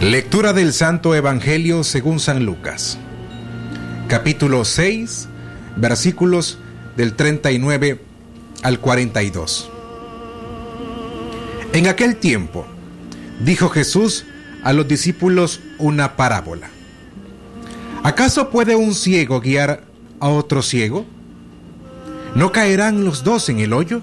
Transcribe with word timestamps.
Lectura 0.00 0.52
del 0.52 0.74
Santo 0.74 1.14
Evangelio 1.14 1.82
según 1.82 2.20
San 2.20 2.44
Lucas. 2.44 2.98
Capítulo 4.08 4.66
6, 4.66 5.26
versículos 5.76 6.58
del 6.98 7.14
39 7.14 8.02
al 8.62 8.78
42. 8.78 9.70
En 11.72 11.86
aquel 11.86 12.16
tiempo, 12.16 12.66
dijo 13.42 13.70
Jesús 13.70 14.26
a 14.62 14.74
los 14.74 14.86
discípulos 14.86 15.60
una 15.78 16.14
parábola. 16.14 16.68
¿Acaso 18.02 18.50
puede 18.50 18.76
un 18.76 18.94
ciego 18.94 19.40
guiar 19.40 19.82
a 20.20 20.28
otro 20.28 20.60
ciego? 20.60 21.06
¿No 22.34 22.52
caerán 22.52 23.02
los 23.06 23.24
dos 23.24 23.48
en 23.48 23.60
el 23.60 23.72
hoyo? 23.72 24.02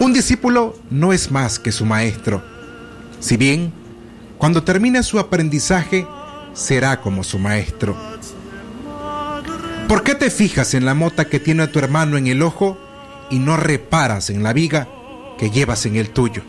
Un 0.00 0.12
discípulo 0.12 0.76
no 0.90 1.12
es 1.12 1.30
más 1.30 1.60
que 1.60 1.70
su 1.70 1.86
maestro, 1.86 2.42
si 3.20 3.36
bien 3.36 3.79
cuando 4.40 4.62
termine 4.62 5.02
su 5.02 5.18
aprendizaje, 5.18 6.06
será 6.54 7.02
como 7.02 7.22
su 7.24 7.38
maestro. 7.38 7.94
¿Por 9.86 10.02
qué 10.02 10.14
te 10.14 10.30
fijas 10.30 10.72
en 10.72 10.86
la 10.86 10.94
mota 10.94 11.26
que 11.26 11.38
tiene 11.38 11.66
tu 11.66 11.78
hermano 11.78 12.16
en 12.16 12.26
el 12.26 12.40
ojo 12.40 12.78
y 13.28 13.38
no 13.38 13.58
reparas 13.58 14.30
en 14.30 14.42
la 14.42 14.54
viga 14.54 14.88
que 15.36 15.50
llevas 15.50 15.84
en 15.84 15.96
el 15.96 16.08
tuyo? 16.08 16.42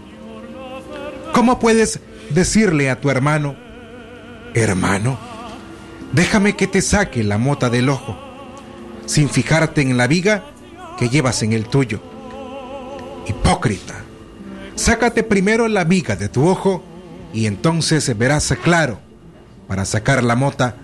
¿Cómo 1.34 1.60
puedes 1.60 2.00
decirle 2.30 2.90
a 2.90 3.02
tu 3.02 3.10
hermano, 3.10 3.58
hermano, 4.54 5.18
déjame 6.14 6.56
que 6.56 6.68
te 6.68 6.82
saque 6.82 7.26
la 7.26 7.38
mota 7.38 7.70
del 7.70 7.90
ojo, 7.90 8.18
sin 9.06 9.28
fijarte 9.30 9.82
en 9.82 9.98
la 9.98 10.08
viga 10.08 10.46
que 10.98 11.10
llevas 11.10 11.44
en 11.44 11.52
el 11.52 11.66
tuyo? 11.66 12.02
Hipócrita, 13.28 13.96
sácate 14.76 15.24
primero 15.24 15.68
la 15.68 15.84
viga 15.84 16.16
de 16.16 16.30
tu 16.30 16.48
ojo 16.48 16.86
y 17.34 17.46
entonces 17.46 18.18
verás 18.18 18.54
claro 18.64 19.00
para 19.68 19.86
sacar 19.86 20.24
la 20.24 20.36
mota 20.36 20.76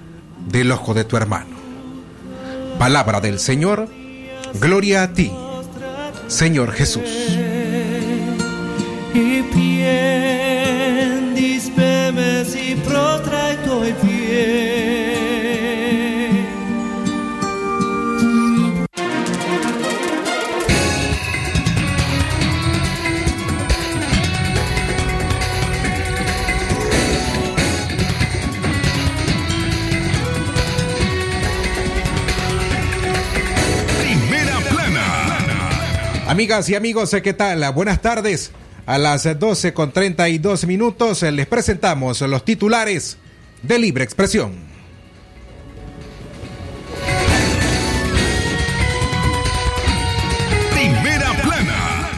del 0.47 0.71
ojo 0.71 0.93
de 0.93 1.03
tu 1.03 1.17
hermano. 1.17 1.57
Palabra 2.79 3.21
del 3.21 3.39
Señor, 3.39 3.89
gloria 4.59 5.03
a 5.03 5.13
ti, 5.13 5.31
Señor 6.27 6.71
Jesús. 6.71 7.37
Amigas 36.37 36.69
y 36.69 36.75
amigos, 36.75 37.15
¿qué 37.23 37.33
tal? 37.33 37.73
Buenas 37.73 37.99
tardes. 37.99 38.51
A 38.85 38.99
las 38.99 39.39
12 39.39 39.73
con 39.73 39.91
32 39.91 40.67
minutos 40.67 41.23
les 41.23 41.47
presentamos 41.47 42.21
los 42.21 42.45
titulares 42.45 43.17
de 43.63 43.79
Libre 43.79 44.03
Expresión. 44.03 44.53
Primera 50.75 51.33
plana. 51.41 52.09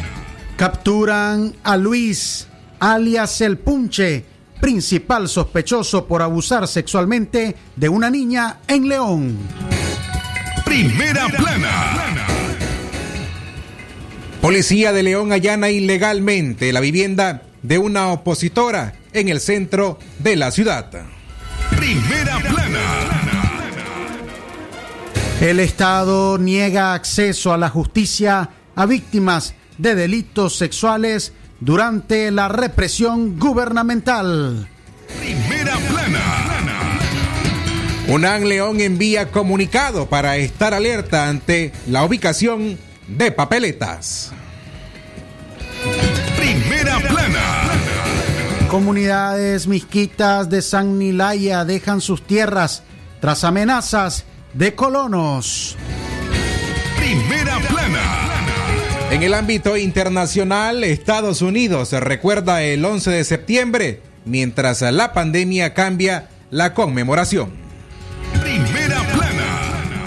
Capturan 0.58 1.56
a 1.64 1.78
Luis, 1.78 2.46
alias 2.78 3.40
El 3.40 3.58
Punche, 3.58 4.26
principal 4.60 5.30
sospechoso 5.30 6.06
por 6.06 6.22
abusar 6.22 6.68
sexualmente 6.68 7.56
de 7.74 7.88
una 7.88 8.10
niña 8.10 8.58
en 8.68 8.90
León. 8.90 9.38
Primera 10.66 11.30
plana. 11.30 12.29
Policía 14.42 14.94
de 14.94 15.04
León 15.04 15.34
allana 15.34 15.70
ilegalmente 15.70 16.72
la 16.72 16.80
vivienda 16.80 17.44
de 17.62 17.78
una 17.78 18.08
opositora 18.08 18.94
en 19.12 19.28
el 19.28 19.42
centro 19.42 20.00
de 20.20 20.38
la 20.38 20.52
ciudad. 20.52 20.90
Primera 21.78 22.40
plana. 22.40 22.80
El 25.42 25.60
Estado 25.60 26.38
niega 26.38 26.94
acceso 26.94 27.54
a 27.54 27.58
la 27.58 27.70
justicia 27.70 28.50
a 28.76 28.86
víctimas 28.86 29.56
de 29.78 29.96
delitos 29.96 30.56
sexuales 30.58 31.34
durante 31.60 32.32
la 32.32 32.48
represión 32.48 33.38
gubernamental. 33.38 34.70
Primera 35.20 35.76
plana. 35.90 37.00
UNAM 38.08 38.44
León 38.44 38.80
envía 38.80 39.32
comunicado 39.32 40.08
para 40.08 40.38
estar 40.38 40.74
alerta 40.74 41.28
ante 41.28 41.74
la 41.88 42.04
ubicación 42.04 42.78
de 43.10 43.32
papeletas. 43.32 44.32
Primera 46.38 47.00
plana. 47.00 47.72
Comunidades 48.70 49.68
misquitas 49.68 50.50
de 50.50 50.62
San 50.62 51.00
Nilaya 51.00 51.66
dejan 51.66 52.02
sus 52.02 52.22
tierras 52.22 52.84
tras 53.20 53.44
amenazas 53.44 54.26
de 54.54 54.76
colonos. 54.76 55.76
Primera 56.98 57.60
plana. 57.60 58.30
En 59.12 59.24
el 59.24 59.34
ámbito 59.34 59.76
internacional, 59.76 60.84
Estados 60.84 61.42
Unidos 61.42 61.92
recuerda 61.94 62.62
el 62.62 62.86
11 62.86 63.10
de 63.10 63.24
septiembre, 63.24 64.02
mientras 64.26 64.82
la 64.82 65.14
pandemia 65.14 65.74
cambia 65.74 66.30
la 66.52 66.76
conmemoración. 66.76 67.69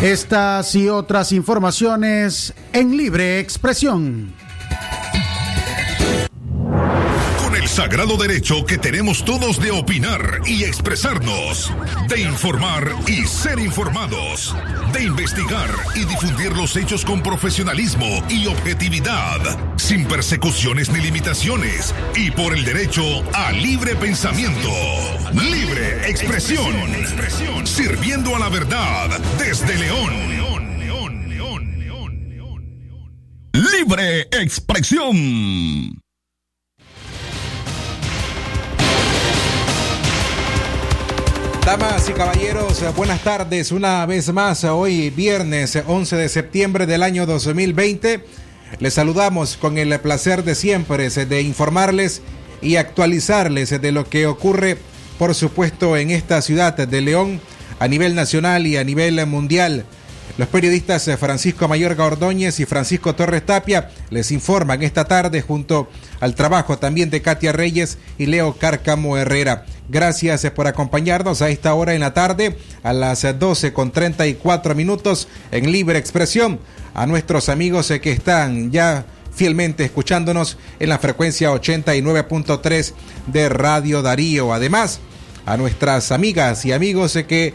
Estas 0.02 0.74
y 0.74 0.88
otras 0.88 1.30
informaciones 1.30 2.54
en 2.72 2.96
libre 2.96 3.38
expresión. 3.38 4.34
Con 7.40 7.54
el 7.54 7.68
sagrado 7.68 8.16
derecho 8.16 8.66
que 8.66 8.78
tenemos 8.78 9.24
todos 9.24 9.60
de 9.60 9.70
opinar 9.70 10.40
y 10.44 10.64
expresarnos, 10.64 11.72
de 12.08 12.20
informar 12.20 12.92
y 13.06 13.24
ser 13.28 13.60
informados, 13.60 14.56
de 14.92 15.04
investigar 15.04 15.70
y 15.94 16.04
difundir 16.04 16.52
los 16.56 16.76
hechos 16.76 17.04
con 17.04 17.22
profesionalismo 17.22 18.06
y 18.28 18.46
objetividad, 18.46 19.40
sin 19.76 20.04
persecuciones 20.06 20.90
ni 20.90 21.00
limitaciones, 21.00 21.94
y 22.14 22.30
por 22.30 22.56
el 22.56 22.64
derecho 22.64 23.02
a 23.34 23.52
libre 23.52 23.94
pensamiento, 23.96 24.70
libre 25.32 26.10
expresión, 26.10 26.74
sirviendo 27.64 28.36
a 28.36 28.38
la 28.38 28.48
verdad 28.48 29.18
desde 29.38 29.76
León. 29.78 30.10
Libre 33.52 34.22
expresión. 34.32 36.02
Damas 41.64 42.08
y 42.08 42.12
caballeros, 42.12 42.82
buenas 42.96 43.22
tardes. 43.22 43.70
Una 43.70 44.04
vez 44.04 44.32
más, 44.32 44.64
hoy 44.64 45.10
viernes 45.10 45.78
11 45.86 46.16
de 46.16 46.28
septiembre 46.28 46.86
del 46.86 47.04
año 47.04 47.24
2020, 47.24 48.24
les 48.80 48.94
saludamos 48.94 49.56
con 49.56 49.78
el 49.78 49.98
placer 50.00 50.42
de 50.42 50.56
siempre 50.56 51.08
de 51.08 51.40
informarles 51.40 52.20
y 52.60 52.76
actualizarles 52.76 53.80
de 53.80 53.92
lo 53.92 54.08
que 54.08 54.26
ocurre, 54.26 54.76
por 55.20 55.36
supuesto, 55.36 55.96
en 55.96 56.10
esta 56.10 56.42
ciudad 56.42 56.76
de 56.76 57.00
León 57.00 57.40
a 57.78 57.86
nivel 57.86 58.16
nacional 58.16 58.66
y 58.66 58.76
a 58.76 58.82
nivel 58.82 59.24
mundial. 59.26 59.84
Los 60.38 60.48
periodistas 60.48 61.08
Francisco 61.18 61.68
Mayorga 61.68 62.04
Ordóñez 62.04 62.58
y 62.58 62.64
Francisco 62.64 63.14
Torres 63.14 63.44
Tapia 63.46 63.90
les 64.10 64.32
informan 64.32 64.82
esta 64.82 65.04
tarde 65.04 65.42
junto 65.42 65.90
al 66.20 66.34
trabajo 66.34 66.78
también 66.78 67.10
de 67.10 67.22
Katia 67.22 67.52
Reyes 67.52 67.98
y 68.18 68.26
Leo 68.26 68.54
Cárcamo 68.54 69.16
Herrera. 69.16 69.66
Gracias 69.92 70.50
por 70.52 70.66
acompañarnos 70.66 71.42
a 71.42 71.50
esta 71.50 71.74
hora 71.74 71.92
en 71.92 72.00
la 72.00 72.14
tarde, 72.14 72.56
a 72.82 72.94
las 72.94 73.26
12 73.38 73.74
con 73.74 73.92
34 73.92 74.74
minutos 74.74 75.28
en 75.50 75.70
Libre 75.70 75.98
Expresión. 75.98 76.58
A 76.94 77.04
nuestros 77.04 77.50
amigos 77.50 77.92
que 78.00 78.10
están 78.10 78.70
ya 78.70 79.04
fielmente 79.34 79.84
escuchándonos 79.84 80.56
en 80.80 80.88
la 80.88 80.98
frecuencia 80.98 81.52
89.3 81.52 82.94
de 83.26 83.50
Radio 83.50 84.00
Darío. 84.00 84.54
Además, 84.54 85.00
a 85.44 85.58
nuestras 85.58 86.10
amigas 86.10 86.64
y 86.64 86.72
amigos 86.72 87.12
que 87.28 87.52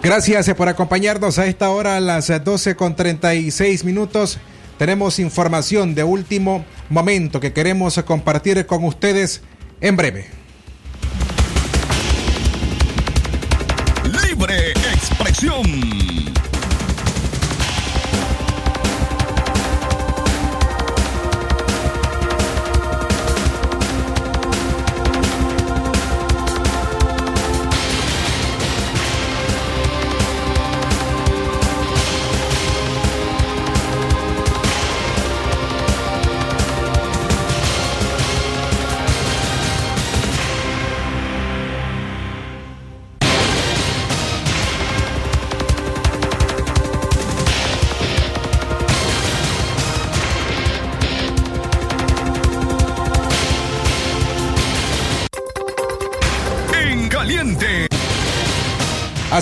Gracias 0.04 0.52
por 0.52 0.68
acompañarnos 0.68 1.38
a 1.38 1.46
esta 1.46 1.70
hora 1.70 1.96
a 1.96 2.00
las 2.00 2.28
12 2.44 2.76
con 2.76 2.94
36 2.94 3.84
minutos. 3.84 4.38
Tenemos 4.76 5.18
información 5.18 5.94
de 5.94 6.04
último 6.04 6.66
momento 6.90 7.40
que 7.40 7.54
queremos 7.54 7.94
compartir 8.02 8.66
con 8.66 8.84
ustedes 8.84 9.40
en 9.80 9.96
breve. 9.96 10.26
Libre 14.04 14.72
expresión. 14.72 16.23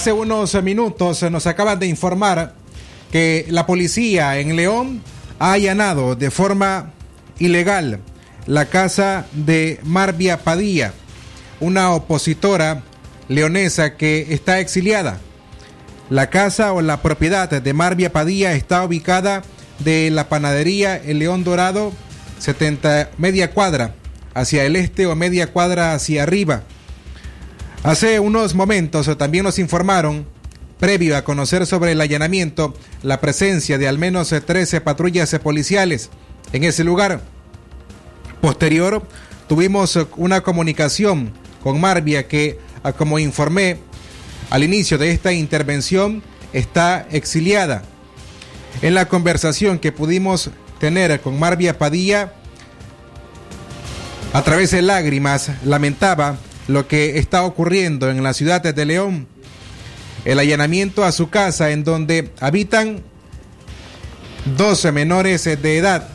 Hace 0.02 0.10
unos 0.10 0.60
minutos 0.64 1.22
nos 1.30 1.46
acaban 1.46 1.78
de 1.78 1.86
informar 1.86 2.54
que 3.12 3.46
la 3.50 3.66
policía 3.66 4.36
en 4.40 4.56
León 4.56 5.00
ha 5.38 5.52
allanado 5.52 6.16
de 6.16 6.32
forma 6.32 6.90
ilegal 7.38 8.00
la 8.48 8.64
casa 8.64 9.26
de 9.30 9.78
Marvia 9.84 10.42
Padilla, 10.42 10.92
una 11.60 11.92
opositora 11.92 12.82
leonesa 13.28 13.96
que 13.96 14.34
está 14.34 14.58
exiliada. 14.58 15.20
La 16.10 16.30
casa 16.30 16.72
o 16.72 16.82
la 16.82 17.00
propiedad 17.00 17.48
de 17.48 17.72
Marvia 17.72 18.10
Padilla 18.10 18.54
está 18.54 18.84
ubicada 18.84 19.44
de 19.78 20.10
la 20.10 20.28
panadería 20.28 20.96
El 20.96 21.20
León 21.20 21.44
Dorado, 21.44 21.92
70 22.40 23.10
media 23.18 23.52
cuadra 23.52 23.94
hacia 24.34 24.64
el 24.64 24.74
este 24.74 25.06
o 25.06 25.14
media 25.14 25.52
cuadra 25.52 25.94
hacia 25.94 26.24
arriba. 26.24 26.64
Hace 27.84 28.20
unos 28.20 28.54
momentos 28.54 29.10
también 29.18 29.42
nos 29.42 29.58
informaron, 29.58 30.24
previo 30.78 31.16
a 31.16 31.24
conocer 31.24 31.66
sobre 31.66 31.90
el 31.90 32.00
allanamiento, 32.00 32.74
la 33.02 33.20
presencia 33.20 33.76
de 33.76 33.88
al 33.88 33.98
menos 33.98 34.28
13 34.28 34.80
patrullas 34.82 35.36
policiales 35.42 36.08
en 36.52 36.62
ese 36.62 36.84
lugar. 36.84 37.22
Posterior, 38.40 39.02
tuvimos 39.48 39.98
una 40.16 40.42
comunicación 40.42 41.32
con 41.60 41.80
Marvia 41.80 42.28
que, 42.28 42.60
como 42.96 43.18
informé 43.18 43.78
al 44.50 44.62
inicio 44.62 44.96
de 44.96 45.10
esta 45.10 45.32
intervención, 45.32 46.22
está 46.52 47.08
exiliada. 47.10 47.82
En 48.80 48.94
la 48.94 49.08
conversación 49.08 49.80
que 49.80 49.90
pudimos 49.90 50.50
tener 50.78 51.20
con 51.20 51.36
Marvia 51.36 51.78
Padilla, 51.78 52.32
a 54.32 54.42
través 54.42 54.70
de 54.70 54.82
lágrimas, 54.82 55.50
lamentaba 55.64 56.36
lo 56.68 56.86
que 56.86 57.18
está 57.18 57.44
ocurriendo 57.44 58.10
en 58.10 58.22
la 58.22 58.34
ciudad 58.34 58.62
de 58.62 58.84
León. 58.84 59.26
El 60.24 60.38
allanamiento 60.38 61.04
a 61.04 61.12
su 61.12 61.30
casa 61.30 61.70
en 61.70 61.84
donde 61.84 62.30
habitan 62.40 63.02
12 64.56 64.92
menores 64.92 65.44
de 65.44 65.76
edad, 65.76 66.08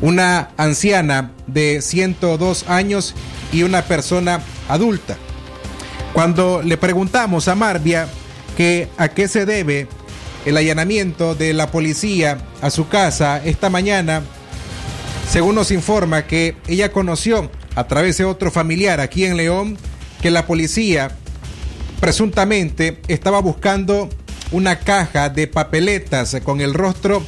una 0.00 0.50
anciana 0.56 1.32
de 1.46 1.82
102 1.82 2.68
años 2.68 3.14
y 3.52 3.62
una 3.62 3.82
persona 3.82 4.40
adulta. 4.68 5.16
Cuando 6.12 6.62
le 6.62 6.76
preguntamos 6.76 7.48
a 7.48 7.54
Marvia 7.54 8.08
que 8.56 8.88
a 8.96 9.08
qué 9.08 9.28
se 9.28 9.46
debe 9.46 9.88
el 10.44 10.56
allanamiento 10.56 11.34
de 11.34 11.52
la 11.52 11.70
policía 11.70 12.38
a 12.62 12.70
su 12.70 12.88
casa 12.88 13.42
esta 13.44 13.70
mañana, 13.70 14.22
según 15.30 15.54
nos 15.54 15.70
informa 15.70 16.26
que 16.26 16.56
ella 16.66 16.90
conoció 16.92 17.50
a 17.74 17.86
través 17.86 18.18
de 18.18 18.24
otro 18.24 18.50
familiar 18.50 19.00
aquí 19.00 19.24
en 19.24 19.36
León 19.36 19.78
que 20.20 20.30
la 20.30 20.46
policía 20.46 21.16
presuntamente 22.00 23.00
estaba 23.08 23.40
buscando 23.40 24.08
una 24.52 24.78
caja 24.78 25.28
de 25.28 25.46
papeletas 25.46 26.36
con 26.42 26.60
el 26.60 26.74
rostro 26.74 27.22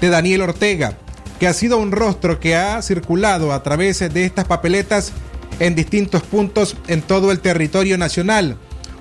de 0.00 0.08
Daniel 0.08 0.42
Ortega, 0.42 0.98
que 1.40 1.46
ha 1.46 1.52
sido 1.52 1.78
un 1.78 1.92
rostro 1.92 2.40
que 2.40 2.56
ha 2.56 2.82
circulado 2.82 3.52
a 3.52 3.62
través 3.62 4.00
de 4.00 4.24
estas 4.24 4.44
papeletas 4.44 5.12
en 5.60 5.74
distintos 5.74 6.22
puntos 6.22 6.76
en 6.88 7.02
todo 7.02 7.32
el 7.32 7.40
territorio 7.40 7.96
nacional. 7.96 8.58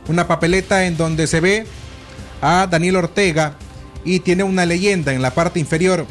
Una 0.08 0.28
papeleta 0.28 0.86
en 0.86 0.98
donde 0.98 1.28
se 1.28 1.40
ve 1.40 1.66
a 2.42 2.68
Daniel 2.70 2.98
Ortega 2.98 3.56
y 4.06 4.22
tiene 4.22 4.44
una 4.44 4.66
leyenda 4.66 5.14
en 5.14 5.22
la 5.22 5.32
parte 5.32 5.60
inferior. 5.60 6.06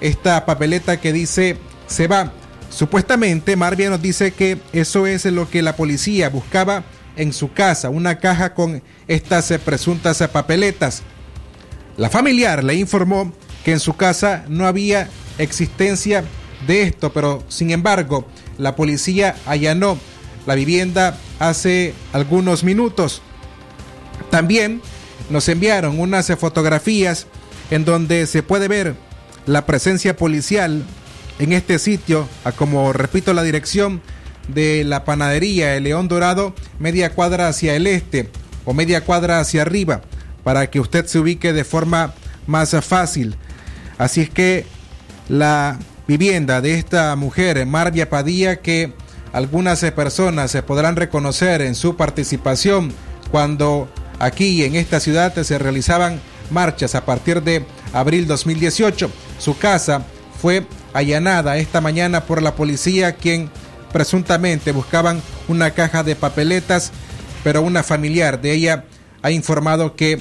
Esta 0.00 0.44
papeleta 0.44 1.00
que 1.00 1.12
dice 1.12 1.56
se 1.86 2.06
va 2.06 2.32
Supuestamente, 2.70 3.56
Marvia 3.56 3.90
nos 3.90 4.00
dice 4.00 4.32
que 4.32 4.58
eso 4.72 5.06
es 5.06 5.24
lo 5.26 5.50
que 5.50 5.60
la 5.60 5.76
policía 5.76 6.30
buscaba 6.30 6.84
en 7.16 7.32
su 7.32 7.52
casa, 7.52 7.90
una 7.90 8.18
caja 8.18 8.54
con 8.54 8.82
estas 9.08 9.52
presuntas 9.64 10.18
papeletas. 10.32 11.02
La 11.96 12.08
familiar 12.08 12.64
le 12.64 12.76
informó 12.76 13.32
que 13.64 13.72
en 13.72 13.80
su 13.80 13.96
casa 13.96 14.44
no 14.48 14.66
había 14.66 15.08
existencia 15.38 16.24
de 16.66 16.82
esto, 16.82 17.12
pero 17.12 17.42
sin 17.48 17.70
embargo, 17.70 18.26
la 18.56 18.76
policía 18.76 19.36
allanó 19.46 19.98
la 20.46 20.54
vivienda 20.54 21.18
hace 21.38 21.92
algunos 22.12 22.64
minutos. 22.64 23.20
También 24.30 24.80
nos 25.28 25.48
enviaron 25.48 25.98
unas 25.98 26.26
fotografías 26.38 27.26
en 27.70 27.84
donde 27.84 28.26
se 28.26 28.42
puede 28.42 28.68
ver 28.68 28.94
la 29.46 29.66
presencia 29.66 30.16
policial 30.16 30.84
en 31.40 31.54
este 31.54 31.78
sitio, 31.78 32.28
a 32.44 32.52
como 32.52 32.92
repito 32.92 33.32
la 33.32 33.42
dirección 33.42 34.02
de 34.48 34.84
la 34.84 35.04
panadería 35.04 35.74
El 35.74 35.84
León 35.84 36.06
Dorado, 36.06 36.54
media 36.78 37.14
cuadra 37.14 37.48
hacia 37.48 37.74
el 37.74 37.86
este 37.86 38.28
o 38.66 38.74
media 38.74 39.00
cuadra 39.00 39.40
hacia 39.40 39.62
arriba, 39.62 40.02
para 40.44 40.68
que 40.68 40.80
usted 40.80 41.06
se 41.06 41.18
ubique 41.18 41.54
de 41.54 41.64
forma 41.64 42.12
más 42.46 42.76
fácil. 42.84 43.36
Así 43.96 44.20
es 44.20 44.30
que 44.30 44.66
la 45.30 45.78
vivienda 46.06 46.60
de 46.60 46.74
esta 46.74 47.16
mujer, 47.16 47.64
Marvia 47.64 48.10
Padilla, 48.10 48.56
que 48.56 48.92
algunas 49.32 49.80
personas 49.92 50.50
se 50.50 50.62
podrán 50.62 50.96
reconocer 50.96 51.62
en 51.62 51.74
su 51.74 51.96
participación 51.96 52.92
cuando 53.30 53.88
aquí 54.18 54.62
en 54.64 54.76
esta 54.76 55.00
ciudad 55.00 55.34
se 55.42 55.58
realizaban 55.58 56.20
marchas 56.50 56.94
a 56.94 57.06
partir 57.06 57.42
de 57.42 57.64
abril 57.94 58.26
2018. 58.26 59.10
Su 59.38 59.56
casa 59.56 60.04
fue 60.42 60.66
allanada 60.92 61.56
esta 61.58 61.80
mañana 61.80 62.24
por 62.24 62.42
la 62.42 62.54
policía, 62.54 63.16
quien 63.16 63.50
presuntamente 63.92 64.72
buscaban 64.72 65.22
una 65.48 65.72
caja 65.72 66.02
de 66.02 66.16
papeletas, 66.16 66.92
pero 67.42 67.62
una 67.62 67.82
familiar 67.82 68.40
de 68.40 68.52
ella 68.52 68.84
ha 69.22 69.30
informado 69.30 69.96
que 69.96 70.20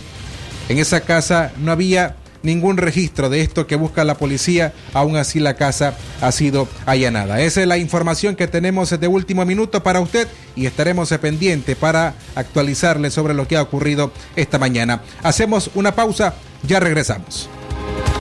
en 0.70 0.78
esa 0.78 1.02
casa 1.02 1.52
no 1.58 1.72
había 1.72 2.16
ningún 2.44 2.78
registro 2.78 3.30
de 3.30 3.42
esto 3.42 3.68
que 3.68 3.76
busca 3.76 4.04
la 4.04 4.16
policía, 4.16 4.74
aún 4.94 5.18
así 5.18 5.40
la 5.40 5.56
casa 5.56 5.96
ha 6.22 6.32
sido 6.32 6.68
allanada. 6.86 7.42
Esa 7.42 7.62
es 7.62 7.68
la 7.68 7.78
información 7.78 8.36
que 8.36 8.48
tenemos 8.48 8.98
de 8.98 9.08
último 9.08 9.46
minuto 9.46 9.84
para 9.84 10.00
usted 10.00 10.28
y 10.56 10.66
estaremos 10.66 11.10
pendientes 11.18 11.76
para 11.76 12.14
actualizarle 12.36 13.12
sobre 13.12 13.34
lo 13.34 13.48
que 13.48 13.58
ha 13.58 13.62
ocurrido 13.62 14.12
esta 14.36 14.58
mañana. 14.58 15.02
Hacemos 15.24 15.72
una 15.76 15.96
pausa, 15.96 16.34
ya 16.64 16.80
regresamos. 16.80 17.50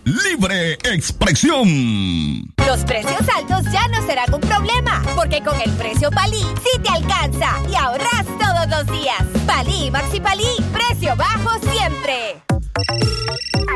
Libre 0.05 0.75
expresión. 0.85 2.53
Los 2.67 2.85
precios 2.85 3.21
altos 3.37 3.65
ya 3.73 3.87
no 3.89 4.07
serán 4.07 4.33
un 4.33 4.41
problema, 4.41 5.03
porque 5.15 5.43
con 5.43 5.61
el 5.61 5.71
precio 5.73 6.11
Palí 6.11 6.41
sí 6.41 6.79
te 6.83 6.89
alcanza 6.89 7.57
y 7.71 7.75
ahorras 7.75 8.25
todos 8.39 8.69
los 8.69 8.87
días. 9.01 9.23
Palí, 9.47 9.91
Maxi 9.91 10.21
Palí, 10.21 10.47
precio 10.73 11.15
bajo 11.17 11.51
siempre. 11.71 12.43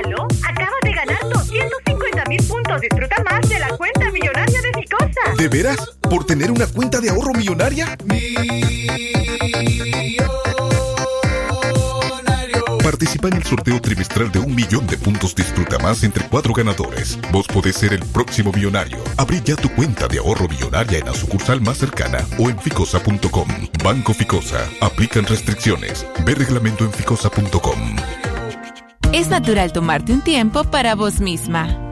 ¿Aló? 0.05 0.27
Acabas 0.49 0.81
de 0.83 0.93
ganar 0.93 1.19
250 1.33 2.25
mil 2.27 2.43
puntos. 2.47 2.81
Disfruta 2.81 3.23
más 3.25 3.49
de 3.49 3.59
la 3.59 3.69
cuenta 3.77 4.11
millonaria 4.11 4.61
de 4.63 4.81
Ficosa. 4.81 5.37
¿De 5.37 5.49
veras? 5.49 5.79
¿Por 6.01 6.25
tener 6.25 6.51
una 6.51 6.67
cuenta 6.67 7.01
de 7.01 7.11
ahorro 7.11 7.33
millonaria? 7.35 7.97
Participa 13.03 13.27
en 13.27 13.35
el 13.35 13.43
sorteo 13.43 13.81
trimestral 13.81 14.31
de 14.31 14.39
un 14.39 14.55
millón 14.55 14.87
de 14.87 14.97
puntos 14.97 15.35
Disfruta 15.35 15.77
Más 15.81 16.05
entre 16.05 16.25
cuatro 16.29 16.55
ganadores. 16.55 17.19
Vos 17.33 17.49
podés 17.49 17.75
ser 17.75 17.93
el 17.95 17.99
próximo 17.99 18.53
millonario. 18.53 18.99
Abrí 19.17 19.43
ya 19.45 19.57
tu 19.57 19.69
cuenta 19.71 20.07
de 20.07 20.19
ahorro 20.19 20.47
millonaria 20.47 21.01
en 21.01 21.07
la 21.07 21.13
sucursal 21.13 21.61
más 21.61 21.79
cercana 21.79 22.25
o 22.39 22.49
en 22.49 22.57
ficosa.com. 22.61 23.49
Banco 23.83 24.15
Ficosa. 24.15 24.71
Aplican 24.81 25.27
restricciones. 25.27 26.07
Ve 26.25 26.37
reglamento 26.37 26.85
en 26.85 26.93
ficosa.com. 26.93 27.97
Es 29.13 29.29
natural 29.31 29.73
tomarte 29.73 30.13
un 30.13 30.21
tiempo 30.21 30.63
para 30.63 30.95
vos 30.95 31.19
misma. 31.19 31.92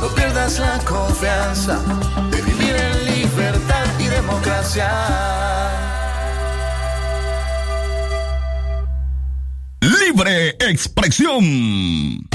No 0.00 0.08
pierdas 0.14 0.58
la 0.58 0.78
confianza 0.84 1.78
de 2.30 2.40
vivir 2.42 2.74
en 2.74 3.04
libertad 3.04 3.84
y 3.98 4.04
democracia. 4.04 4.90
Libre 9.80 10.56
expresión. 10.60 12.28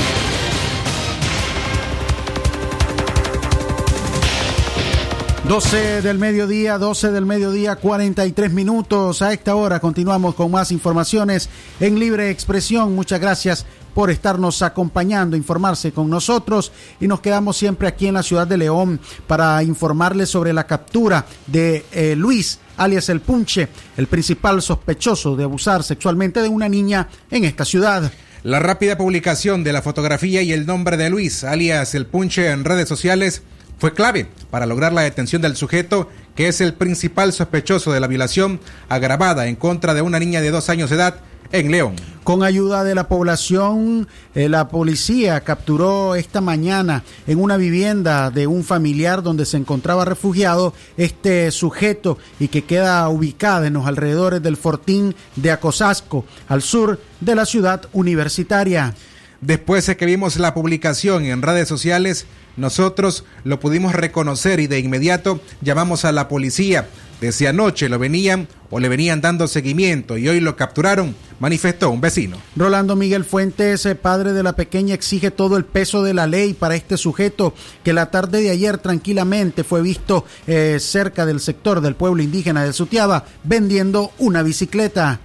Doce 5.47 6.01
del 6.01 6.17
mediodía, 6.17 6.79
12 6.79 7.11
del 7.11 7.27
mediodía, 7.27 7.75
43 7.75 8.51
minutos. 8.51 9.21
A 9.21 9.31
esta 9.31 9.55
hora 9.55 9.79
continuamos 9.79 10.33
con 10.33 10.49
más 10.49 10.71
informaciones 10.71 11.49
en 11.79 11.99
libre 11.99 12.31
expresión. 12.31 12.95
Muchas 12.95 13.19
gracias 13.19 13.65
por 13.95 14.11
estarnos 14.11 14.61
acompañando, 14.61 15.37
informarse 15.37 15.93
con 15.93 16.09
nosotros 16.09 16.73
y 16.99 17.07
nos 17.07 17.21
quedamos 17.21 17.55
siempre 17.57 17.87
aquí 17.87 18.07
en 18.07 18.15
la 18.15 18.23
ciudad 18.23 18.45
de 18.45 18.57
León 18.57 18.99
para 19.25 19.63
informarles 19.63 20.29
sobre 20.29 20.51
la 20.51 20.67
captura 20.67 21.25
de 21.47 21.85
eh, 21.93 22.13
Luis 22.15 22.59
alias 22.75 23.07
El 23.07 23.21
Punche, 23.21 23.69
el 23.95 24.07
principal 24.07 24.61
sospechoso 24.61 25.37
de 25.37 25.45
abusar 25.45 25.81
sexualmente 25.81 26.41
de 26.41 26.49
una 26.49 26.67
niña 26.67 27.07
en 27.31 27.45
esta 27.45 27.63
ciudad. 27.63 28.11
La 28.43 28.59
rápida 28.59 28.97
publicación 28.97 29.63
de 29.63 29.71
la 29.71 29.81
fotografía 29.81 30.41
y 30.41 30.51
el 30.51 30.65
nombre 30.65 30.97
de 30.97 31.09
Luis, 31.09 31.45
alias 31.45 31.95
El 31.95 32.05
Punche, 32.05 32.51
en 32.51 32.65
redes 32.65 32.89
sociales 32.89 33.43
fue 33.79 33.93
clave 33.93 34.27
para 34.51 34.65
lograr 34.65 34.91
la 34.91 35.01
detención 35.03 35.41
del 35.41 35.55
sujeto 35.55 36.09
que 36.35 36.49
es 36.49 36.59
el 36.59 36.73
principal 36.73 37.31
sospechoso 37.31 37.93
de 37.93 38.01
la 38.01 38.07
violación 38.07 38.59
agravada 38.89 39.47
en 39.47 39.55
contra 39.55 39.93
de 39.93 40.01
una 40.01 40.19
niña 40.19 40.41
de 40.41 40.51
dos 40.51 40.69
años 40.69 40.89
de 40.89 40.97
edad 40.97 41.21
en 41.51 41.71
León. 41.71 41.95
Con 42.23 42.41
ayuda 42.41 42.83
de 42.83 42.95
la 42.95 43.07
población, 43.07 44.07
eh, 44.33 44.49
la 44.49 44.67
policía 44.67 45.41
capturó 45.41 46.15
esta 46.15 46.41
mañana 46.41 47.03
en 47.27 47.39
una 47.39 47.55
vivienda 47.55 48.31
de 48.31 48.47
un 48.47 48.63
familiar 48.63 49.21
donde 49.21 49.45
se 49.45 49.57
encontraba 49.57 50.05
refugiado 50.05 50.73
este 50.97 51.51
sujeto 51.51 52.17
y 52.39 52.47
que 52.47 52.63
queda 52.63 53.07
ubicada 53.09 53.67
en 53.67 53.73
los 53.73 53.85
alrededores 53.85 54.41
del 54.41 54.57
fortín 54.57 55.13
de 55.35 55.51
Acosasco, 55.51 56.25
al 56.47 56.63
sur 56.63 56.99
de 57.21 57.35
la 57.35 57.45
ciudad 57.45 57.83
universitaria. 57.93 58.95
Después 59.41 59.85
de 59.85 59.95
que 59.95 60.07
vimos 60.07 60.37
la 60.37 60.55
publicación 60.55 61.25
en 61.25 61.43
redes 61.43 61.67
sociales, 61.67 62.25
nosotros 62.57 63.25
lo 63.43 63.59
pudimos 63.59 63.93
reconocer 63.93 64.59
y 64.59 64.67
de 64.67 64.79
inmediato 64.79 65.41
llamamos 65.61 66.05
a 66.05 66.11
la 66.11 66.27
policía. 66.27 66.87
Desde 67.21 67.47
anoche 67.47 67.89
lo 67.89 67.97
venían 67.97 68.47
o 68.69 68.79
le 68.79 68.89
venían 68.89 69.21
dando 69.21 69.47
seguimiento 69.47 70.17
y 70.17 70.27
hoy 70.27 70.39
lo 70.41 70.55
capturaron, 70.55 71.15
manifestó 71.39 71.89
un 71.89 72.01
vecino. 72.01 72.37
Rolando 72.55 72.95
Miguel 72.95 73.23
Fuentes, 73.23 73.85
eh, 73.85 73.95
padre 73.95 74.33
de 74.33 74.43
la 74.43 74.55
pequeña, 74.55 74.93
exige 74.93 75.31
todo 75.31 75.55
el 75.55 75.65
peso 75.65 76.03
de 76.03 76.13
la 76.13 76.27
ley 76.27 76.53
para 76.53 76.75
este 76.75 76.97
sujeto 76.97 77.53
que 77.83 77.93
la 77.93 78.11
tarde 78.11 78.41
de 78.41 78.49
ayer 78.49 78.77
tranquilamente 78.77 79.63
fue 79.63 79.81
visto 79.81 80.25
eh, 80.45 80.77
cerca 80.79 81.25
del 81.25 81.39
sector 81.39 81.81
del 81.81 81.95
pueblo 81.95 82.21
indígena 82.21 82.63
de 82.63 82.73
Sutiaba 82.73 83.25
vendiendo 83.43 84.11
una 84.17 84.43
bicicleta. 84.43 85.19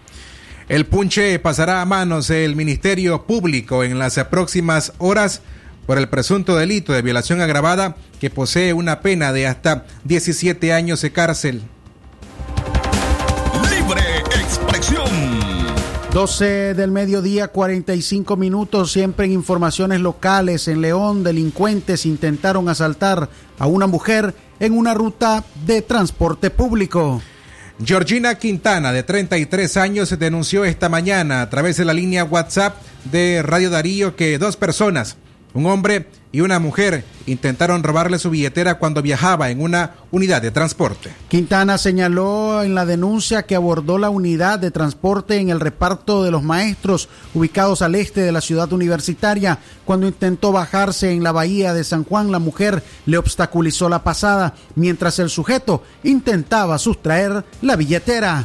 El 0.69 0.87
punche 0.87 1.37
pasará 1.41 1.81
a 1.81 1.87
manos 1.87 2.29
del 2.29 2.55
Ministerio 2.55 3.27
Público 3.27 3.83
en 3.83 3.99
las 3.99 4.23
próximas 4.31 4.93
horas 4.99 5.43
por 5.87 5.99
el 5.99 6.09
presunto 6.09 6.57
delito 6.57 6.93
de 6.93 7.03
violación 7.03 7.41
agravada 7.41 7.97
que 8.21 8.31
posee 8.31 8.73
una 8.73 9.01
pena 9.01 9.33
de 9.33 9.49
hasta 9.49 9.87
17 10.05 10.73
años 10.73 11.01
de 11.03 11.11
cárcel. 11.11 11.63
12 16.13 16.75
del 16.75 16.91
mediodía, 16.91 17.49
45 17.49 18.37
minutos, 18.37 18.91
siempre 18.91 19.27
en 19.27 19.33
informaciones 19.33 20.01
locales. 20.01 20.67
En 20.67 20.81
León, 20.81 21.23
delincuentes 21.23 22.05
intentaron 22.05 22.69
asaltar 22.69 23.29
a 23.61 23.67
una 23.69 23.87
mujer 23.87 24.35
en 24.59 24.77
una 24.77 24.93
ruta 24.93 25.45
de 25.65 25.83
transporte 25.83 26.51
público. 26.51 27.23
Georgina 27.85 28.35
Quintana, 28.35 28.91
de 28.93 29.05
33 29.05 29.77
años, 29.77 30.19
denunció 30.19 30.65
esta 30.65 30.89
mañana 30.89 31.43
a 31.43 31.49
través 31.49 31.77
de 31.77 31.85
la 31.85 31.95
línea 31.95 32.25
WhatsApp 32.25 32.77
de 33.05 33.43
Radio 33.43 33.71
Darío 33.71 34.17
que 34.17 34.37
dos 34.39 34.57
personas 34.57 35.17
Un 35.53 35.67
hombre 35.67 36.07
y 36.33 36.43
una 36.43 36.61
mujer 36.61 37.05
intentaron 37.27 37.83
robarle 37.83 38.19
su 38.19 38.31
billetera 38.31 38.79
cuando 38.79 39.03
viajaba 39.03 39.51
en 39.51 39.61
una 39.61 39.95
unidad 40.13 40.41
de 40.43 40.53
transporte. 40.53 41.11
Quintana 41.29 41.77
señaló 41.77 42.63
en 42.63 42.75
la 42.75 42.87
denuncia 42.87 43.43
que 43.43 43.57
abordó 43.57 43.99
la 43.99 44.11
unidad 44.11 44.61
de 44.61 44.71
transporte 44.71 45.39
en 45.39 45.51
el 45.51 45.59
reparto 45.59 46.23
de 46.23 46.31
los 46.31 46.45
maestros 46.45 47.09
ubicados 47.35 47.83
al 47.83 47.97
este 47.97 48.21
de 48.21 48.33
la 48.33 48.41
ciudad 48.41 48.73
universitaria. 48.73 49.59
Cuando 49.85 50.07
intentó 50.07 50.53
bajarse 50.53 51.11
en 51.11 51.25
la 51.25 51.33
bahía 51.33 51.75
de 51.75 51.83
San 51.83 52.05
Juan, 52.05 52.31
la 52.31 52.39
mujer 52.39 52.85
le 53.07 53.19
obstaculizó 53.19 53.89
la 53.89 54.05
pasada 54.05 54.55
mientras 54.77 55.19
el 55.19 55.31
sujeto 55.31 55.83
intentaba 56.05 56.79
sustraer 56.79 57.45
la 57.61 57.75
billetera. 57.75 58.45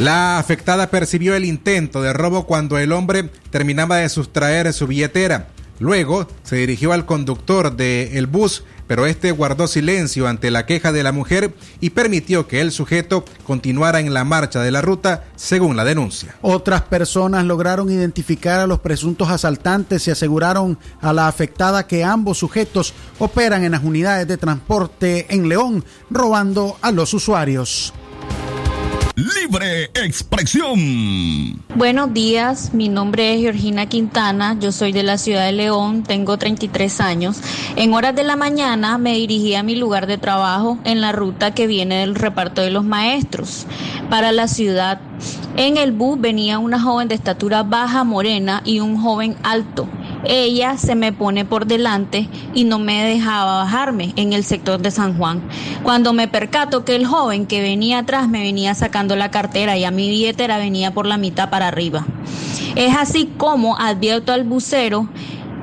La 0.00 0.38
afectada 0.38 0.90
percibió 0.90 1.36
el 1.36 1.44
intento 1.44 2.02
de 2.02 2.12
robo 2.12 2.46
cuando 2.46 2.78
el 2.78 2.90
hombre 2.90 3.30
terminaba 3.50 3.98
de 3.98 4.08
sustraer 4.08 4.72
su 4.72 4.88
billetera. 4.88 5.53
Luego 5.84 6.26
se 6.44 6.56
dirigió 6.56 6.94
al 6.94 7.04
conductor 7.04 7.76
del 7.76 8.26
bus, 8.26 8.64
pero 8.86 9.04
este 9.04 9.32
guardó 9.32 9.66
silencio 9.66 10.26
ante 10.26 10.50
la 10.50 10.64
queja 10.64 10.92
de 10.92 11.02
la 11.02 11.12
mujer 11.12 11.54
y 11.78 11.90
permitió 11.90 12.48
que 12.48 12.62
el 12.62 12.72
sujeto 12.72 13.26
continuara 13.46 14.00
en 14.00 14.14
la 14.14 14.24
marcha 14.24 14.62
de 14.62 14.70
la 14.70 14.80
ruta, 14.80 15.24
según 15.36 15.76
la 15.76 15.84
denuncia. 15.84 16.36
Otras 16.40 16.80
personas 16.80 17.44
lograron 17.44 17.90
identificar 17.90 18.60
a 18.60 18.66
los 18.66 18.80
presuntos 18.80 19.28
asaltantes 19.28 20.08
y 20.08 20.10
aseguraron 20.10 20.78
a 21.02 21.12
la 21.12 21.28
afectada 21.28 21.86
que 21.86 22.02
ambos 22.02 22.38
sujetos 22.38 22.94
operan 23.18 23.62
en 23.62 23.72
las 23.72 23.84
unidades 23.84 24.26
de 24.26 24.38
transporte 24.38 25.26
en 25.28 25.50
León, 25.50 25.84
robando 26.08 26.78
a 26.80 26.92
los 26.92 27.12
usuarios. 27.12 27.92
Libre 29.16 29.84
expresión. 29.94 31.62
Buenos 31.76 32.12
días, 32.12 32.74
mi 32.74 32.88
nombre 32.88 33.34
es 33.34 33.42
Georgina 33.42 33.88
Quintana, 33.88 34.56
yo 34.58 34.72
soy 34.72 34.90
de 34.90 35.04
la 35.04 35.18
ciudad 35.18 35.46
de 35.46 35.52
León, 35.52 36.02
tengo 36.02 36.36
33 36.36 37.00
años. 37.00 37.40
En 37.76 37.94
horas 37.94 38.16
de 38.16 38.24
la 38.24 38.34
mañana 38.34 38.98
me 38.98 39.14
dirigí 39.14 39.54
a 39.54 39.62
mi 39.62 39.76
lugar 39.76 40.08
de 40.08 40.18
trabajo 40.18 40.78
en 40.82 41.00
la 41.00 41.12
ruta 41.12 41.54
que 41.54 41.68
viene 41.68 42.00
del 42.00 42.16
reparto 42.16 42.60
de 42.60 42.72
los 42.72 42.84
maestros 42.84 43.68
para 44.10 44.32
la 44.32 44.48
ciudad. 44.48 45.00
En 45.56 45.76
el 45.76 45.92
bus 45.92 46.20
venía 46.20 46.58
una 46.58 46.80
joven 46.80 47.06
de 47.06 47.14
estatura 47.14 47.62
baja, 47.62 48.02
morena 48.02 48.62
y 48.64 48.80
un 48.80 49.00
joven 49.00 49.36
alto 49.44 49.88
ella 50.26 50.76
se 50.78 50.94
me 50.94 51.12
pone 51.12 51.44
por 51.44 51.66
delante 51.66 52.28
y 52.54 52.64
no 52.64 52.78
me 52.78 53.04
dejaba 53.04 53.64
bajarme 53.64 54.12
en 54.16 54.32
el 54.32 54.44
sector 54.44 54.80
de 54.80 54.90
San 54.90 55.16
Juan. 55.16 55.42
Cuando 55.82 56.12
me 56.12 56.28
percato 56.28 56.84
que 56.84 56.96
el 56.96 57.06
joven 57.06 57.46
que 57.46 57.60
venía 57.60 57.98
atrás 57.98 58.28
me 58.28 58.42
venía 58.42 58.74
sacando 58.74 59.16
la 59.16 59.30
cartera 59.30 59.76
y 59.76 59.84
a 59.84 59.90
mi 59.90 60.08
billetera 60.08 60.58
venía 60.58 60.92
por 60.92 61.06
la 61.06 61.18
mitad 61.18 61.50
para 61.50 61.68
arriba. 61.68 62.06
Es 62.76 62.96
así 62.96 63.30
como 63.36 63.78
advierto 63.78 64.32
al 64.32 64.44
bucero 64.44 65.08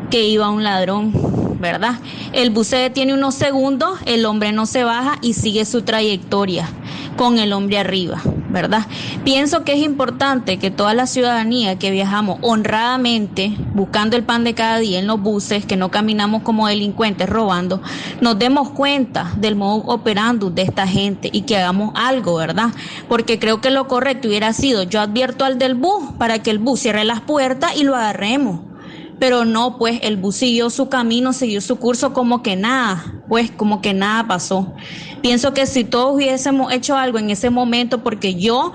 que 0.10 0.28
iba 0.28 0.50
un 0.50 0.64
ladrón, 0.64 1.12
¿verdad? 1.60 2.00
El 2.34 2.50
buceo 2.50 2.92
tiene 2.92 3.14
unos 3.14 3.36
segundos, 3.36 4.00
el 4.06 4.26
hombre 4.26 4.52
no 4.52 4.66
se 4.66 4.84
baja 4.84 5.18
y 5.22 5.34
sigue 5.34 5.66
su 5.66 5.82
trayectoria 5.84 6.70
con 7.18 7.38
el 7.38 7.54
hombre 7.54 7.78
arriba. 7.78 8.22
¿Verdad? 8.52 8.86
Pienso 9.24 9.64
que 9.64 9.74
es 9.74 9.80
importante 9.80 10.58
que 10.58 10.72
toda 10.72 10.94
la 10.94 11.08
ciudadanía 11.08 11.80
que 11.80 11.92
viajamos 11.92 12.40
honradamente, 12.42 13.56
buscando 13.74 14.18
el 14.18 14.24
pan 14.24 14.44
de 14.44 14.54
cada 14.54 14.80
día 14.80 15.00
en 15.00 15.08
los 15.08 15.22
buses, 15.22 15.66
que 15.66 15.78
no 15.78 15.92
caminamos 15.92 16.44
como 16.44 16.68
delincuentes 16.68 17.30
robando, 17.30 17.82
nos 18.20 18.38
demos 18.38 18.70
cuenta 18.72 19.32
del 19.38 19.56
modo 19.56 19.84
operando 19.86 20.50
de 20.50 20.64
esta 20.64 20.88
gente 20.88 21.30
y 21.32 21.42
que 21.42 21.58
hagamos 21.58 21.92
algo, 21.96 22.36
¿verdad? 22.36 22.70
Porque 23.08 23.40
creo 23.40 23.62
que 23.62 23.72
lo 23.72 23.88
correcto 23.88 24.28
hubiera 24.28 24.54
sido, 24.54 24.84
yo 24.84 25.02
advierto 25.02 25.46
al 25.46 25.58
del 25.58 25.76
bus 25.76 26.12
para 26.18 26.40
que 26.40 26.52
el 26.52 26.60
bus 26.60 26.82
cierre 26.82 27.06
las 27.06 27.22
puertas 27.22 27.76
y 27.76 27.84
lo 27.84 27.96
agarremos 27.96 28.71
pero 29.22 29.46
no, 29.46 29.78
pues 29.78 30.00
el 30.02 30.18
bus 30.18 30.38
siguió 30.38 30.72
su 30.72 30.90
camino, 30.90 31.32
siguió 31.32 31.62
su 31.62 31.76
curso 31.76 32.12
como 32.12 32.42
que 32.42 32.56
nada, 32.56 33.22
pues 33.30 33.52
como 33.52 33.80
que 33.80 33.94
nada 33.94 34.28
pasó. 34.28 34.74
Pienso 35.22 35.54
que 35.54 35.68
si 35.68 35.84
todos 35.84 36.16
hubiésemos 36.16 36.74
hecho 36.74 36.98
algo 36.98 37.20
en 37.20 37.30
ese 37.30 37.52
momento, 37.52 38.02
porque 38.02 38.34
yo 38.34 38.74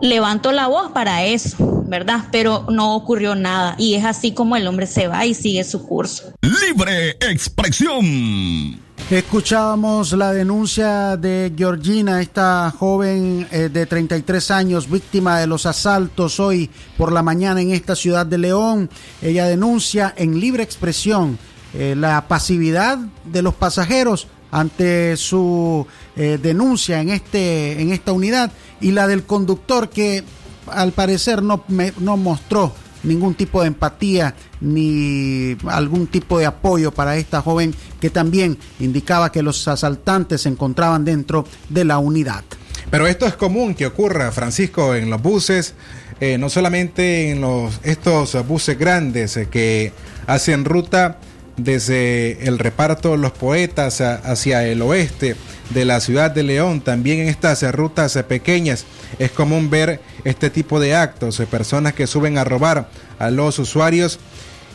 levanto 0.00 0.52
la 0.52 0.68
voz 0.68 0.92
para 0.92 1.24
eso, 1.24 1.82
¿verdad? 1.88 2.26
Pero 2.30 2.66
no 2.70 2.94
ocurrió 2.94 3.34
nada 3.34 3.74
y 3.78 3.94
es 3.94 4.04
así 4.04 4.30
como 4.30 4.54
el 4.54 4.68
hombre 4.68 4.86
se 4.86 5.08
va 5.08 5.26
y 5.26 5.34
sigue 5.34 5.64
su 5.64 5.84
curso. 5.84 6.34
Libre 6.40 7.16
expresión. 7.20 8.80
Escuchábamos 9.08 10.12
la 10.12 10.32
denuncia 10.32 11.16
de 11.16 11.52
Georgina, 11.56 12.20
esta 12.20 12.72
joven 12.76 13.46
eh, 13.50 13.68
de 13.72 13.86
33 13.86 14.50
años, 14.50 14.90
víctima 14.90 15.38
de 15.38 15.46
los 15.46 15.64
asaltos 15.66 16.40
hoy 16.40 16.68
por 16.98 17.12
la 17.12 17.22
mañana 17.22 17.60
en 17.60 17.70
esta 17.70 17.96
ciudad 17.96 18.26
de 18.26 18.38
León. 18.38 18.90
Ella 19.22 19.46
denuncia 19.46 20.12
en 20.16 20.40
libre 20.40 20.62
expresión 20.62 21.38
eh, 21.74 21.94
la 21.96 22.28
pasividad 22.28 22.98
de 23.24 23.42
los 23.42 23.54
pasajeros 23.54 24.28
ante 24.50 25.16
su 25.16 25.86
eh, 26.16 26.38
denuncia 26.42 27.00
en, 27.00 27.10
este, 27.10 27.80
en 27.80 27.92
esta 27.92 28.12
unidad 28.12 28.50
y 28.80 28.90
la 28.90 29.06
del 29.06 29.24
conductor 29.24 29.88
que 29.88 30.24
al 30.66 30.92
parecer 30.92 31.42
no, 31.42 31.64
no 31.98 32.16
mostró 32.16 32.74
ningún 33.02 33.34
tipo 33.34 33.62
de 33.62 33.68
empatía 33.68 34.34
ni 34.60 35.56
algún 35.66 36.06
tipo 36.06 36.38
de 36.38 36.46
apoyo 36.46 36.92
para 36.92 37.16
esta 37.16 37.42
joven 37.42 37.74
que 38.00 38.10
también 38.10 38.58
indicaba 38.78 39.32
que 39.32 39.42
los 39.42 39.66
asaltantes 39.68 40.42
se 40.42 40.48
encontraban 40.48 41.04
dentro 41.04 41.46
de 41.68 41.84
la 41.84 41.98
unidad. 41.98 42.44
Pero 42.90 43.06
esto 43.06 43.26
es 43.26 43.34
común 43.34 43.74
que 43.74 43.86
ocurra, 43.86 44.32
Francisco, 44.32 44.94
en 44.94 45.10
los 45.10 45.22
buses, 45.22 45.74
eh, 46.20 46.38
no 46.38 46.50
solamente 46.50 47.30
en 47.30 47.40
los, 47.40 47.80
estos 47.84 48.46
buses 48.46 48.78
grandes 48.78 49.36
eh, 49.36 49.48
que 49.50 49.92
hacen 50.26 50.64
ruta 50.64 51.18
desde 51.64 52.46
el 52.46 52.58
reparto 52.58 53.12
de 53.12 53.18
Los 53.18 53.32
Poetas 53.32 54.00
hacia 54.00 54.66
el 54.66 54.82
oeste 54.82 55.36
de 55.70 55.84
la 55.84 56.00
ciudad 56.00 56.30
de 56.30 56.42
León, 56.42 56.80
también 56.80 57.20
en 57.20 57.28
estas 57.28 57.62
rutas 57.72 58.18
pequeñas 58.28 58.84
es 59.18 59.30
común 59.30 59.70
ver 59.70 60.00
este 60.24 60.50
tipo 60.50 60.80
de 60.80 60.94
actos, 60.94 61.40
personas 61.50 61.94
que 61.94 62.06
suben 62.06 62.38
a 62.38 62.44
robar 62.44 62.88
a 63.18 63.30
los 63.30 63.58
usuarios 63.58 64.18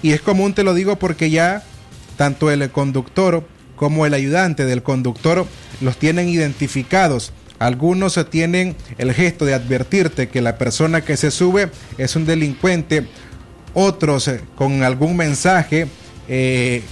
y 0.01 0.11
es 0.11 0.21
común, 0.21 0.53
te 0.53 0.63
lo 0.63 0.73
digo, 0.73 0.97
porque 0.97 1.29
ya 1.29 1.63
tanto 2.17 2.51
el 2.51 2.69
conductor 2.71 3.43
como 3.75 4.05
el 4.05 4.13
ayudante 4.13 4.65
del 4.65 4.83
conductor 4.83 5.45
los 5.81 5.97
tienen 5.97 6.29
identificados. 6.29 7.33
Algunos 7.59 8.19
tienen 8.29 8.75
el 8.97 9.13
gesto 9.13 9.45
de 9.45 9.53
advertirte 9.53 10.29
que 10.29 10.41
la 10.41 10.57
persona 10.57 11.01
que 11.01 11.17
se 11.17 11.31
sube 11.31 11.69
es 11.97 12.15
un 12.15 12.25
delincuente, 12.25 13.07
otros 13.73 14.29
con 14.55 14.83
algún 14.83 15.17
mensaje 15.17 15.87
eh, 16.27 16.83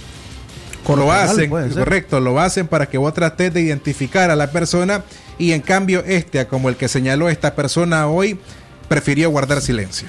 lo 0.88 1.10
hacen, 1.12 1.50
correcto, 1.50 2.20
lo 2.20 2.38
hacen 2.38 2.66
para 2.66 2.86
que 2.86 2.98
vos 2.98 3.14
trates 3.14 3.52
de 3.52 3.62
identificar 3.62 4.30
a 4.30 4.36
la 4.36 4.50
persona 4.50 5.02
y 5.38 5.52
en 5.52 5.60
cambio 5.60 6.04
este, 6.06 6.46
como 6.46 6.68
el 6.68 6.76
que 6.76 6.88
señaló 6.88 7.28
esta 7.28 7.54
persona 7.54 8.06
hoy, 8.06 8.38
prefirió 8.88 9.30
guardar 9.30 9.60
silencio. 9.60 10.08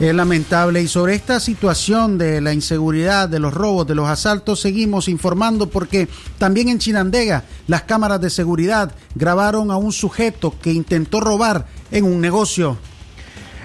Es 0.00 0.14
lamentable 0.14 0.80
y 0.80 0.88
sobre 0.88 1.14
esta 1.14 1.38
situación 1.40 2.16
de 2.16 2.40
la 2.40 2.54
inseguridad, 2.54 3.28
de 3.28 3.38
los 3.38 3.52
robos, 3.52 3.86
de 3.86 3.94
los 3.94 4.08
asaltos, 4.08 4.58
seguimos 4.58 5.08
informando 5.08 5.68
porque 5.68 6.08
también 6.38 6.70
en 6.70 6.78
Chinandega 6.78 7.44
las 7.66 7.82
cámaras 7.82 8.18
de 8.20 8.30
seguridad 8.30 8.94
grabaron 9.14 9.70
a 9.70 9.76
un 9.76 9.92
sujeto 9.92 10.54
que 10.62 10.72
intentó 10.72 11.20
robar 11.20 11.66
en 11.90 12.04
un 12.04 12.18
negocio. 12.18 12.78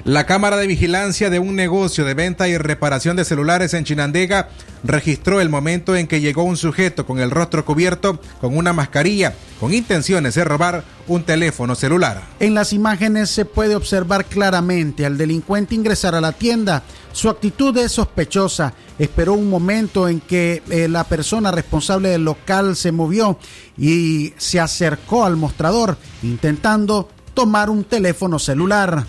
La 0.05 0.27
cámara 0.27 0.57
de 0.57 0.67
vigilancia 0.67 1.31
de 1.31 1.39
un 1.39 1.55
negocio 1.55 2.05
de 2.05 2.13
venta 2.13 2.47
y 2.47 2.59
reparación 2.59 3.15
de 3.15 3.25
celulares 3.25 3.73
en 3.73 3.85
Chinandega 3.85 4.49
registró 4.83 5.41
el 5.41 5.49
momento 5.49 5.95
en 5.95 6.05
que 6.05 6.21
llegó 6.21 6.43
un 6.43 6.57
sujeto 6.57 7.07
con 7.07 7.17
el 7.17 7.31
rostro 7.31 7.65
cubierto 7.65 8.19
con 8.39 8.55
una 8.55 8.71
mascarilla 8.71 9.33
con 9.59 9.73
intenciones 9.73 10.35
de 10.35 10.43
robar 10.43 10.83
un 11.07 11.23
teléfono 11.23 11.73
celular. 11.73 12.21
En 12.39 12.53
las 12.53 12.71
imágenes 12.71 13.31
se 13.31 13.45
puede 13.45 13.75
observar 13.75 14.25
claramente 14.25 15.07
al 15.07 15.17
delincuente 15.17 15.73
ingresar 15.73 16.13
a 16.13 16.21
la 16.21 16.33
tienda. 16.33 16.83
Su 17.11 17.27
actitud 17.27 17.75
es 17.75 17.93
sospechosa. 17.93 18.75
Esperó 18.99 19.33
un 19.33 19.49
momento 19.49 20.07
en 20.07 20.19
que 20.19 20.61
eh, 20.69 20.87
la 20.87 21.05
persona 21.05 21.49
responsable 21.49 22.09
del 22.09 22.25
local 22.25 22.75
se 22.75 22.91
movió 22.91 23.39
y 23.75 24.35
se 24.37 24.59
acercó 24.59 25.25
al 25.25 25.35
mostrador 25.35 25.97
intentando 26.21 27.09
tomar 27.33 27.71
un 27.71 27.83
teléfono 27.85 28.37
celular 28.37 29.03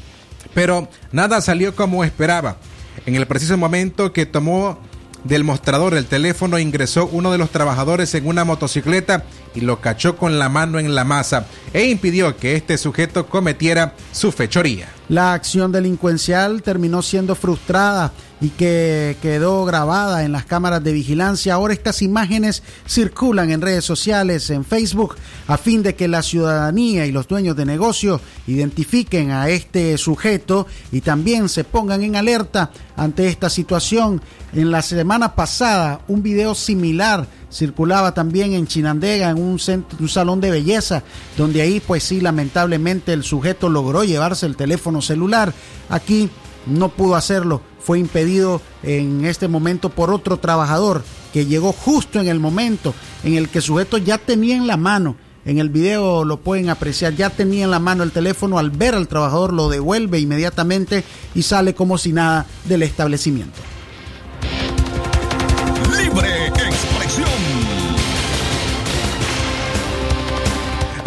pero 0.57 0.89
nada 1.13 1.43
salió 1.43 1.77
como 1.77 2.03
esperaba. 2.03 2.57
En 3.05 3.15
el 3.15 3.27
preciso 3.27 3.59
momento 3.59 4.15
que 4.15 4.25
tomó 4.25 4.79
del 5.23 5.45
mostrador 5.45 5.93
el 5.93 6.07
teléfono 6.07 6.59
ingresó 6.59 7.07
uno 7.13 7.31
de 7.31 7.37
los 7.37 7.51
trabajadores 7.51 8.15
en 8.15 8.27
una 8.27 8.47
motocicleta 8.47 9.25
y 9.57 9.63
lo 9.63 9.81
cachó 9.81 10.17
con 10.17 10.39
la 10.39 10.49
mano 10.49 10.79
en 10.79 10.95
la 10.95 11.05
masa 11.05 11.47
e 11.73 11.87
impidió 11.87 12.37
que 12.37 12.55
este 12.55 12.79
sujeto 12.79 13.27
cometiera 13.27 13.95
su 14.13 14.31
fechoría. 14.31 14.89
La 15.09 15.35
acción 15.35 15.73
delincuencial 15.73 16.63
terminó 16.63 17.01
siendo 17.01 17.35
frustrada 17.35 18.13
y 18.41 18.51
que 18.51 19.17
quedó 19.23 19.65
grabada 19.65 20.25
en 20.25 20.33
las 20.33 20.45
cámaras 20.45 20.83
de 20.83 20.93
vigilancia. 20.93 21.55
Ahora 21.55 21.73
estas 21.73 22.03
imágenes 22.03 22.63
circulan 22.87 23.51
en 23.51 23.63
redes 23.63 23.85
sociales, 23.85 24.51
en 24.51 24.65
Facebook, 24.65 25.17
a 25.47 25.57
fin 25.57 25.83
de 25.83 25.95
que 25.95 26.09
la 26.09 26.23
ciudadanía 26.23 27.07
y 27.07 27.13
los 27.13 27.29
dueños 27.29 27.57
de 27.57 27.65
negocio 27.65 28.21
identifiquen 28.47 29.31
a 29.31 29.49
este 29.49 29.97
sujeto 29.97 30.67
y 30.93 31.01
también 31.01 31.49
se 31.49 31.65
pongan 31.65 32.03
en 32.03 32.17
alerta 32.17 32.71
ante 32.97 33.29
esta 33.29 33.49
situación. 33.49 34.21
En 34.53 34.71
la 34.71 34.83
semana 34.83 35.35
pasada, 35.35 36.01
un 36.09 36.23
video 36.23 36.55
similar 36.55 37.27
circulaba 37.57 38.13
también 38.13 38.53
en 38.53 38.67
Chinandega, 38.67 39.31
en 39.31 39.39
un, 39.39 39.59
centro, 39.59 39.99
un 40.01 40.09
salón 40.09 40.41
de 40.41 40.51
belleza, 40.51 41.03
donde 41.37 41.63
ahí 41.63 41.81
pues 41.81 42.05
sí, 42.05 42.21
lamentablemente 42.21 43.13
el 43.13 43.25
sujeto 43.25 43.69
logró 43.69 44.05
llevarse 44.05 44.47
el 44.47 44.57
teléfono 44.57 45.01
celular. 45.01 45.53
Aquí 45.89 46.29
no 46.67 46.91
pudo 46.91 47.17
hacerlo, 47.17 47.63
fue 47.81 47.99
impedido 47.99 48.61
en 48.83 49.25
este 49.25 49.49
momento 49.49 49.89
por 49.89 50.11
otro 50.11 50.37
trabajador 50.39 51.03
que 51.33 51.47
llegó 51.47 51.73
justo 51.73 52.21
en 52.21 52.29
el 52.29 52.41
momento 52.41 52.95
en 53.25 53.37
el 53.37 53.49
que 53.49 53.59
el 53.59 53.65
sujeto 53.65 53.99
ya 53.99 54.19
tenía 54.19 54.57
en 54.57 54.67
la 54.67 54.77
mano. 54.77 55.17
En 55.45 55.59
el 55.59 55.71
video 55.71 56.25
lo 56.25 56.41
pueden 56.41 56.71
apreciar, 56.71 57.15
ya 57.15 57.31
tenía 57.31 57.65
en 57.65 57.71
la 57.71 57.79
mano 57.79 58.03
el 58.03 58.11
teléfono, 58.11 58.59
al 58.59 58.71
ver 58.71 58.97
al 58.97 59.07
trabajador 59.07 59.53
lo 59.53 59.69
devuelve 59.69 60.19
inmediatamente 60.19 61.05
y 61.37 61.43
sale 61.43 61.73
como 61.73 61.99
si 61.99 62.13
nada 62.13 62.47
del 62.65 62.83
establecimiento. 62.83 63.76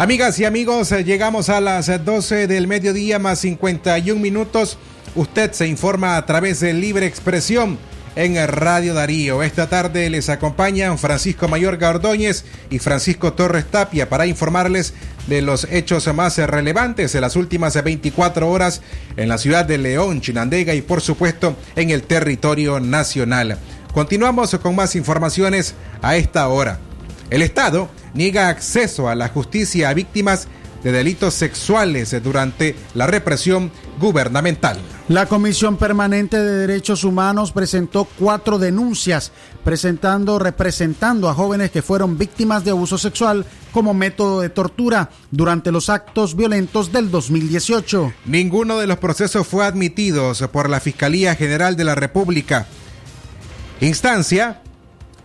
Amigas 0.00 0.38
y 0.38 0.46
amigos, 0.46 0.92
eh, 0.92 1.04
llegamos 1.04 1.50
a 1.50 1.60
las 1.60 2.02
12 2.02 2.46
del 2.46 2.66
mediodía 2.66 3.18
más 3.18 3.40
51 3.40 4.18
minutos. 4.18 4.78
Usted 5.14 5.52
se 5.52 5.66
informa 5.66 6.16
a 6.16 6.24
través 6.24 6.60
de 6.60 6.72
Libre 6.72 7.04
Expresión 7.04 7.78
en 8.16 8.34
Radio 8.48 8.94
Darío. 8.94 9.42
Esta 9.42 9.68
tarde 9.68 10.08
les 10.08 10.30
acompañan 10.30 10.96
Francisco 10.96 11.48
Mayor 11.48 11.78
Ordóñez 11.84 12.46
y 12.70 12.78
Francisco 12.78 13.34
Torres 13.34 13.66
Tapia 13.70 14.08
para 14.08 14.24
informarles 14.24 14.94
de 15.26 15.42
los 15.42 15.64
hechos 15.70 16.06
más 16.14 16.38
relevantes 16.38 17.12
de 17.12 17.20
las 17.20 17.36
últimas 17.36 17.74
24 17.84 18.50
horas 18.50 18.80
en 19.18 19.28
la 19.28 19.36
ciudad 19.36 19.66
de 19.66 19.76
León, 19.76 20.22
Chinandega 20.22 20.72
y 20.72 20.80
por 20.80 21.02
supuesto 21.02 21.56
en 21.76 21.90
el 21.90 22.04
territorio 22.04 22.80
nacional. 22.80 23.58
Continuamos 23.92 24.58
con 24.62 24.74
más 24.74 24.96
informaciones 24.96 25.74
a 26.00 26.16
esta 26.16 26.48
hora. 26.48 26.78
El 27.28 27.42
Estado 27.42 27.90
niega 28.14 28.48
acceso 28.48 29.08
a 29.08 29.14
la 29.14 29.28
justicia 29.28 29.88
a 29.88 29.94
víctimas 29.94 30.48
de 30.82 30.92
delitos 30.92 31.34
sexuales 31.34 32.14
durante 32.22 32.74
la 32.94 33.06
represión 33.06 33.70
gubernamental. 33.98 34.78
La 35.08 35.26
Comisión 35.26 35.76
Permanente 35.76 36.38
de 36.38 36.66
Derechos 36.66 37.04
Humanos 37.04 37.52
presentó 37.52 38.06
cuatro 38.18 38.58
denuncias 38.58 39.32
presentando, 39.64 40.38
representando 40.38 41.28
a 41.28 41.34
jóvenes 41.34 41.70
que 41.70 41.82
fueron 41.82 42.16
víctimas 42.16 42.64
de 42.64 42.70
abuso 42.70 42.96
sexual 42.96 43.44
como 43.72 43.92
método 43.92 44.40
de 44.40 44.48
tortura 44.48 45.10
durante 45.30 45.72
los 45.72 45.90
actos 45.90 46.36
violentos 46.36 46.92
del 46.92 47.10
2018. 47.10 48.12
Ninguno 48.26 48.78
de 48.78 48.86
los 48.86 48.98
procesos 48.98 49.46
fue 49.46 49.66
admitido 49.66 50.32
por 50.52 50.70
la 50.70 50.80
Fiscalía 50.80 51.34
General 51.34 51.76
de 51.76 51.84
la 51.84 51.94
República. 51.94 52.66
Instancia 53.80 54.62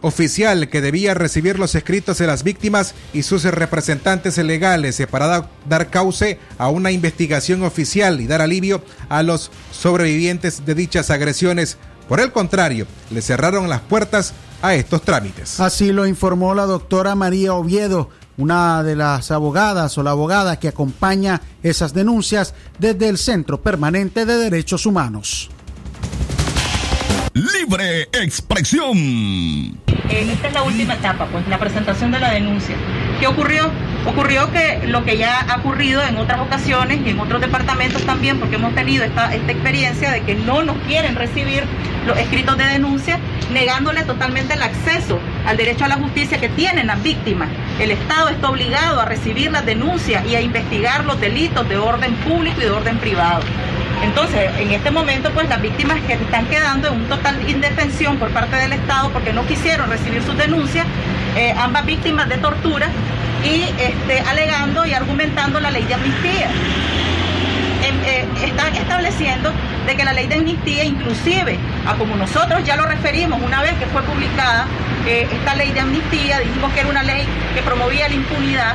oficial 0.05 0.69
que 0.69 0.81
debía 0.81 1.15
recibir 1.15 1.57
los 1.57 1.73
escritos 1.73 2.19
de 2.19 2.27
las 2.27 2.43
víctimas 2.43 2.93
y 3.11 3.23
sus 3.23 3.43
representantes 3.43 4.37
legales 4.37 5.01
para 5.09 5.49
dar 5.67 5.89
cauce 5.89 6.39
a 6.59 6.69
una 6.69 6.91
investigación 6.91 7.63
oficial 7.63 8.21
y 8.21 8.27
dar 8.27 8.41
alivio 8.41 8.83
a 9.09 9.23
los 9.23 9.49
sobrevivientes 9.71 10.63
de 10.63 10.75
dichas 10.75 11.09
agresiones. 11.09 11.77
Por 12.07 12.19
el 12.19 12.31
contrario, 12.31 12.85
le 13.09 13.23
cerraron 13.23 13.67
las 13.67 13.81
puertas 13.81 14.33
a 14.61 14.75
estos 14.75 15.01
trámites. 15.01 15.59
Así 15.59 15.91
lo 15.91 16.05
informó 16.05 16.53
la 16.53 16.67
doctora 16.67 17.15
María 17.15 17.55
Oviedo, 17.55 18.11
una 18.37 18.83
de 18.83 18.95
las 18.95 19.31
abogadas 19.31 19.97
o 19.97 20.03
la 20.03 20.11
abogada 20.11 20.59
que 20.59 20.67
acompaña 20.67 21.41
esas 21.63 21.95
denuncias 21.95 22.53
desde 22.77 23.09
el 23.09 23.17
Centro 23.17 23.59
Permanente 23.59 24.27
de 24.27 24.37
Derechos 24.37 24.85
Humanos. 24.85 25.49
Libre 27.35 28.03
expresión. 28.13 28.97
Eh, 28.97 30.29
esta 30.31 30.47
es 30.47 30.53
la 30.53 30.63
última 30.63 30.93
etapa, 30.93 31.27
pues, 31.29 31.45
la 31.49 31.59
presentación 31.59 32.09
de 32.11 32.19
la 32.21 32.31
denuncia. 32.31 32.77
¿Qué 33.19 33.27
ocurrió? 33.27 33.71
Ocurrió 34.05 34.51
que 34.51 34.81
lo 34.87 35.03
que 35.03 35.17
ya 35.17 35.39
ha 35.39 35.57
ocurrido 35.57 36.03
en 36.03 36.17
otras 36.17 36.39
ocasiones 36.39 36.99
y 37.05 37.09
en 37.09 37.19
otros 37.19 37.41
departamentos 37.41 38.03
también, 38.03 38.39
porque 38.39 38.55
hemos 38.55 38.75
tenido 38.75 39.03
esta, 39.03 39.33
esta 39.33 39.51
experiencia 39.51 40.11
de 40.11 40.21
que 40.21 40.35
no 40.35 40.63
nos 40.63 40.77
quieren 40.87 41.15
recibir 41.15 41.63
los 42.05 42.17
escritos 42.17 42.57
de 42.57 42.65
denuncia, 42.65 43.19
negándole 43.51 44.03
totalmente 44.03 44.53
el 44.53 44.61
acceso 44.61 45.19
al 45.47 45.57
derecho 45.57 45.85
a 45.85 45.87
la 45.87 45.95
justicia 45.95 46.39
que 46.39 46.49
tienen 46.49 46.87
las 46.87 47.01
víctimas. 47.01 47.49
El 47.79 47.91
Estado 47.91 48.29
está 48.29 48.49
obligado 48.49 49.01
a 49.01 49.05
recibir 49.05 49.51
las 49.51 49.65
denuncias 49.65 50.23
y 50.27 50.35
a 50.35 50.41
investigar 50.41 51.05
los 51.05 51.19
delitos 51.19 51.67
de 51.67 51.77
orden 51.77 52.13
público 52.15 52.61
y 52.61 52.65
de 52.65 52.71
orden 52.71 52.97
privado. 52.97 53.41
Entonces, 54.03 54.51
en 54.59 54.71
este 54.71 54.91
momento, 54.91 55.31
pues 55.31 55.49
las 55.49 55.61
víctimas 55.61 55.99
que 56.01 56.13
están 56.13 56.45
quedando 56.47 56.89
en 56.89 56.95
un 56.95 57.05
total 57.05 57.49
indefensión 57.49 58.17
por 58.17 58.29
parte 58.29 58.55
del 58.57 58.73
Estado 58.73 59.09
porque 59.09 59.33
no 59.33 59.47
quisieron 59.47 59.89
recibir 59.89 60.21
sus 60.21 60.37
denuncias, 60.37 60.85
eh, 61.35 61.53
ambas 61.57 61.85
víctimas 61.85 62.29
de 62.29 62.37
tortura, 62.37 62.89
y 63.43 63.63
este, 63.79 64.19
alegando 64.21 64.85
y 64.85 64.93
argumentando 64.93 65.59
la 65.59 65.71
ley 65.71 65.83
de 65.83 65.93
amnistía. 65.93 66.49
Em, 67.83 67.95
eh, 68.05 68.25
están 68.43 68.75
estableciendo 68.75 69.51
de 69.85 69.95
que 69.95 70.03
la 70.03 70.13
ley 70.13 70.27
de 70.27 70.35
amnistía 70.35 70.83
inclusive, 70.83 71.57
a 71.85 71.93
como 71.93 72.15
nosotros 72.15 72.63
ya 72.63 72.75
lo 72.75 72.85
referimos 72.85 73.39
una 73.41 73.61
vez 73.61 73.73
que 73.73 73.85
fue 73.85 74.01
publicada 74.01 74.65
eh, 75.05 75.27
esta 75.31 75.53
ley 75.53 75.71
de 75.71 75.81
amnistía, 75.81 76.39
dijimos 76.39 76.73
que 76.73 76.79
era 76.79 76.89
una 76.89 77.03
ley 77.03 77.27
que 77.53 77.61
promovía 77.61 78.09
la 78.09 78.15
impunidad 78.15 78.73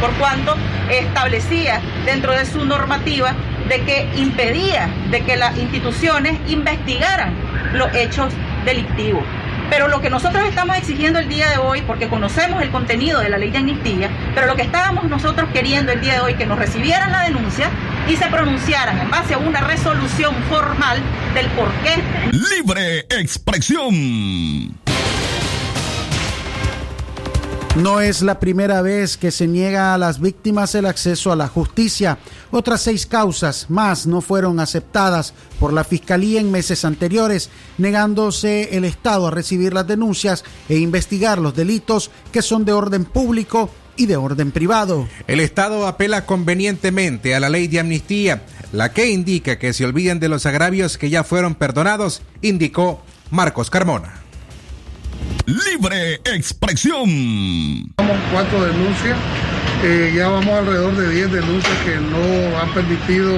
por 0.00 0.10
cuanto 0.14 0.56
establecía 0.90 1.80
dentro 2.04 2.32
de 2.32 2.44
su 2.44 2.64
normativa 2.64 3.34
de 3.68 3.80
que 3.82 4.08
impedía 4.16 4.88
de 5.10 5.22
que 5.22 5.36
las 5.36 5.56
instituciones 5.56 6.38
investigaran 6.48 7.32
los 7.72 7.94
hechos 7.94 8.32
delictivos. 8.64 9.22
Pero 9.70 9.88
lo 9.88 10.00
que 10.00 10.10
nosotros 10.10 10.44
estamos 10.48 10.76
exigiendo 10.76 11.20
el 11.20 11.28
día 11.28 11.48
de 11.48 11.58
hoy, 11.58 11.82
porque 11.82 12.08
conocemos 12.08 12.60
el 12.62 12.70
contenido 12.70 13.20
de 13.20 13.28
la 13.28 13.38
ley 13.38 13.50
de 13.50 13.58
amnistía, 13.58 14.10
pero 14.34 14.46
lo 14.46 14.56
que 14.56 14.62
estábamos 14.62 15.04
nosotros 15.04 15.48
queriendo 15.52 15.92
el 15.92 16.00
día 16.00 16.14
de 16.14 16.20
hoy, 16.20 16.34
que 16.34 16.44
nos 16.44 16.58
recibieran 16.58 17.12
la 17.12 17.22
denuncia 17.22 17.70
y 18.08 18.16
se 18.16 18.26
pronunciaran 18.26 18.98
en 18.98 19.10
base 19.10 19.34
a 19.34 19.38
una 19.38 19.60
resolución 19.60 20.34
formal 20.48 21.00
del 21.34 21.46
por 21.50 21.70
qué. 21.82 22.02
Libre 22.32 23.06
expresión. 23.10 24.80
No 27.76 28.00
es 28.00 28.22
la 28.22 28.40
primera 28.40 28.82
vez 28.82 29.16
que 29.16 29.30
se 29.30 29.46
niega 29.46 29.94
a 29.94 29.98
las 29.98 30.20
víctimas 30.20 30.74
el 30.74 30.86
acceso 30.86 31.30
a 31.30 31.36
la 31.36 31.46
justicia. 31.46 32.18
Otras 32.50 32.82
seis 32.82 33.06
causas 33.06 33.66
más 33.70 34.08
no 34.08 34.20
fueron 34.20 34.58
aceptadas 34.58 35.34
por 35.60 35.72
la 35.72 35.84
Fiscalía 35.84 36.40
en 36.40 36.50
meses 36.50 36.84
anteriores, 36.84 37.48
negándose 37.78 38.76
el 38.76 38.84
Estado 38.84 39.28
a 39.28 39.30
recibir 39.30 39.72
las 39.72 39.86
denuncias 39.86 40.44
e 40.68 40.78
investigar 40.78 41.38
los 41.38 41.54
delitos 41.54 42.10
que 42.32 42.42
son 42.42 42.64
de 42.64 42.72
orden 42.72 43.04
público 43.04 43.70
y 43.96 44.06
de 44.06 44.16
orden 44.16 44.50
privado. 44.50 45.08
El 45.28 45.38
Estado 45.38 45.86
apela 45.86 46.26
convenientemente 46.26 47.36
a 47.36 47.40
la 47.40 47.50
ley 47.50 47.68
de 47.68 47.78
amnistía, 47.78 48.42
la 48.72 48.92
que 48.92 49.10
indica 49.10 49.60
que 49.60 49.72
se 49.72 49.84
olviden 49.84 50.18
de 50.18 50.28
los 50.28 50.44
agravios 50.44 50.98
que 50.98 51.08
ya 51.08 51.22
fueron 51.22 51.54
perdonados, 51.54 52.22
indicó 52.42 53.00
Marcos 53.30 53.70
Carmona. 53.70 54.19
Libre 55.50 56.20
expresión. 56.26 57.92
Vamos 57.96 58.16
cuatro 58.30 58.66
denuncias, 58.66 59.18
eh, 59.82 60.12
ya 60.14 60.28
vamos 60.28 60.54
alrededor 60.54 60.94
de 60.94 61.10
10 61.10 61.32
denuncias 61.32 61.76
que 61.84 61.96
no 61.96 62.56
han 62.56 62.72
permitido 62.72 63.36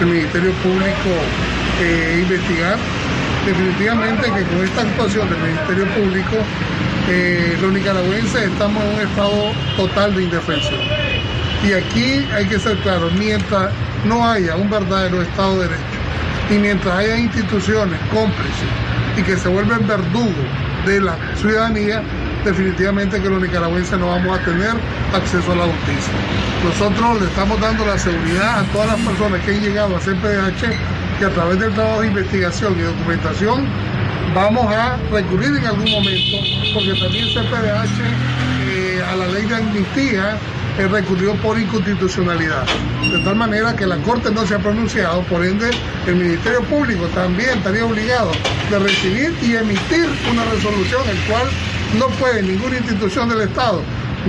el 0.00 0.06
Ministerio 0.06 0.52
Público 0.62 1.10
eh, 1.82 2.20
investigar. 2.22 2.78
Definitivamente 3.44 4.22
que 4.22 4.42
con 4.44 4.64
esta 4.64 4.80
actuación 4.80 5.28
del 5.28 5.38
Ministerio 5.38 5.86
Público, 5.88 6.36
eh, 7.10 7.58
los 7.60 7.72
nicaragüenses 7.74 8.42
estamos 8.42 8.82
en 8.82 8.94
un 8.94 9.00
estado 9.02 9.52
total 9.76 10.14
de 10.14 10.22
indefensión. 10.22 10.80
Y 11.68 11.74
aquí 11.74 12.26
hay 12.32 12.46
que 12.46 12.58
ser 12.58 12.78
claro, 12.78 13.10
mientras 13.18 13.70
no 14.06 14.26
haya 14.26 14.56
un 14.56 14.70
verdadero 14.70 15.20
Estado 15.20 15.58
de 15.58 15.68
Derecho 15.68 15.84
y 16.50 16.54
mientras 16.54 16.94
haya 16.96 17.18
instituciones 17.18 18.00
cómplices 18.10 18.70
y 19.18 19.22
que 19.22 19.36
se 19.36 19.48
vuelven 19.50 19.86
verdugos 19.86 20.69
de 20.86 21.00
la 21.00 21.16
ciudadanía, 21.36 22.02
definitivamente 22.44 23.20
que 23.20 23.28
los 23.28 23.40
nicaragüenses 23.40 23.98
no 23.98 24.08
vamos 24.08 24.38
a 24.38 24.44
tener 24.44 24.72
acceso 25.14 25.52
a 25.52 25.56
la 25.56 25.64
justicia. 25.64 26.12
Nosotros 26.64 27.20
le 27.20 27.26
estamos 27.26 27.60
dando 27.60 27.84
la 27.86 27.98
seguridad 27.98 28.60
a 28.60 28.64
todas 28.72 28.88
las 28.88 29.00
personas 29.00 29.40
que 29.44 29.52
han 29.52 29.60
llegado 29.60 29.96
a 29.96 30.00
CPDH 30.00 31.18
que 31.18 31.24
a 31.24 31.30
través 31.30 31.58
del 31.58 31.72
trabajo 31.74 32.00
de 32.00 32.08
investigación 32.08 32.78
y 32.78 32.82
documentación 32.82 33.66
vamos 34.34 34.72
a 34.72 34.96
recurrir 35.12 35.56
en 35.56 35.66
algún 35.66 35.90
momento, 35.90 36.36
porque 36.74 36.94
también 37.00 37.26
CPDH 37.28 38.00
eh, 38.68 39.02
a 39.02 39.16
la 39.16 39.28
ley 39.28 39.44
de 39.46 39.54
amnistía 39.56 40.38
recurrió 40.88 41.34
por 41.36 41.58
inconstitucionalidad. 41.58 42.64
De 43.10 43.18
tal 43.24 43.36
manera 43.36 43.74
que 43.74 43.86
la 43.86 43.96
Corte 43.98 44.30
no 44.30 44.46
se 44.46 44.54
ha 44.54 44.58
pronunciado, 44.58 45.22
por 45.22 45.44
ende 45.44 45.70
el 46.06 46.16
Ministerio 46.16 46.62
Público 46.62 47.06
también 47.08 47.50
estaría 47.50 47.84
obligado 47.84 48.32
de 48.70 48.78
recibir 48.78 49.34
y 49.42 49.56
emitir 49.56 50.08
una 50.30 50.44
resolución, 50.44 51.02
el 51.08 51.18
cual 51.30 51.46
no 51.98 52.08
puede 52.18 52.42
ninguna 52.42 52.76
institución 52.76 53.28
del 53.28 53.42
Estado 53.42 53.82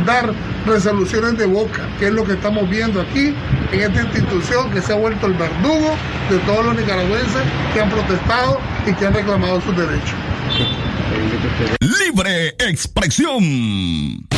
dar 0.06 0.34
resoluciones 0.66 1.38
de 1.38 1.46
boca, 1.46 1.88
que 2.00 2.08
es 2.08 2.14
lo 2.14 2.24
que 2.26 2.34
estamos 2.34 2.70
viendo 2.70 3.02
aquí 3.02 3.34
en 3.72 3.80
esta 3.80 4.02
institución 4.02 4.72
que 4.72 4.82
se 4.82 4.94
ha 4.94 4.96
vuelto 4.96 5.28
el 5.28 5.34
verdugo 5.34 5.96
de 6.30 6.38
todos 6.40 6.66
los 6.66 6.76
nicaragüenses 6.76 7.42
que 7.74 7.82
han 7.82 7.90
protestado 7.90 8.60
y 8.86 8.94
que 8.94 9.06
han 9.06 9.14
reclamado 9.14 9.62
sus 9.62 9.76
derechos. 9.76 10.16
Libre 11.80 12.56
expresión. 12.60 14.32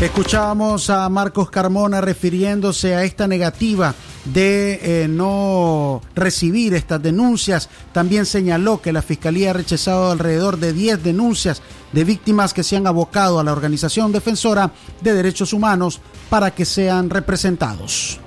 Escuchábamos 0.00 0.90
a 0.90 1.08
Marcos 1.08 1.48
Carmona 1.48 2.02
refiriéndose 2.02 2.94
a 2.94 3.04
esta 3.04 3.26
negativa 3.26 3.94
de 4.26 5.04
eh, 5.04 5.08
no 5.08 6.02
recibir 6.14 6.74
estas 6.74 7.02
denuncias. 7.02 7.70
También 7.94 8.26
señaló 8.26 8.82
que 8.82 8.92
la 8.92 9.00
Fiscalía 9.00 9.50
ha 9.50 9.54
rechazado 9.54 10.10
alrededor 10.10 10.58
de 10.58 10.74
10 10.74 11.02
denuncias 11.02 11.62
de 11.92 12.04
víctimas 12.04 12.52
que 12.52 12.62
se 12.62 12.76
han 12.76 12.86
abocado 12.86 13.40
a 13.40 13.44
la 13.44 13.52
Organización 13.52 14.12
Defensora 14.12 14.70
de 15.00 15.14
Derechos 15.14 15.54
Humanos 15.54 16.02
para 16.28 16.50
que 16.50 16.66
sean 16.66 17.08
representados. 17.08 18.20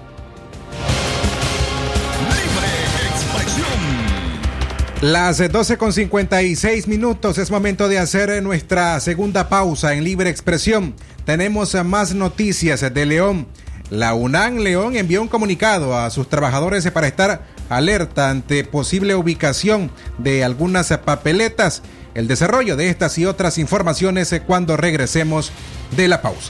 Las 5.01 5.38
12 5.38 5.77
con 5.77 5.93
56 5.93 6.88
minutos 6.89 7.38
es 7.38 7.51
momento 7.51 7.88
de 7.88 7.99
hacer 7.99 8.43
nuestra 8.43 8.99
segunda 8.99 9.47
pausa 9.47 9.93
en 9.93 10.03
libre 10.03 10.29
expresión. 10.29 10.93
Tenemos 11.30 11.76
más 11.86 12.15
noticias 12.15 12.82
de 12.92 13.06
León. 13.06 13.46
La 13.92 14.15
UNAM 14.15 14.58
León 14.58 14.96
envió 14.96 15.22
un 15.22 15.28
comunicado 15.28 15.96
a 15.96 16.10
sus 16.10 16.28
trabajadores 16.28 16.89
para 16.89 17.06
estar 17.06 17.44
alerta 17.70 18.32
ante 18.32 18.63
posible 18.63 19.13
ubicación 19.13 19.92
de 20.18 20.44
algunas 20.44 20.88
papeletas. 21.06 21.84
El 22.15 22.28
desarrollo 22.28 22.76
de 22.76 22.89
estas 22.89 23.20
y 23.20 23.28
otras 23.28 23.60
informaciones 23.60 24.42
cuando 24.48 24.76
regresemos 24.76 25.52
de 25.96 26.08
la 26.08 26.24
pausa. 26.24 26.50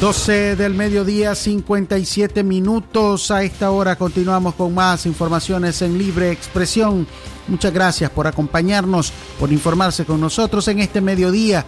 12 0.00 0.56
del 0.56 0.72
mediodía, 0.72 1.34
57 1.34 2.42
minutos. 2.42 3.30
A 3.30 3.42
esta 3.42 3.70
hora 3.70 3.96
continuamos 3.96 4.54
con 4.54 4.74
más 4.74 5.04
informaciones 5.04 5.82
en 5.82 5.98
libre 5.98 6.30
expresión. 6.30 7.06
Muchas 7.48 7.70
gracias 7.70 8.10
por 8.10 8.26
acompañarnos, 8.26 9.12
por 9.38 9.52
informarse 9.52 10.06
con 10.06 10.18
nosotros 10.18 10.66
en 10.68 10.78
este 10.78 11.02
mediodía. 11.02 11.66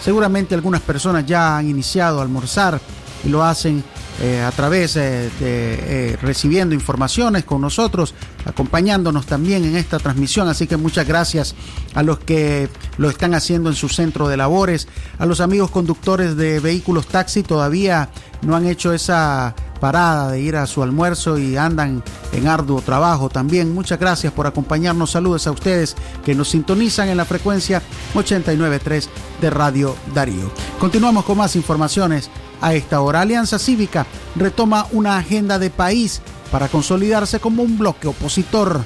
Seguramente 0.00 0.54
algunas 0.54 0.80
personas 0.80 1.26
ya 1.26 1.56
han 1.56 1.68
iniciado 1.68 2.20
a 2.20 2.22
almorzar 2.22 2.80
y 3.24 3.28
lo 3.28 3.42
hacen 3.42 3.82
eh, 4.20 4.40
a 4.40 4.50
través 4.52 4.94
eh, 4.96 5.30
de 5.40 6.10
eh, 6.12 6.18
recibiendo 6.20 6.74
informaciones 6.74 7.44
con 7.44 7.60
nosotros, 7.60 8.14
acompañándonos 8.44 9.26
también 9.26 9.64
en 9.64 9.76
esta 9.76 9.98
transmisión. 9.98 10.48
Así 10.48 10.66
que 10.66 10.76
muchas 10.76 11.08
gracias 11.08 11.54
a 11.94 12.02
los 12.02 12.18
que 12.18 12.68
lo 12.98 13.08
están 13.08 13.34
haciendo 13.34 13.70
en 13.70 13.74
su 13.74 13.88
centro 13.88 14.28
de 14.28 14.36
labores, 14.36 14.86
a 15.18 15.26
los 15.26 15.40
amigos 15.40 15.70
conductores 15.70 16.36
de 16.36 16.60
vehículos 16.60 17.06
taxi 17.06 17.42
todavía 17.42 18.10
no 18.42 18.54
han 18.54 18.66
hecho 18.66 18.92
esa 18.92 19.54
parada 19.80 20.30
de 20.30 20.40
ir 20.40 20.54
a 20.54 20.66
su 20.68 20.82
almuerzo 20.82 21.38
y 21.38 21.56
andan 21.56 22.04
en 22.32 22.46
arduo 22.46 22.80
trabajo 22.80 23.28
también. 23.28 23.74
Muchas 23.74 23.98
gracias 23.98 24.32
por 24.32 24.46
acompañarnos. 24.46 25.10
Saludos 25.10 25.48
a 25.48 25.50
ustedes 25.50 25.96
que 26.24 26.36
nos 26.36 26.50
sintonizan 26.50 27.08
en 27.08 27.16
la 27.16 27.24
frecuencia 27.24 27.82
89.3 28.14 29.08
de 29.40 29.50
Radio 29.50 29.96
Darío. 30.14 30.52
Continuamos 30.78 31.24
con 31.24 31.38
más 31.38 31.56
informaciones 31.56 32.30
a 32.62 32.74
esta 32.74 33.02
hora. 33.02 33.20
Alianza 33.20 33.58
Cívica 33.58 34.06
retoma 34.34 34.86
una 34.92 35.18
agenda 35.18 35.58
de 35.58 35.68
país 35.68 36.22
para 36.50 36.68
consolidarse 36.68 37.40
como 37.40 37.62
un 37.62 37.76
bloque 37.76 38.08
opositor. 38.08 38.82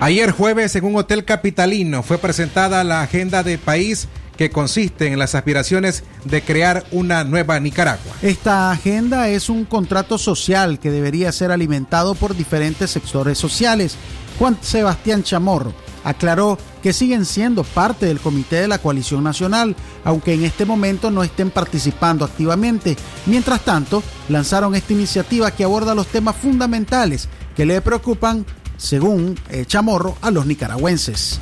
Ayer 0.00 0.30
jueves 0.32 0.74
en 0.76 0.84
un 0.84 0.96
hotel 0.96 1.24
capitalino 1.24 2.02
fue 2.02 2.18
presentada 2.18 2.82
la 2.84 3.02
agenda 3.02 3.42
de 3.42 3.58
país 3.58 4.08
que 4.36 4.50
consiste 4.50 5.08
en 5.08 5.18
las 5.18 5.34
aspiraciones 5.34 6.04
de 6.24 6.42
crear 6.42 6.84
una 6.92 7.24
nueva 7.24 7.58
Nicaragua. 7.58 8.14
Esta 8.22 8.70
agenda 8.70 9.28
es 9.28 9.50
un 9.50 9.64
contrato 9.64 10.16
social 10.16 10.78
que 10.78 10.92
debería 10.92 11.32
ser 11.32 11.50
alimentado 11.50 12.14
por 12.14 12.36
diferentes 12.36 12.92
sectores 12.92 13.36
sociales. 13.36 13.96
Juan 14.38 14.56
Sebastián 14.60 15.24
Chamorro 15.24 15.74
aclaró 16.08 16.58
que 16.82 16.92
siguen 16.92 17.24
siendo 17.24 17.64
parte 17.64 18.06
del 18.06 18.18
comité 18.18 18.56
de 18.56 18.68
la 18.68 18.78
coalición 18.78 19.22
nacional, 19.22 19.76
aunque 20.04 20.32
en 20.32 20.44
este 20.44 20.64
momento 20.64 21.10
no 21.10 21.22
estén 21.22 21.50
participando 21.50 22.24
activamente. 22.24 22.96
Mientras 23.26 23.60
tanto, 23.60 24.02
lanzaron 24.28 24.74
esta 24.74 24.94
iniciativa 24.94 25.50
que 25.50 25.64
aborda 25.64 25.94
los 25.94 26.06
temas 26.06 26.36
fundamentales 26.36 27.28
que 27.54 27.66
le 27.66 27.80
preocupan, 27.82 28.46
según 28.76 29.38
eh, 29.50 29.64
Chamorro, 29.66 30.16
a 30.22 30.30
los 30.30 30.46
nicaragüenses. 30.46 31.40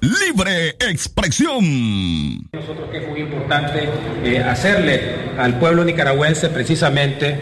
Libre 0.00 0.70
expresión. 0.80 2.48
Nosotros 2.52 2.90
que 2.90 2.98
es 2.98 3.08
muy 3.08 3.20
importante 3.20 3.88
eh, 4.24 4.38
hacerle 4.40 5.30
al 5.38 5.58
pueblo 5.58 5.84
nicaragüense 5.84 6.48
precisamente 6.48 7.40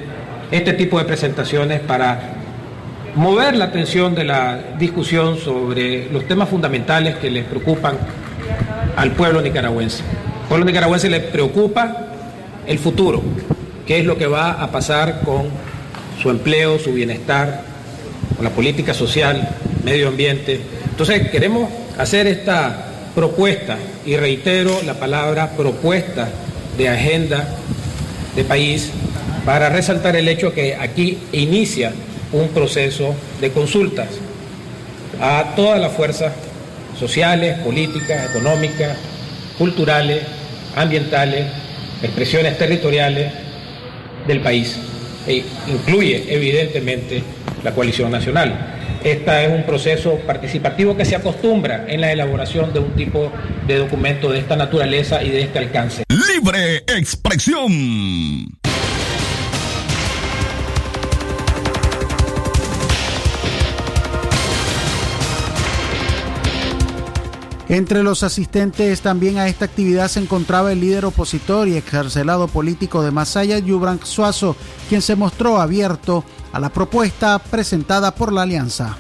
este 0.51 0.75
tipo 0.75 0.99
de 0.99 1.07
presentaciones 1.07 1.81
para 1.81 2.40
mover 3.15 3.57
la 3.57 3.67
atención 3.67 4.15
de 4.15 4.25
la 4.25 4.59
discusión 4.79 5.39
sobre 5.39 6.11
los 6.11 6.27
temas 6.27 6.49
fundamentales 6.49 7.17
que 7.17 7.31
les 7.31 7.45
preocupan 7.45 7.97
al 8.97 9.13
pueblo 9.13 9.41
nicaragüense. 9.41 10.03
Al 10.43 10.49
pueblo 10.49 10.67
nicaragüense 10.67 11.11
le 11.11 11.21
preocupa 11.21 12.07
el 12.67 12.79
futuro, 12.79 13.23
qué 13.87 13.99
es 14.01 14.05
lo 14.05 14.17
que 14.17 14.27
va 14.27 14.53
a 14.53 14.71
pasar 14.71 15.23
con 15.25 15.49
su 16.21 16.31
empleo, 16.31 16.79
su 16.79 16.93
bienestar, 16.93 17.63
con 18.37 18.45
la 18.45 18.51
política 18.51 18.95
social, 18.95 19.49
medio 19.85 20.09
ambiente. 20.09 20.61
Entonces 20.91 21.31
queremos 21.31 21.69
hacer 21.99 22.27
esta 22.27 22.87
propuesta, 23.15 23.77
y 24.07 24.17
reitero 24.17 24.81
la 24.87 24.95
palabra 24.95 25.51
propuesta 25.57 26.29
de 26.77 26.89
agenda 26.89 27.49
de 28.37 28.45
país, 28.45 28.91
para 29.45 29.69
resaltar 29.69 30.17
el 30.17 30.29
hecho 30.29 30.53
que 30.53 30.77
aquí 30.77 31.19
inicia 31.33 31.93
un 32.33 32.49
proceso 32.49 33.15
de 33.41 33.51
consultas 33.51 34.09
a 35.21 35.55
todas 35.57 35.81
las 35.81 35.93
fuerzas 35.93 36.33
sociales, 36.99 37.59
políticas, 37.61 38.31
económicas, 38.31 38.97
culturales, 39.59 40.23
ambientales, 40.77 41.47
expresiones 42.03 42.57
territoriales 42.59 43.33
del 44.27 44.41
país. 44.41 44.79
E 45.27 45.45
incluye 45.69 46.25
evidentemente 46.29 47.23
la 47.63 47.73
coalición 47.73 48.11
nacional. 48.11 48.77
Este 49.05 49.45
es 49.45 49.51
un 49.51 49.65
proceso 49.65 50.17
participativo 50.27 50.97
que 50.97 51.05
se 51.05 51.17
acostumbra 51.17 51.87
en 51.89 52.03
la 52.03 52.13
elaboración 52.13 52.73
de 52.73 52.81
un 52.81 52.95
tipo 52.95 53.33
de 53.67 53.79
documento 53.79 54.31
de 54.31 54.39
esta 54.39 54.57
naturaleza 54.57 55.23
y 55.23 55.31
de 55.31 55.43
este 55.43 55.59
alcance. 55.59 56.05
Libre 56.09 56.85
expresión. 56.87 58.60
Entre 67.71 68.03
los 68.03 68.25
asistentes 68.25 69.01
también 69.01 69.39
a 69.39 69.47
esta 69.47 69.65
actividad 69.65 70.09
se 70.09 70.19
encontraba 70.19 70.73
el 70.73 70.81
líder 70.81 71.05
opositor 71.05 71.69
y 71.69 71.77
excarcelado 71.77 72.49
político 72.49 73.01
de 73.01 73.13
Masaya, 73.13 73.61
Yubran 73.61 74.01
Suazo, 74.03 74.57
quien 74.89 75.01
se 75.01 75.15
mostró 75.15 75.61
abierto 75.61 76.25
a 76.53 76.59
la 76.59 76.71
propuesta 76.71 77.39
presentada 77.39 78.13
por 78.13 78.33
la 78.33 78.43
Alianza. 78.43 78.99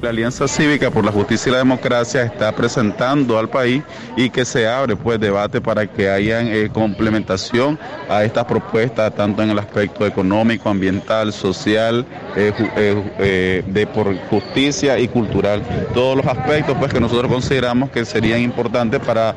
La 0.00 0.10
Alianza 0.10 0.48
Cívica 0.48 0.90
por 0.90 1.04
la 1.04 1.12
Justicia 1.12 1.50
y 1.50 1.52
la 1.52 1.58
Democracia 1.58 2.24
está 2.24 2.50
presentando 2.50 3.38
al 3.38 3.48
país 3.48 3.84
y 4.16 4.30
que 4.30 4.44
se 4.44 4.66
abre 4.66 4.96
pues 4.96 5.20
debate 5.20 5.60
para 5.60 5.86
que 5.86 6.10
haya 6.10 6.42
eh, 6.42 6.68
complementación 6.72 7.78
a 8.08 8.24
estas 8.24 8.44
propuestas 8.46 9.14
tanto 9.14 9.42
en 9.42 9.50
el 9.50 9.58
aspecto 9.60 10.04
económico, 10.04 10.68
ambiental, 10.68 11.32
social, 11.32 12.04
eh, 12.34 12.52
eh, 12.76 13.62
de 13.64 13.86
por 13.86 14.16
justicia 14.28 14.98
y 14.98 15.06
cultural. 15.06 15.62
Todos 15.94 16.16
los 16.16 16.26
aspectos 16.26 16.76
pues 16.78 16.92
que 16.92 17.00
nosotros 17.00 17.30
consideramos 17.30 17.90
que 17.90 18.04
serían 18.04 18.40
importantes 18.40 19.00
para 19.00 19.36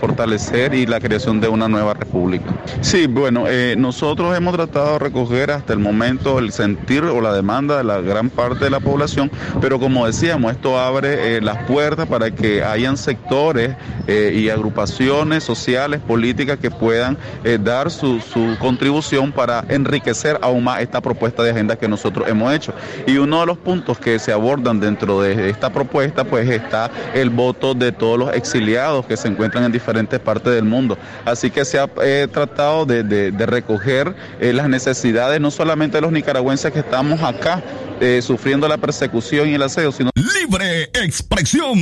fortalecer 0.00 0.74
y 0.74 0.86
la 0.86 0.98
creación 0.98 1.40
de 1.40 1.48
una 1.48 1.68
nueva 1.68 1.94
república. 1.94 2.46
Sí, 2.80 3.06
bueno, 3.06 3.44
nosotros 3.76 4.36
hemos 4.36 4.54
tratado 4.54 4.94
de 4.94 4.98
recoger 4.98 5.52
hasta 5.52 5.72
el 5.72 5.78
momento 5.78 6.40
el 6.40 6.50
sentir 6.50 7.04
o 7.04 7.20
la 7.20 7.32
demanda 7.32 7.78
de 7.78 7.84
la 7.84 8.00
gran 8.00 8.31
parte 8.32 8.64
de 8.64 8.70
la 8.70 8.80
población, 8.80 9.30
pero 9.60 9.78
como 9.78 10.06
decíamos, 10.06 10.52
esto 10.52 10.78
abre 10.78 11.36
eh, 11.36 11.40
las 11.40 11.58
puertas 11.64 12.06
para 12.06 12.30
que 12.30 12.62
hayan 12.62 12.96
sectores 12.96 13.76
eh, 14.06 14.32
y 14.34 14.48
agrupaciones 14.48 15.44
sociales, 15.44 16.00
políticas 16.00 16.58
que 16.58 16.70
puedan 16.70 17.16
eh, 17.44 17.58
dar 17.62 17.90
su, 17.90 18.20
su, 18.20 18.56
contribución 18.58 19.32
para 19.32 19.64
enriquecer 19.68 20.38
aún 20.42 20.64
más 20.64 20.80
esta 20.80 21.00
propuesta 21.00 21.42
de 21.42 21.50
agenda 21.50 21.76
que 21.76 21.88
nosotros 21.88 22.28
hemos 22.28 22.52
hecho. 22.52 22.72
Y 23.06 23.18
uno 23.18 23.40
de 23.40 23.46
los 23.46 23.58
puntos 23.58 23.98
que 23.98 24.18
se 24.18 24.32
abordan 24.32 24.80
dentro 24.80 25.20
de 25.20 25.50
esta 25.50 25.70
propuesta, 25.70 26.24
pues 26.24 26.48
está 26.48 26.90
el 27.14 27.30
voto 27.30 27.74
de 27.74 27.92
todos 27.92 28.18
los 28.18 28.34
exiliados 28.34 29.06
que 29.06 29.16
se 29.16 29.28
encuentran 29.28 29.64
en 29.64 29.72
diferentes 29.72 30.18
partes 30.20 30.52
del 30.54 30.64
mundo. 30.64 30.98
Así 31.24 31.50
que 31.50 31.64
se 31.64 31.78
ha 31.78 31.88
tratado 32.28 32.86
de, 32.86 33.02
de 33.02 33.46
recoger 33.46 34.14
las 34.40 34.68
necesidades 34.68 35.40
no 35.40 35.50
solamente 35.50 35.98
de 35.98 36.02
los 36.02 36.12
nicaragüenses 36.12 36.72
que 36.72 36.80
estamos 36.80 37.22
acá, 37.22 37.62
eh, 38.04 38.20
sufriendo 38.20 38.66
la 38.66 38.78
persecución 38.78 39.48
y 39.48 39.54
el 39.54 39.62
aseo, 39.62 39.92
sino 39.92 40.10
libre 40.16 40.90
expresión. 40.92 41.76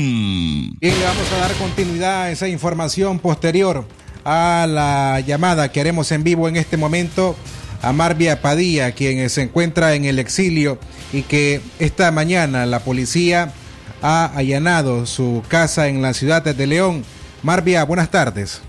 Bien, 0.78 0.98
le 0.98 1.02
vamos 1.02 1.32
a 1.32 1.38
dar 1.38 1.52
continuidad 1.54 2.24
a 2.24 2.30
esa 2.30 2.46
información 2.46 3.18
posterior 3.18 3.86
a 4.22 4.66
la 4.68 5.20
llamada 5.20 5.72
que 5.72 5.80
haremos 5.80 6.12
en 6.12 6.22
vivo 6.22 6.46
en 6.46 6.56
este 6.56 6.76
momento 6.76 7.36
a 7.80 7.94
Marvia 7.94 8.42
Padilla, 8.42 8.92
quien 8.92 9.30
se 9.30 9.40
encuentra 9.40 9.94
en 9.94 10.04
el 10.04 10.18
exilio 10.18 10.78
y 11.10 11.22
que 11.22 11.62
esta 11.78 12.10
mañana 12.10 12.66
la 12.66 12.80
policía 12.80 13.54
ha 14.02 14.26
allanado 14.36 15.06
su 15.06 15.42
casa 15.48 15.88
en 15.88 16.02
la 16.02 16.12
ciudad 16.12 16.42
de 16.42 16.66
León. 16.66 17.02
Marvia, 17.42 17.82
buenas 17.84 18.10
tardes. 18.10 18.60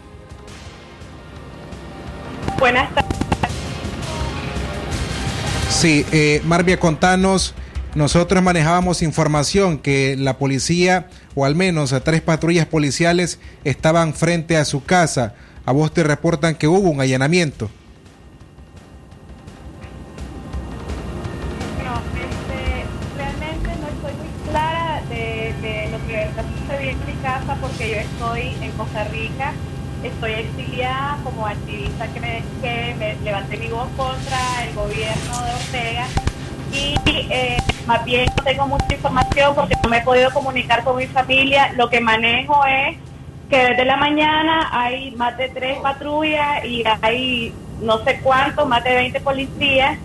Buenas 2.57 2.95
tardes. 2.95 3.10
Sí, 5.71 6.05
eh, 6.11 6.41
Marvia, 6.45 6.79
contanos, 6.79 7.55
nosotros 7.95 8.43
manejábamos 8.43 9.01
información 9.01 9.79
que 9.79 10.15
la 10.15 10.37
policía, 10.37 11.07
o 11.33 11.43
al 11.43 11.55
menos 11.55 11.91
a 11.93 12.03
tres 12.03 12.21
patrullas 12.21 12.67
policiales, 12.67 13.39
estaban 13.63 14.13
frente 14.13 14.57
a 14.57 14.65
su 14.65 14.83
casa. 14.83 15.33
A 15.65 15.71
vos 15.71 15.91
te 15.91 16.03
reportan 16.03 16.55
que 16.55 16.67
hubo 16.67 16.89
un 16.89 17.01
allanamiento. 17.01 17.71
No, 21.83 21.95
este, 21.95 22.85
realmente 23.17 23.69
no 23.81 23.87
estoy 23.87 24.13
muy 24.21 24.51
clara 24.51 25.01
de, 25.09 25.89
lo 25.89 26.05
que 26.05 26.23
está 26.23 26.81
en 26.81 27.05
mi 27.07 27.13
casa 27.23 27.57
porque 27.59 27.89
yo 27.89 27.95
estoy 27.95 28.41
en 28.61 28.71
Costa 28.73 29.05
Rica 29.05 29.53
estoy 30.03 30.31
exiliada 30.33 31.17
como 31.23 31.45
activista 31.45 32.07
que, 32.07 32.19
me, 32.19 32.43
que 32.61 32.95
me 32.97 33.15
levanté 33.23 33.57
mi 33.57 33.67
voz 33.67 33.87
contra 33.95 34.39
el 34.63 34.73
gobierno 34.73 35.41
de 35.43 35.53
Ortega 35.53 36.07
y 36.73 36.95
eh, 37.05 37.57
más 37.85 38.03
bien 38.05 38.29
no 38.37 38.43
tengo 38.43 38.67
mucha 38.67 38.93
información 38.93 39.53
porque 39.55 39.75
no 39.83 39.89
me 39.89 39.97
he 39.97 40.01
podido 40.01 40.31
comunicar 40.31 40.83
con 40.83 40.97
mi 40.97 41.07
familia. 41.07 41.73
Lo 41.75 41.89
que 41.89 41.99
manejo 41.99 42.63
es 42.65 42.97
que 43.49 43.57
desde 43.57 43.85
la 43.85 43.97
mañana 43.97 44.69
hay 44.71 45.11
más 45.11 45.37
de 45.37 45.49
tres 45.49 45.77
patrullas 45.79 46.63
y 46.63 46.83
hay 47.01 47.53
no 47.81 48.03
sé 48.03 48.19
cuántos, 48.23 48.67
más 48.67 48.83
de 48.83 48.95
20 48.95 49.19
policías 49.21 49.97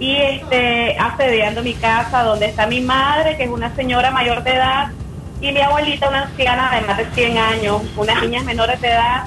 y 0.00 0.16
este 0.16 0.96
asediando 0.98 1.62
mi 1.62 1.74
casa 1.74 2.22
donde 2.22 2.46
está 2.46 2.66
mi 2.66 2.80
madre, 2.80 3.36
que 3.36 3.44
es 3.44 3.50
una 3.50 3.74
señora 3.74 4.10
mayor 4.10 4.42
de 4.42 4.54
edad, 4.54 4.90
y 5.40 5.52
mi 5.52 5.60
abuelita, 5.60 6.08
una 6.08 6.22
anciana 6.22 6.74
de 6.74 6.86
más 6.86 6.96
de 6.98 7.06
100 7.12 7.38
años, 7.38 7.82
unas 7.96 8.22
niñas 8.22 8.44
menores 8.44 8.80
de 8.80 8.88
edad 8.88 9.24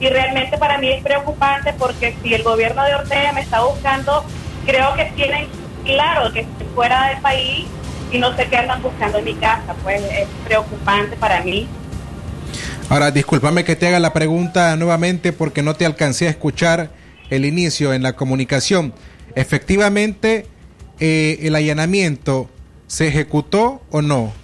y 0.00 0.08
realmente 0.08 0.58
para 0.58 0.78
mí 0.78 0.90
es 0.90 1.02
preocupante 1.02 1.72
porque 1.78 2.16
si 2.22 2.34
el 2.34 2.42
gobierno 2.42 2.82
de 2.84 2.94
Ortega 2.94 3.32
me 3.32 3.40
está 3.40 3.62
buscando, 3.62 4.24
creo 4.66 4.94
que 4.94 5.04
tienen 5.14 5.46
claro 5.84 6.32
que 6.32 6.40
estoy 6.40 6.66
fuera 6.74 7.08
del 7.08 7.18
país 7.18 7.66
y 8.10 8.18
no 8.18 8.34
sé 8.36 8.48
qué 8.48 8.56
andan 8.56 8.82
buscando 8.82 9.18
en 9.18 9.24
mi 9.24 9.34
casa, 9.34 9.74
pues 9.82 10.02
es 10.02 10.28
preocupante 10.44 11.16
para 11.16 11.42
mí. 11.42 11.68
Ahora, 12.88 13.10
discúlpame 13.10 13.64
que 13.64 13.76
te 13.76 13.86
haga 13.86 14.00
la 14.00 14.12
pregunta 14.12 14.76
nuevamente 14.76 15.32
porque 15.32 15.62
no 15.62 15.74
te 15.74 15.86
alcancé 15.86 16.26
a 16.26 16.30
escuchar 16.30 16.90
el 17.30 17.44
inicio 17.44 17.94
en 17.94 18.02
la 18.02 18.14
comunicación. 18.14 18.92
Efectivamente, 19.34 20.46
eh, 20.98 21.38
el 21.42 21.54
allanamiento 21.54 22.50
se 22.88 23.08
ejecutó 23.08 23.82
o 23.90 24.02
no? 24.02 24.41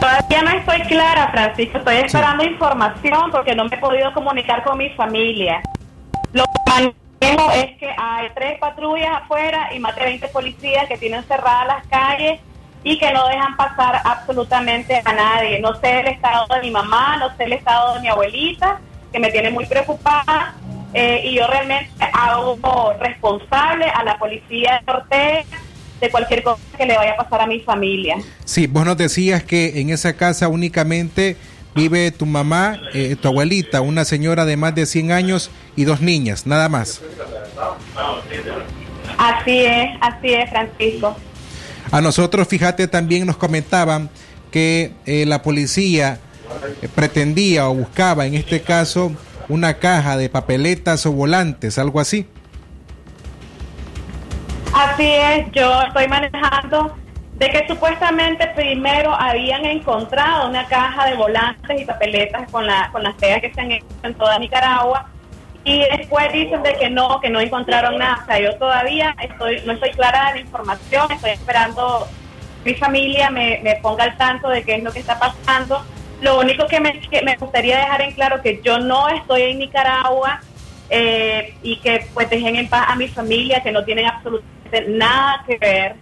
Todavía 0.00 0.42
no 0.42 0.50
estoy 0.50 0.80
clara, 0.88 1.30
Francisco. 1.30 1.76
Estoy 1.76 1.96
esperando 1.96 2.42
información 2.42 3.30
porque 3.30 3.54
no 3.54 3.66
me 3.66 3.76
he 3.76 3.78
podido 3.78 4.12
comunicar 4.14 4.64
con 4.64 4.78
mi 4.78 4.88
familia. 4.90 5.60
Lo 6.32 6.44
que 6.44 6.72
manejo 6.72 7.52
es 7.52 7.76
que 7.78 7.94
hay 7.98 8.28
tres 8.34 8.58
patrullas 8.58 9.10
afuera 9.22 9.74
y 9.74 9.78
más 9.78 9.94
de 9.96 10.04
20 10.04 10.28
policías 10.28 10.88
que 10.88 10.96
tienen 10.96 11.22
cerradas 11.24 11.66
las 11.66 11.86
calles 11.88 12.40
y 12.82 12.98
que 12.98 13.12
no 13.12 13.28
dejan 13.28 13.58
pasar 13.58 14.00
absolutamente 14.02 15.02
a 15.04 15.12
nadie. 15.12 15.60
No 15.60 15.74
sé 15.74 16.00
el 16.00 16.06
estado 16.08 16.46
de 16.54 16.62
mi 16.62 16.70
mamá, 16.70 17.18
no 17.18 17.36
sé 17.36 17.44
el 17.44 17.52
estado 17.52 17.94
de 17.94 18.00
mi 18.00 18.08
abuelita, 18.08 18.80
que 19.12 19.18
me 19.18 19.30
tiene 19.30 19.50
muy 19.50 19.66
preocupada. 19.66 20.54
Eh, 20.94 21.22
y 21.24 21.34
yo 21.34 21.46
realmente 21.46 21.90
hago 22.12 22.94
responsable 22.98 23.84
a 23.84 24.02
la 24.02 24.18
policía 24.18 24.82
de 24.84 24.92
Ortega 24.92 25.44
de 26.00 26.10
cualquier 26.10 26.42
cosa 26.42 26.60
que 26.76 26.86
le 26.86 26.96
vaya 26.96 27.12
a 27.12 27.16
pasar 27.16 27.42
a 27.42 27.46
mi 27.46 27.60
familia. 27.60 28.16
Sí, 28.44 28.66
vos 28.66 28.84
nos 28.84 28.96
decías 28.96 29.42
que 29.42 29.80
en 29.80 29.90
esa 29.90 30.14
casa 30.14 30.48
únicamente 30.48 31.36
vive 31.74 32.10
tu 32.10 32.26
mamá, 32.26 32.80
eh, 32.94 33.16
tu 33.20 33.28
abuelita, 33.28 33.80
una 33.80 34.04
señora 34.04 34.44
de 34.44 34.56
más 34.56 34.74
de 34.74 34.86
100 34.86 35.12
años 35.12 35.50
y 35.76 35.84
dos 35.84 36.00
niñas, 36.00 36.46
nada 36.46 36.68
más. 36.68 37.00
Así 39.18 39.58
es, 39.64 39.90
así 40.00 40.32
es, 40.32 40.50
Francisco. 40.50 41.16
A 41.90 42.00
nosotros, 42.00 42.48
fíjate, 42.48 42.88
también 42.88 43.26
nos 43.26 43.36
comentaban 43.36 44.10
que 44.50 44.92
eh, 45.06 45.26
la 45.26 45.42
policía 45.42 46.20
eh, 46.82 46.88
pretendía 46.94 47.68
o 47.68 47.74
buscaba 47.74 48.26
en 48.26 48.34
este 48.34 48.62
caso 48.62 49.12
una 49.48 49.74
caja 49.78 50.16
de 50.16 50.28
papeletas 50.28 51.04
o 51.06 51.12
volantes, 51.12 51.78
algo 51.78 52.00
así. 52.00 52.26
Así 54.80 55.04
es, 55.04 55.52
yo 55.52 55.82
estoy 55.82 56.08
manejando 56.08 56.96
de 57.34 57.50
que 57.50 57.68
supuestamente 57.68 58.46
primero 58.56 59.12
habían 59.12 59.66
encontrado 59.66 60.48
una 60.48 60.66
caja 60.68 61.04
de 61.04 61.16
volantes 61.16 61.82
y 61.82 61.84
papeletas 61.84 62.50
con, 62.50 62.66
la, 62.66 62.88
con 62.90 63.02
las 63.02 63.14
pegas 63.16 63.42
que 63.42 63.52
se 63.52 63.60
han 63.60 63.72
hecho 63.72 63.84
en 64.02 64.14
toda 64.14 64.38
Nicaragua 64.38 65.10
y 65.64 65.80
después 65.80 66.32
dicen 66.32 66.62
de 66.62 66.72
que 66.76 66.88
no, 66.88 67.20
que 67.20 67.28
no 67.28 67.40
encontraron 67.40 67.98
nada. 67.98 68.20
O 68.22 68.24
sea, 68.24 68.40
yo 68.40 68.56
todavía 68.56 69.14
estoy, 69.20 69.60
no 69.66 69.74
estoy 69.74 69.90
clara 69.90 70.28
de 70.28 70.36
la 70.36 70.40
información, 70.40 71.12
estoy 71.12 71.32
esperando 71.32 72.08
mi 72.64 72.72
familia 72.72 73.28
me, 73.28 73.78
ponga 73.82 74.04
al 74.04 74.16
tanto 74.16 74.48
de 74.48 74.62
qué 74.62 74.76
es 74.76 74.82
lo 74.82 74.92
que 74.92 75.00
está 75.00 75.18
pasando. 75.18 75.84
Lo 76.22 76.40
único 76.40 76.66
que 76.66 76.80
me, 76.80 77.00
que 77.00 77.20
me 77.20 77.36
gustaría 77.36 77.76
dejar 77.76 78.00
en 78.00 78.12
claro 78.12 78.40
que 78.40 78.62
yo 78.64 78.78
no 78.78 79.10
estoy 79.10 79.42
en 79.42 79.58
Nicaragua 79.58 80.40
eh, 80.88 81.54
y 81.62 81.76
que 81.80 82.06
pues 82.14 82.30
dejen 82.30 82.56
en 82.56 82.68
paz 82.70 82.86
a 82.88 82.96
mi 82.96 83.08
familia 83.08 83.62
que 83.62 83.72
no 83.72 83.84
tienen 83.84 84.06
absolutamente 84.06 84.59
nada 84.88 85.44
que 85.46 85.58
ver. 85.58 85.96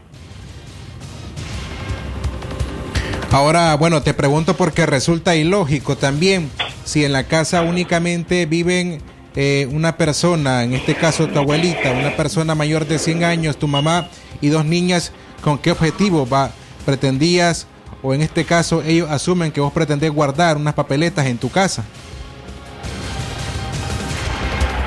Ahora, 3.30 3.74
bueno, 3.76 4.02
te 4.02 4.14
pregunto 4.14 4.54
porque 4.54 4.86
resulta 4.86 5.36
ilógico 5.36 5.96
también 5.96 6.50
si 6.84 7.04
en 7.04 7.12
la 7.12 7.24
casa 7.24 7.60
únicamente 7.60 8.46
viven 8.46 9.02
eh, 9.36 9.68
una 9.70 9.98
persona, 9.98 10.64
en 10.64 10.72
este 10.72 10.94
caso 10.94 11.28
tu 11.28 11.38
abuelita, 11.38 11.92
una 11.92 12.16
persona 12.16 12.54
mayor 12.54 12.86
de 12.86 12.98
100 12.98 13.24
años, 13.24 13.58
tu 13.58 13.68
mamá 13.68 14.08
y 14.40 14.48
dos 14.48 14.64
niñas, 14.64 15.12
¿con 15.42 15.58
qué 15.58 15.70
objetivo 15.70 16.26
va, 16.26 16.50
pretendías 16.86 17.66
o 18.02 18.14
en 18.14 18.22
este 18.22 18.44
caso 18.44 18.82
ellos 18.82 19.10
asumen 19.10 19.52
que 19.52 19.60
vos 19.60 19.72
pretendés 19.72 20.10
guardar 20.10 20.56
unas 20.56 20.72
papeletas 20.72 21.26
en 21.26 21.36
tu 21.36 21.50
casa? 21.50 21.84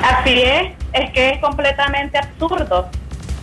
Así 0.03 0.41
es, 0.41 0.73
es 0.93 1.11
que 1.11 1.29
es 1.29 1.39
completamente 1.39 2.17
absurdo. 2.17 2.89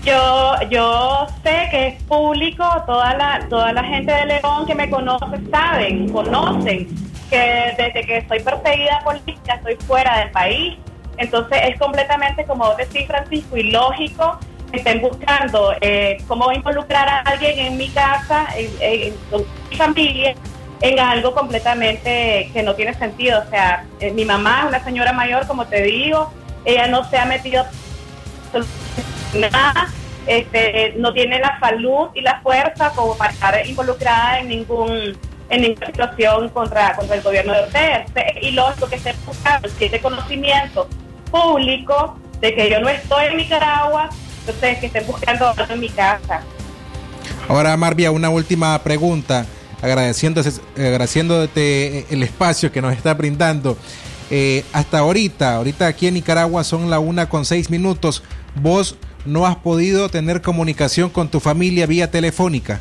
Yo, 0.08 0.54
yo 0.70 1.26
sé 1.42 1.68
que 1.70 1.86
es 1.88 2.02
público, 2.04 2.64
toda 2.86 3.12
la, 3.14 3.46
toda 3.50 3.72
la 3.74 3.84
gente 3.84 4.10
de 4.10 4.24
León 4.24 4.64
que 4.66 4.74
me 4.74 4.88
conoce 4.88 5.26
saben, 5.50 6.08
conocen 6.10 6.88
que 7.28 7.74
desde 7.76 8.06
que 8.06 8.24
soy 8.26 8.40
perseguida 8.40 9.00
política 9.04 9.54
estoy 9.56 9.76
fuera 9.86 10.20
del 10.20 10.30
país. 10.30 10.78
Entonces 11.18 11.58
es 11.64 11.78
completamente, 11.78 12.44
como 12.46 12.64
vos 12.64 12.76
decís, 12.78 13.06
Francisco, 13.06 13.56
ilógico 13.58 14.38
que 14.70 14.78
estén 14.78 15.02
buscando 15.02 15.74
eh, 15.82 16.16
cómo 16.26 16.52
involucrar 16.52 17.06
a 17.08 17.18
alguien 17.20 17.58
en 17.58 17.76
mi 17.76 17.88
casa, 17.90 18.46
en, 18.56 18.70
en- 18.80 19.14
mi 19.70 19.76
familia, 19.76 20.34
en 20.80 20.98
algo 21.00 21.34
completamente 21.34 22.48
que 22.54 22.62
no 22.62 22.74
tiene 22.74 22.94
sentido. 22.94 23.42
O 23.46 23.50
sea, 23.50 23.84
eh, 24.00 24.10
mi 24.12 24.24
mamá 24.24 24.60
es 24.62 24.68
una 24.68 24.84
señora 24.84 25.12
mayor, 25.12 25.46
como 25.46 25.66
te 25.66 25.82
digo, 25.82 26.32
ella 26.64 26.86
no 26.86 27.04
se 27.10 27.18
ha 27.18 27.26
metido 27.26 27.64
nada, 29.34 29.88
este, 30.28 30.94
no 30.98 31.12
tiene 31.12 31.40
la 31.40 31.58
salud 31.58 32.08
y 32.14 32.20
la 32.20 32.40
fuerza 32.42 32.92
como 32.94 33.16
para 33.16 33.32
estar 33.32 33.66
involucrada 33.66 34.40
en 34.40 34.48
ningún 34.48 35.16
en 35.50 35.62
ninguna 35.62 35.86
situación 35.86 36.50
contra, 36.50 36.94
contra 36.94 37.16
el 37.16 37.22
gobierno 37.22 37.54
de 37.54 37.60
Ortega. 37.60 38.04
Y 38.42 38.50
lógico 38.50 38.86
que 38.88 38.96
esté 38.96 39.14
buscando 39.24 39.66
este 39.66 40.00
conocimiento 40.00 40.86
público 41.30 42.18
de 42.40 42.54
que 42.54 42.70
yo 42.70 42.80
no 42.80 42.88
estoy 42.88 43.26
en 43.26 43.38
Nicaragua, 43.38 44.10
entonces 44.40 44.78
que 44.78 44.86
estén 44.86 45.06
buscando 45.06 45.48
algo 45.48 45.64
en 45.72 45.80
mi 45.80 45.88
casa. 45.88 46.42
Ahora, 47.48 47.74
Marvia, 47.78 48.10
una 48.10 48.28
última 48.28 48.78
pregunta, 48.82 49.46
agradeciéndote, 49.80 50.50
agradeciéndote 50.76 52.06
el 52.10 52.22
espacio 52.22 52.70
que 52.70 52.82
nos 52.82 52.92
está 52.92 53.14
brindando. 53.14 53.78
Eh, 54.30 54.64
hasta 54.74 54.98
ahorita, 54.98 55.56
ahorita 55.56 55.86
aquí 55.86 56.06
en 56.06 56.14
Nicaragua 56.14 56.62
son 56.62 56.90
la 56.90 56.98
una 56.98 57.30
con 57.30 57.46
seis 57.46 57.70
minutos. 57.70 58.22
¿Vos 58.54 58.96
no 59.28 59.46
has 59.46 59.56
podido 59.56 60.08
tener 60.08 60.42
comunicación 60.42 61.10
con 61.10 61.28
tu 61.28 61.40
familia 61.40 61.86
vía 61.86 62.10
telefónica? 62.10 62.80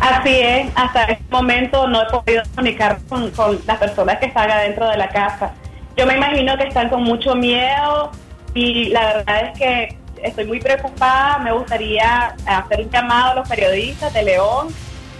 Así 0.00 0.34
es, 0.34 0.70
hasta 0.74 1.04
este 1.04 1.24
momento 1.30 1.88
no 1.88 2.02
he 2.02 2.06
podido 2.06 2.42
comunicar 2.54 2.98
con, 3.08 3.30
con 3.30 3.58
las 3.66 3.78
personas 3.78 4.18
que 4.18 4.26
están 4.26 4.50
adentro 4.50 4.88
de 4.88 4.96
la 4.96 5.08
casa. 5.08 5.52
Yo 5.96 6.06
me 6.06 6.16
imagino 6.16 6.56
que 6.56 6.64
están 6.64 6.88
con 6.88 7.02
mucho 7.02 7.34
miedo 7.34 8.10
y 8.52 8.90
la 8.90 9.14
verdad 9.14 9.46
es 9.46 9.58
que 9.58 9.98
estoy 10.22 10.44
muy 10.44 10.60
preocupada. 10.60 11.38
Me 11.38 11.52
gustaría 11.52 12.34
hacer 12.46 12.80
un 12.80 12.90
llamado 12.90 13.32
a 13.32 13.34
los 13.36 13.48
periodistas 13.48 14.12
de 14.12 14.22
León 14.22 14.68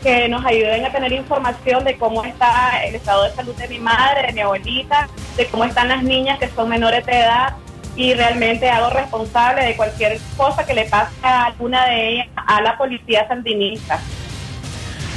que 0.02 0.28
nos 0.28 0.44
ayuden 0.44 0.84
a 0.84 0.90
tener 0.90 1.12
información 1.12 1.82
de 1.82 1.96
cómo 1.96 2.22
está 2.24 2.84
el 2.84 2.94
estado 2.94 3.24
de 3.24 3.30
salud 3.30 3.54
de 3.54 3.68
mi 3.68 3.78
madre, 3.78 4.26
de 4.26 4.32
mi 4.34 4.40
abuelita, 4.42 5.08
de 5.36 5.46
cómo 5.46 5.64
están 5.64 5.88
las 5.88 6.02
niñas 6.02 6.38
que 6.38 6.48
son 6.48 6.68
menores 6.68 7.06
de 7.06 7.20
edad 7.20 7.54
y 7.96 8.14
realmente 8.14 8.68
hago 8.68 8.90
responsable 8.90 9.64
de 9.64 9.76
cualquier 9.76 10.18
cosa 10.36 10.64
que 10.64 10.74
le 10.74 10.84
pase 10.84 11.14
a 11.22 11.46
alguna 11.46 11.86
de 11.86 12.08
ellas 12.08 12.28
a 12.34 12.60
la 12.60 12.76
policía 12.76 13.26
sandinista. 13.28 14.00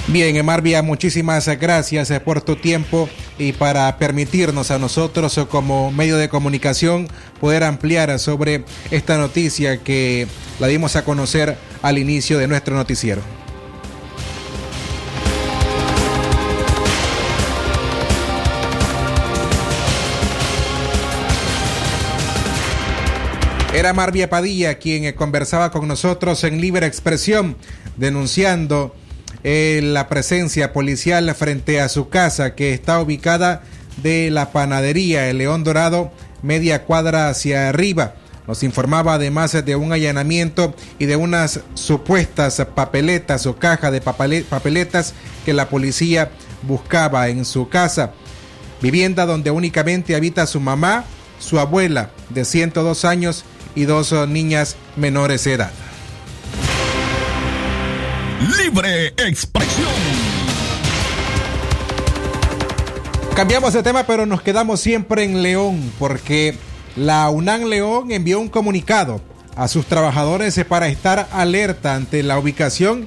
Bien, 0.09 0.45
Marvia, 0.45 0.81
muchísimas 0.83 1.47
gracias 1.59 2.11
eh, 2.11 2.21
por 2.21 2.41
tu 2.41 2.55
tiempo 2.55 3.09
y 3.37 3.51
para 3.51 3.97
permitirnos 3.97 4.71
a 4.71 4.79
nosotros 4.79 5.37
eh, 5.37 5.45
como 5.49 5.91
medio 5.91 6.15
de 6.15 6.29
comunicación 6.29 7.09
poder 7.41 7.65
ampliar 7.65 8.17
sobre 8.17 8.63
esta 8.89 9.17
noticia 9.17 9.83
que 9.83 10.27
la 10.59 10.67
dimos 10.67 10.95
a 10.95 11.03
conocer 11.03 11.57
al 11.81 11.97
inicio 11.97 12.37
de 12.37 12.47
nuestro 12.47 12.75
noticiero. 12.75 13.21
Era 23.77 23.93
Marvia 23.93 24.27
Padilla 24.27 24.79
quien 24.79 25.03
eh, 25.05 25.13
conversaba 25.13 25.69
con 25.69 25.87
nosotros 25.87 26.43
en 26.43 26.59
libre 26.59 26.87
expresión, 26.87 27.55
denunciando 27.95 28.95
eh, 29.43 29.81
la 29.83 30.09
presencia 30.09 30.73
policial 30.73 31.31
frente 31.35 31.79
a 31.79 31.87
su 31.87 32.09
casa 32.09 32.55
que 32.55 32.73
está 32.73 32.99
ubicada 32.99 33.61
de 33.97 34.31
la 34.31 34.51
panadería 34.51 35.29
El 35.29 35.37
León 35.37 35.63
Dorado, 35.63 36.11
media 36.41 36.85
cuadra 36.85 37.29
hacia 37.29 37.69
arriba. 37.69 38.15
Nos 38.47 38.63
informaba 38.63 39.13
además 39.13 39.51
de 39.63 39.75
un 39.75 39.93
allanamiento 39.93 40.73
y 40.97 41.05
de 41.05 41.15
unas 41.15 41.59
supuestas 41.75 42.59
papeletas 42.73 43.45
o 43.45 43.57
caja 43.57 43.91
de 43.91 44.01
papele- 44.01 44.43
papeletas 44.43 45.13
que 45.45 45.53
la 45.53 45.69
policía 45.69 46.31
buscaba 46.63 47.27
en 47.29 47.45
su 47.45 47.69
casa. 47.69 48.13
Vivienda 48.81 49.27
donde 49.27 49.51
únicamente 49.51 50.15
habita 50.15 50.47
su 50.47 50.59
mamá, 50.59 51.05
su 51.37 51.59
abuela 51.59 52.09
de 52.29 52.43
102 52.43 53.05
años 53.05 53.45
y 53.77 53.85
dos 53.85 54.11
oh, 54.11 54.25
niñas 54.25 54.75
menores 54.95 55.43
de 55.43 55.53
edad. 55.53 55.71
Libre 58.57 59.13
expresión. 59.17 59.87
Cambiamos 63.35 63.73
de 63.73 63.83
tema, 63.83 64.03
pero 64.07 64.25
nos 64.25 64.41
quedamos 64.41 64.79
siempre 64.79 65.23
en 65.23 65.43
León, 65.43 65.91
porque 65.99 66.57
la 66.95 67.29
UNAM 67.29 67.65
León 67.65 68.11
envió 68.11 68.39
un 68.39 68.49
comunicado 68.49 69.21
a 69.55 69.67
sus 69.67 69.85
trabajadores 69.85 70.59
para 70.67 70.87
estar 70.87 71.27
alerta 71.31 71.93
ante 71.93 72.23
la 72.23 72.39
ubicación 72.39 73.05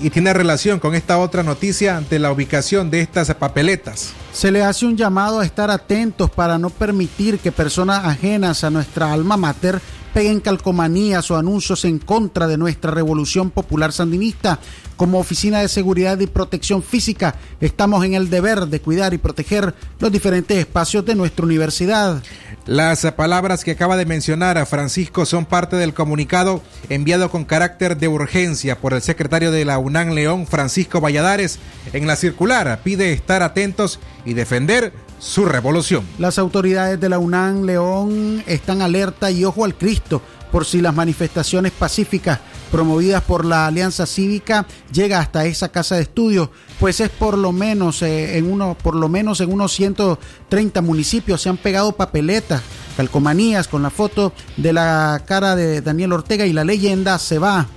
y 0.00 0.08
tiene 0.08 0.32
relación 0.32 0.80
con 0.80 0.94
esta 0.94 1.18
otra 1.18 1.42
noticia 1.42 1.98
ante 1.98 2.18
la 2.18 2.32
ubicación 2.32 2.90
de 2.90 3.02
estas 3.02 3.34
papeletas. 3.34 4.14
Se 4.32 4.50
le 4.50 4.64
hace 4.64 4.86
un 4.86 4.96
llamado 4.96 5.40
a 5.40 5.44
estar 5.44 5.70
atentos 5.70 6.30
para 6.30 6.58
no 6.58 6.70
permitir 6.70 7.38
que 7.38 7.52
personas 7.52 8.04
ajenas 8.04 8.64
a 8.64 8.70
nuestra 8.70 9.12
alma 9.12 9.36
mater 9.36 9.80
peguen 10.12 10.40
calcomanías 10.40 11.30
o 11.30 11.36
anuncios 11.36 11.84
en 11.84 11.98
contra 11.98 12.46
de 12.46 12.58
nuestra 12.58 12.90
revolución 12.90 13.50
popular 13.50 13.92
sandinista. 13.92 14.58
Como 14.96 15.18
Oficina 15.18 15.60
de 15.60 15.68
Seguridad 15.68 16.18
y 16.20 16.26
Protección 16.26 16.82
Física, 16.82 17.34
estamos 17.60 18.04
en 18.04 18.14
el 18.14 18.30
deber 18.30 18.66
de 18.66 18.80
cuidar 18.80 19.14
y 19.14 19.18
proteger 19.18 19.74
los 19.98 20.12
diferentes 20.12 20.56
espacios 20.58 21.04
de 21.04 21.14
nuestra 21.14 21.44
universidad. 21.44 22.22
Las 22.66 23.04
palabras 23.12 23.64
que 23.64 23.72
acaba 23.72 23.96
de 23.96 24.06
mencionar 24.06 24.58
a 24.58 24.66
Francisco 24.66 25.26
son 25.26 25.46
parte 25.46 25.74
del 25.76 25.94
comunicado 25.94 26.62
enviado 26.88 27.30
con 27.30 27.44
carácter 27.44 27.96
de 27.96 28.06
urgencia 28.06 28.78
por 28.78 28.92
el 28.92 29.02
secretario 29.02 29.50
de 29.50 29.64
la 29.64 29.78
UNAM 29.78 30.10
León, 30.10 30.46
Francisco 30.46 31.00
Valladares. 31.00 31.58
En 31.92 32.06
la 32.06 32.14
circular 32.14 32.80
pide 32.84 33.12
estar 33.12 33.42
atentos 33.42 33.98
y 34.24 34.34
defender 34.34 34.92
su 35.22 35.44
revolución. 35.44 36.04
Las 36.18 36.36
autoridades 36.38 36.98
de 36.98 37.08
la 37.08 37.20
UNAM 37.20 37.62
León 37.62 38.42
están 38.46 38.82
alerta 38.82 39.30
y 39.30 39.44
ojo 39.44 39.64
al 39.64 39.76
Cristo 39.76 40.20
por 40.50 40.66
si 40.66 40.80
las 40.80 40.94
manifestaciones 40.94 41.70
pacíficas 41.70 42.40
promovidas 42.72 43.22
por 43.22 43.44
la 43.44 43.66
Alianza 43.66 44.04
Cívica 44.04 44.66
llega 44.92 45.20
hasta 45.20 45.46
esa 45.46 45.70
casa 45.70 45.94
de 45.94 46.02
estudios, 46.02 46.50
pues 46.80 47.00
es 47.00 47.08
por 47.08 47.38
lo 47.38 47.52
menos 47.52 48.02
eh, 48.02 48.36
en 48.36 48.50
uno, 48.50 48.76
por 48.82 48.96
lo 48.96 49.08
menos 49.08 49.40
en 49.40 49.52
unos 49.52 49.72
130 49.72 50.82
municipios 50.82 51.40
se 51.40 51.48
han 51.48 51.56
pegado 51.56 51.92
papeletas, 51.92 52.60
calcomanías 52.96 53.68
con 53.68 53.82
la 53.82 53.90
foto 53.90 54.32
de 54.56 54.72
la 54.72 55.22
cara 55.24 55.54
de 55.54 55.80
Daniel 55.82 56.12
Ortega 56.12 56.46
y 56.46 56.52
la 56.52 56.64
leyenda 56.64 57.18
se 57.18 57.38
va. 57.38 57.68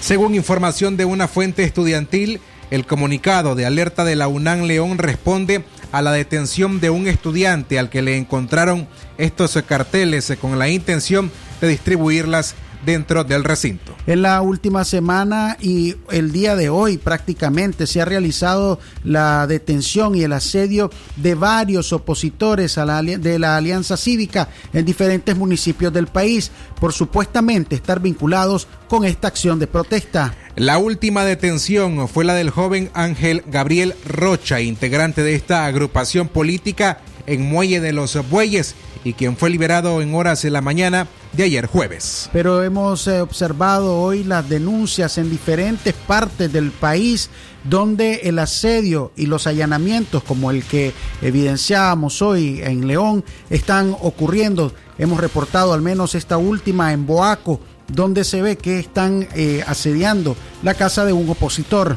Según 0.00 0.34
información 0.34 0.96
de 0.96 1.04
una 1.04 1.28
fuente 1.28 1.62
estudiantil, 1.62 2.40
el 2.70 2.86
comunicado 2.86 3.54
de 3.54 3.64
alerta 3.64 4.04
de 4.04 4.16
la 4.16 4.28
UNAM 4.28 4.62
León 4.62 4.98
responde 4.98 5.64
a 5.92 6.02
la 6.02 6.12
detención 6.12 6.80
de 6.80 6.90
un 6.90 7.08
estudiante 7.08 7.78
al 7.78 7.90
que 7.90 8.02
le 8.02 8.16
encontraron 8.16 8.88
estos 9.16 9.58
carteles 9.66 10.32
con 10.40 10.58
la 10.58 10.68
intención 10.68 11.30
de 11.60 11.68
distribuirlas 11.68 12.54
dentro 12.84 13.24
del 13.24 13.44
recinto. 13.44 13.94
En 14.06 14.22
la 14.22 14.40
última 14.40 14.84
semana 14.84 15.56
y 15.60 15.96
el 16.10 16.32
día 16.32 16.56
de 16.56 16.68
hoy 16.68 16.96
prácticamente 16.98 17.86
se 17.86 18.00
ha 18.00 18.04
realizado 18.04 18.78
la 19.04 19.46
detención 19.46 20.14
y 20.14 20.22
el 20.22 20.32
asedio 20.32 20.90
de 21.16 21.34
varios 21.34 21.92
opositores 21.92 22.78
a 22.78 22.84
la, 22.84 23.02
de 23.02 23.38
la 23.38 23.56
Alianza 23.56 23.96
Cívica 23.96 24.48
en 24.72 24.84
diferentes 24.84 25.36
municipios 25.36 25.92
del 25.92 26.06
país 26.06 26.50
por 26.80 26.92
supuestamente 26.92 27.74
estar 27.74 28.00
vinculados 28.00 28.68
con 28.88 29.04
esta 29.04 29.28
acción 29.28 29.58
de 29.58 29.66
protesta. 29.66 30.34
La 30.58 30.78
última 30.78 31.24
detención 31.24 32.08
fue 32.08 32.24
la 32.24 32.34
del 32.34 32.50
joven 32.50 32.90
Ángel 32.92 33.44
Gabriel 33.46 33.94
Rocha, 34.04 34.60
integrante 34.60 35.22
de 35.22 35.36
esta 35.36 35.66
agrupación 35.66 36.26
política 36.26 36.98
en 37.28 37.48
Muelle 37.48 37.80
de 37.80 37.92
los 37.92 38.28
Bueyes 38.28 38.74
y 39.04 39.12
quien 39.12 39.36
fue 39.36 39.50
liberado 39.50 40.02
en 40.02 40.12
horas 40.16 40.42
de 40.42 40.50
la 40.50 40.60
mañana 40.60 41.06
de 41.32 41.44
ayer 41.44 41.66
jueves. 41.66 42.28
Pero 42.32 42.64
hemos 42.64 43.06
eh, 43.06 43.20
observado 43.20 44.00
hoy 44.00 44.24
las 44.24 44.48
denuncias 44.48 45.16
en 45.18 45.30
diferentes 45.30 45.94
partes 45.94 46.52
del 46.52 46.72
país 46.72 47.30
donde 47.62 48.22
el 48.24 48.40
asedio 48.40 49.12
y 49.14 49.26
los 49.26 49.46
allanamientos 49.46 50.24
como 50.24 50.50
el 50.50 50.64
que 50.64 50.92
evidenciábamos 51.22 52.20
hoy 52.20 52.62
en 52.64 52.88
León 52.88 53.24
están 53.48 53.94
ocurriendo. 54.00 54.72
Hemos 54.98 55.20
reportado 55.20 55.72
al 55.72 55.82
menos 55.82 56.16
esta 56.16 56.36
última 56.36 56.92
en 56.92 57.06
Boaco, 57.06 57.60
donde 57.88 58.24
se 58.24 58.42
ve 58.42 58.56
que 58.56 58.78
están 58.78 59.28
eh, 59.34 59.64
asediando 59.66 60.36
la 60.62 60.74
casa 60.74 61.04
de 61.04 61.12
un 61.12 61.28
opositor. 61.28 61.96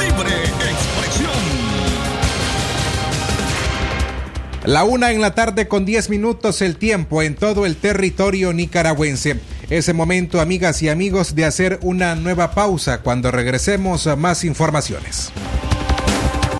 Libre 0.00 0.34
expresión. 0.44 1.30
La 4.64 4.84
una 4.84 5.10
en 5.12 5.20
la 5.20 5.34
tarde 5.34 5.68
con 5.68 5.84
10 5.84 6.10
minutos 6.10 6.62
el 6.62 6.76
tiempo 6.76 7.22
en 7.22 7.34
todo 7.34 7.66
el 7.66 7.76
territorio 7.76 8.52
nicaragüense. 8.52 9.40
Es 9.70 9.92
momento, 9.94 10.40
amigas 10.40 10.82
y 10.82 10.90
amigos, 10.90 11.34
de 11.34 11.46
hacer 11.46 11.78
una 11.82 12.14
nueva 12.14 12.50
pausa 12.50 13.00
cuando 13.00 13.30
regresemos 13.30 14.06
a 14.06 14.16
más 14.16 14.44
informaciones. 14.44 15.32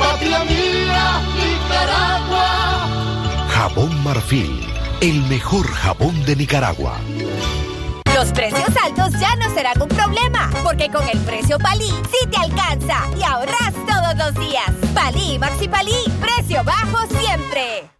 Patria 0.00 0.44
mía, 0.44 1.20
Nicaragua. 1.36 2.46
Jabón 3.50 4.02
Marfil, 4.02 4.66
el 5.00 5.22
mejor 5.28 5.66
jabón 5.68 6.24
de 6.24 6.36
Nicaragua. 6.36 6.96
Los 8.14 8.32
precios 8.32 8.70
altos 8.84 9.12
ya 9.20 9.36
no 9.36 9.54
serán 9.54 9.80
un 9.80 9.88
problema, 9.88 10.50
porque 10.64 10.90
con 10.90 11.06
el 11.08 11.18
precio 11.20 11.58
Palí 11.58 11.90
sí 12.10 12.26
te 12.30 12.38
alcanza 12.38 13.04
y 13.18 13.22
ahorras 13.22 13.74
todos 13.86 14.16
los 14.16 14.34
días. 14.46 14.70
Palí 14.94 15.34
y 15.34 15.38
Maxi 15.38 15.68
Palí, 15.68 16.02
precio 16.20 16.64
bajo 16.64 17.06
siempre. 17.06 17.99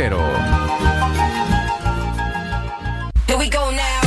cero. 0.01 1.40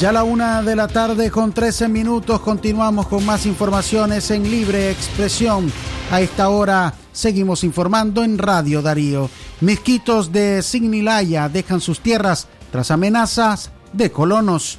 Ya 0.00 0.08
a 0.08 0.12
la 0.12 0.24
una 0.24 0.62
de 0.62 0.76
la 0.76 0.88
tarde 0.88 1.30
con 1.30 1.52
13 1.52 1.86
minutos 1.88 2.40
continuamos 2.40 3.06
con 3.06 3.26
más 3.26 3.44
informaciones 3.44 4.30
en 4.30 4.50
libre 4.50 4.90
expresión. 4.90 5.70
A 6.10 6.22
esta 6.22 6.48
hora 6.48 6.94
seguimos 7.12 7.64
informando 7.64 8.24
en 8.24 8.38
Radio 8.38 8.80
Darío. 8.80 9.28
Misquitos 9.60 10.32
de 10.32 10.62
Signilaya 10.62 11.50
dejan 11.50 11.82
sus 11.82 12.00
tierras 12.00 12.48
tras 12.72 12.90
amenazas 12.90 13.72
de 13.92 14.10
colonos. 14.10 14.78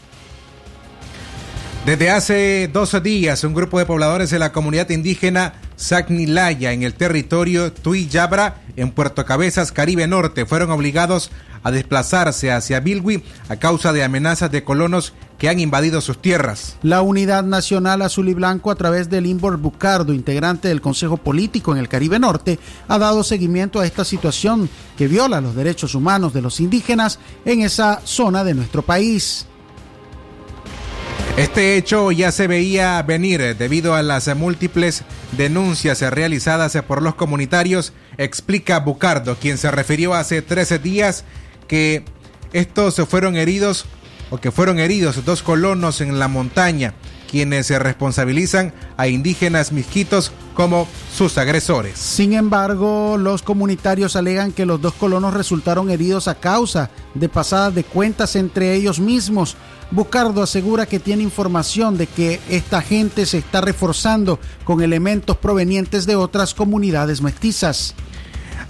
Desde 1.85 2.09
hace 2.09 2.69
dos 2.73 2.95
días, 3.03 3.43
un 3.43 3.53
grupo 3.53 3.77
de 3.77 3.85
pobladores 3.85 4.31
de 4.31 4.39
la 4.39 4.51
comunidad 4.51 4.89
indígena 4.89 5.53
Sagnilaya 5.75 6.73
en 6.73 6.83
el 6.83 6.93
territorio 6.93 7.73
Tuyabra, 7.73 8.61
en 8.75 8.91
Puerto 8.91 9.25
Cabezas, 9.25 9.71
Caribe 9.71 10.07
Norte, 10.07 10.45
fueron 10.45 10.69
obligados 10.71 11.31
a 11.50 11.50
desplazarse 11.69 12.51
hacia 12.51 12.79
Bilwi 12.79 13.23
a 13.49 13.57
causa 13.57 13.93
de 13.93 14.03
amenazas 14.03 14.49
de 14.49 14.63
colonos 14.63 15.13
que 15.37 15.49
han 15.49 15.59
invadido 15.59 16.01
sus 16.01 16.21
tierras. 16.21 16.77
La 16.81 17.01
Unidad 17.01 17.43
Nacional 17.43 18.03
Azul 18.03 18.29
y 18.29 18.33
Blanco, 18.33 18.71
a 18.71 18.75
través 18.75 19.09
de 19.09 19.21
Limbor 19.21 19.57
Bucardo, 19.57 20.13
integrante 20.13 20.67
del 20.67 20.81
Consejo 20.81 21.17
Político 21.17 21.71
en 21.71 21.79
el 21.79 21.89
Caribe 21.89 22.19
Norte, 22.19 22.59
ha 22.87 22.97
dado 22.97 23.23
seguimiento 23.23 23.79
a 23.79 23.85
esta 23.85 24.05
situación 24.05 24.69
que 24.97 25.07
viola 25.07 25.41
los 25.41 25.55
derechos 25.55 25.95
humanos 25.95 26.33
de 26.33 26.41
los 26.41 26.59
indígenas 26.59 27.19
en 27.43 27.61
esa 27.61 28.01
zona 28.03 28.43
de 28.43 28.53
nuestro 28.53 28.83
país. 28.83 29.47
Este 31.37 31.77
hecho 31.77 32.11
ya 32.11 32.31
se 32.31 32.45
veía 32.45 33.01
venir 33.01 33.55
debido 33.57 33.95
a 33.95 34.03
las 34.03 34.35
múltiples 34.35 35.03
denuncias 35.31 36.01
realizadas 36.01 36.77
por 36.87 37.01
los 37.01 37.15
comunitarios, 37.15 37.93
explica 38.17 38.79
Bucardo, 38.81 39.35
quien 39.37 39.57
se 39.57 39.71
refirió 39.71 40.13
hace 40.13 40.41
13 40.41 40.77
días 40.77 41.23
que 41.71 42.03
estos 42.51 42.95
fueron 43.07 43.37
heridos 43.37 43.85
o 44.29 44.37
que 44.37 44.51
fueron 44.51 44.77
heridos 44.77 45.23
dos 45.23 45.41
colonos 45.41 46.01
en 46.01 46.19
la 46.19 46.27
montaña, 46.27 46.93
quienes 47.29 47.67
se 47.67 47.79
responsabilizan 47.79 48.73
a 48.97 49.07
indígenas 49.07 49.71
misquitos 49.71 50.33
como 50.53 50.85
sus 51.15 51.37
agresores. 51.37 51.97
Sin 51.97 52.33
embargo, 52.33 53.15
los 53.17 53.41
comunitarios 53.41 54.17
alegan 54.17 54.51
que 54.51 54.65
los 54.65 54.81
dos 54.81 54.93
colonos 54.95 55.33
resultaron 55.33 55.89
heridos 55.89 56.27
a 56.27 56.35
causa 56.35 56.89
de 57.13 57.29
pasadas 57.29 57.73
de 57.73 57.85
cuentas 57.85 58.35
entre 58.35 58.75
ellos 58.75 58.99
mismos. 58.99 59.55
Bucardo 59.91 60.43
asegura 60.43 60.85
que 60.85 60.99
tiene 60.99 61.23
información 61.23 61.97
de 61.97 62.07
que 62.07 62.41
esta 62.49 62.81
gente 62.81 63.25
se 63.25 63.37
está 63.37 63.61
reforzando 63.61 64.39
con 64.65 64.81
elementos 64.81 65.37
provenientes 65.37 66.05
de 66.05 66.17
otras 66.17 66.53
comunidades 66.53 67.21
mestizas. 67.21 67.95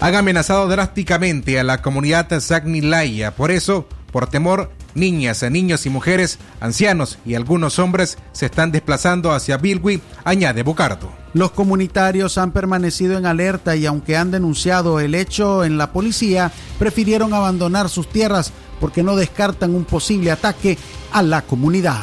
Han 0.02 0.16
amenazado 0.16 0.66
drásticamente 0.66 1.60
a 1.60 1.62
la 1.62 1.80
comunidad 1.80 2.40
Sagnilaya, 2.40 3.36
por 3.36 3.52
eso, 3.52 3.86
por 4.10 4.26
temor, 4.26 4.72
niñas, 4.96 5.44
niños 5.48 5.86
y 5.86 5.90
mujeres, 5.90 6.40
ancianos 6.58 7.20
y 7.24 7.36
algunos 7.36 7.78
hombres 7.78 8.18
se 8.32 8.46
están 8.46 8.72
desplazando 8.72 9.30
hacia 9.30 9.58
Bilwi, 9.58 10.02
añade 10.24 10.64
Bucardo. 10.64 11.12
Los 11.34 11.52
comunitarios 11.52 12.36
han 12.36 12.50
permanecido 12.50 13.16
en 13.16 13.26
alerta 13.26 13.76
y 13.76 13.86
aunque 13.86 14.16
han 14.16 14.32
denunciado 14.32 14.98
el 14.98 15.14
hecho 15.14 15.62
en 15.62 15.78
la 15.78 15.92
policía, 15.92 16.50
prefirieron 16.80 17.32
abandonar 17.32 17.88
sus 17.88 18.08
tierras 18.08 18.52
porque 18.80 19.04
no 19.04 19.14
descartan 19.14 19.72
un 19.72 19.84
posible 19.84 20.32
ataque 20.32 20.78
a 21.12 21.22
la 21.22 21.42
comunidad. 21.42 22.02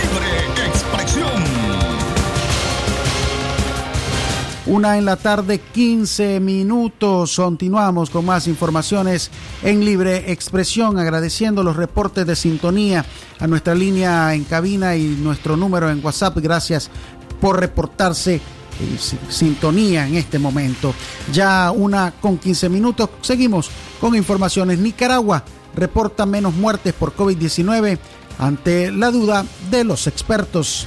Libre 0.00 0.31
Una 4.66 4.96
en 4.96 5.04
la 5.04 5.16
tarde, 5.16 5.58
15 5.58 6.38
minutos. 6.38 7.34
Continuamos 7.34 8.10
con 8.10 8.24
más 8.24 8.46
informaciones 8.46 9.28
en 9.64 9.84
libre 9.84 10.30
expresión, 10.30 10.98
agradeciendo 10.98 11.64
los 11.64 11.74
reportes 11.74 12.24
de 12.24 12.36
sintonía 12.36 13.04
a 13.40 13.48
nuestra 13.48 13.74
línea 13.74 14.32
en 14.34 14.44
cabina 14.44 14.94
y 14.94 15.02
nuestro 15.02 15.56
número 15.56 15.90
en 15.90 16.04
WhatsApp. 16.04 16.38
Gracias 16.38 16.90
por 17.40 17.58
reportarse 17.58 18.40
sintonía 19.28 20.06
en 20.06 20.14
este 20.14 20.38
momento. 20.38 20.94
Ya 21.32 21.72
una 21.72 22.12
con 22.12 22.38
15 22.38 22.68
minutos. 22.68 23.10
Seguimos 23.20 23.68
con 24.00 24.14
informaciones. 24.14 24.78
Nicaragua 24.78 25.42
reporta 25.74 26.24
menos 26.24 26.54
muertes 26.54 26.92
por 26.92 27.16
COVID-19 27.16 27.98
ante 28.38 28.92
la 28.92 29.10
duda 29.10 29.44
de 29.72 29.82
los 29.82 30.06
expertos. 30.06 30.86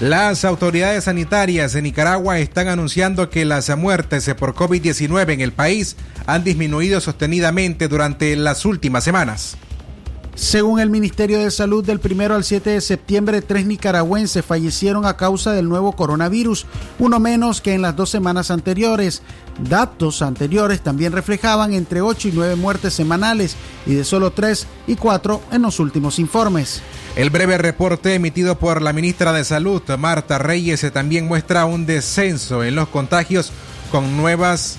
Las 0.00 0.44
autoridades 0.44 1.04
sanitarias 1.04 1.72
de 1.72 1.80
Nicaragua 1.80 2.40
están 2.40 2.66
anunciando 2.66 3.30
que 3.30 3.44
las 3.44 3.74
muertes 3.76 4.28
por 4.34 4.52
COVID-19 4.52 5.32
en 5.32 5.40
el 5.40 5.52
país 5.52 5.96
han 6.26 6.42
disminuido 6.42 7.00
sostenidamente 7.00 7.86
durante 7.86 8.34
las 8.34 8.64
últimas 8.64 9.04
semanas. 9.04 9.56
Según 10.34 10.80
el 10.80 10.90
Ministerio 10.90 11.38
de 11.38 11.50
Salud, 11.52 11.84
del 11.84 12.00
1 12.04 12.34
al 12.34 12.42
7 12.42 12.70
de 12.70 12.80
septiembre, 12.80 13.40
tres 13.40 13.66
nicaragüenses 13.66 14.44
fallecieron 14.44 15.06
a 15.06 15.16
causa 15.16 15.52
del 15.52 15.68
nuevo 15.68 15.92
coronavirus, 15.92 16.66
uno 16.98 17.20
menos 17.20 17.60
que 17.60 17.72
en 17.72 17.82
las 17.82 17.94
dos 17.94 18.10
semanas 18.10 18.50
anteriores. 18.50 19.22
Datos 19.60 20.22
anteriores 20.22 20.80
también 20.80 21.12
reflejaban 21.12 21.72
entre 21.72 22.00
8 22.00 22.28
y 22.28 22.32
9 22.32 22.56
muertes 22.56 22.94
semanales 22.94 23.54
y 23.86 23.94
de 23.94 24.02
solo 24.02 24.32
3 24.32 24.66
y 24.88 24.96
4 24.96 25.40
en 25.52 25.62
los 25.62 25.78
últimos 25.78 26.18
informes. 26.18 26.82
El 27.14 27.30
breve 27.30 27.56
reporte 27.56 28.14
emitido 28.14 28.58
por 28.58 28.82
la 28.82 28.92
ministra 28.92 29.32
de 29.32 29.44
Salud, 29.44 29.82
Marta 29.98 30.38
Reyes, 30.38 30.84
también 30.92 31.28
muestra 31.28 31.64
un 31.64 31.86
descenso 31.86 32.64
en 32.64 32.74
los 32.74 32.88
contagios 32.88 33.52
con 33.92 34.16
nuevas 34.16 34.78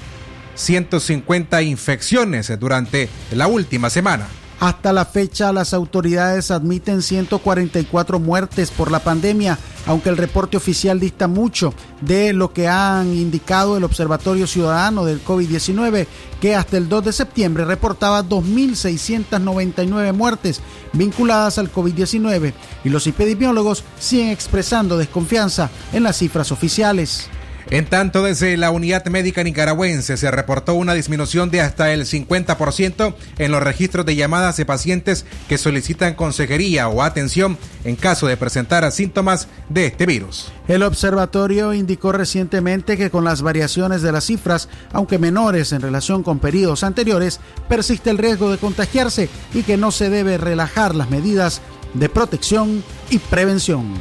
150 0.55 1.61
infecciones 1.61 2.51
durante 2.59 3.07
la 3.31 3.47
última 3.47 3.89
semana. 3.89 4.27
Hasta 4.65 4.91
la 4.93 5.05
fecha, 5.05 5.53
las 5.53 5.75
autoridades 5.75 6.49
admiten 6.49 7.03
144 7.03 8.19
muertes 8.19 8.71
por 8.71 8.89
la 8.89 8.97
pandemia, 8.97 9.59
aunque 9.85 10.09
el 10.09 10.17
reporte 10.17 10.57
oficial 10.57 10.99
dista 10.99 11.27
mucho 11.27 11.71
de 12.01 12.33
lo 12.33 12.51
que 12.51 12.67
han 12.67 13.13
indicado 13.13 13.77
el 13.77 13.83
Observatorio 13.83 14.47
Ciudadano 14.47 15.05
del 15.05 15.23
COVID-19, 15.23 16.07
que 16.41 16.55
hasta 16.55 16.77
el 16.77 16.89
2 16.89 17.05
de 17.05 17.13
septiembre 17.13 17.63
reportaba 17.63 18.23
2.699 18.23 20.13
muertes 20.13 20.61
vinculadas 20.93 21.59
al 21.59 21.71
COVID-19 21.71 22.53
y 22.83 22.89
los 22.89 23.05
epidemiólogos 23.05 23.83
siguen 23.99 24.29
expresando 24.29 24.97
desconfianza 24.97 25.69
en 25.93 26.01
las 26.01 26.17
cifras 26.17 26.51
oficiales. 26.51 27.29
En 27.71 27.87
tanto, 27.87 28.23
desde 28.23 28.57
la 28.57 28.69
unidad 28.69 29.05
médica 29.05 29.43
nicaragüense 29.43 30.17
se 30.17 30.29
reportó 30.29 30.75
una 30.75 30.93
disminución 30.93 31.49
de 31.49 31.61
hasta 31.61 31.91
el 31.93 32.05
50% 32.05 33.15
en 33.39 33.51
los 33.51 33.63
registros 33.63 34.05
de 34.05 34.15
llamadas 34.15 34.57
de 34.57 34.65
pacientes 34.65 35.25
que 35.49 35.57
solicitan 35.57 36.13
consejería 36.13 36.87
o 36.89 37.01
atención 37.01 37.57
en 37.83 37.95
caso 37.95 38.27
de 38.27 38.37
presentar 38.37 38.91
síntomas 38.91 39.47
de 39.69 39.87
este 39.87 40.05
virus. 40.05 40.51
El 40.67 40.83
observatorio 40.83 41.73
indicó 41.73 42.11
recientemente 42.11 42.97
que 42.97 43.09
con 43.09 43.23
las 43.23 43.41
variaciones 43.41 44.03
de 44.03 44.11
las 44.11 44.25
cifras, 44.25 44.69
aunque 44.93 45.17
menores 45.17 45.71
en 45.71 45.81
relación 45.81 46.21
con 46.21 46.39
periodos 46.39 46.83
anteriores, 46.83 47.39
persiste 47.67 48.11
el 48.11 48.19
riesgo 48.19 48.51
de 48.51 48.57
contagiarse 48.59 49.27
y 49.53 49.63
que 49.63 49.77
no 49.77 49.91
se 49.91 50.09
debe 50.11 50.37
relajar 50.37 50.93
las 50.93 51.09
medidas 51.09 51.61
de 51.95 52.09
protección 52.09 52.83
y 53.09 53.17
prevención. 53.17 53.93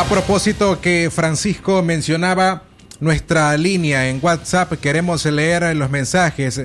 A 0.00 0.04
propósito 0.04 0.80
que 0.80 1.10
Francisco 1.14 1.82
mencionaba 1.82 2.62
nuestra 3.00 3.54
línea 3.58 4.08
en 4.08 4.18
WhatsApp, 4.22 4.72
queremos 4.80 5.26
leer 5.26 5.76
los 5.76 5.90
mensajes 5.90 6.62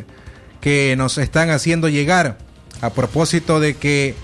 que 0.61 0.95
nos 0.97 1.17
están 1.17 1.49
haciendo 1.49 1.89
llegar. 1.89 2.38
A 2.79 2.91
propósito 2.91 3.59
de 3.59 3.75
que 3.75 4.15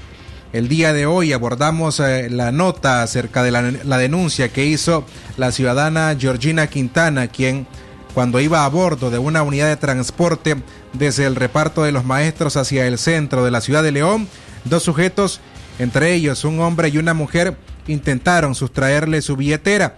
el 0.53 0.69
día 0.69 0.93
de 0.93 1.07
hoy 1.07 1.33
abordamos 1.33 1.99
eh, 1.99 2.29
la 2.29 2.53
nota 2.53 3.03
acerca 3.03 3.43
de 3.43 3.51
la, 3.51 3.73
la 3.83 3.97
denuncia 3.97 4.47
que 4.47 4.65
hizo 4.65 5.03
la 5.35 5.51
ciudadana 5.51 6.15
Georgina 6.17 6.67
Quintana, 6.67 7.27
quien 7.27 7.67
cuando 8.13 8.39
iba 8.39 8.63
a 8.63 8.69
bordo 8.69 9.09
de 9.09 9.17
una 9.17 9.43
unidad 9.43 9.67
de 9.67 9.75
transporte 9.75 10.55
desde 10.93 11.25
el 11.25 11.35
reparto 11.35 11.83
de 11.83 11.91
los 11.91 12.05
maestros 12.05 12.55
hacia 12.55 12.87
el 12.87 12.97
centro 12.97 13.43
de 13.43 13.51
la 13.51 13.59
ciudad 13.59 13.83
de 13.83 13.91
León, 13.91 14.29
dos 14.63 14.83
sujetos, 14.83 15.41
entre 15.79 16.13
ellos 16.13 16.45
un 16.45 16.61
hombre 16.61 16.87
y 16.87 16.97
una 16.97 17.13
mujer, 17.13 17.57
intentaron 17.87 18.55
sustraerle 18.55 19.21
su 19.21 19.35
billetera. 19.35 19.97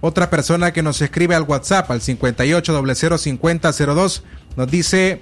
Otra 0.00 0.30
persona 0.30 0.72
que 0.72 0.82
nos 0.82 1.02
escribe 1.02 1.34
al 1.34 1.42
WhatsApp 1.42 1.90
al 1.90 2.00
58005002 2.00 4.22
nos 4.56 4.70
dice, 4.70 5.20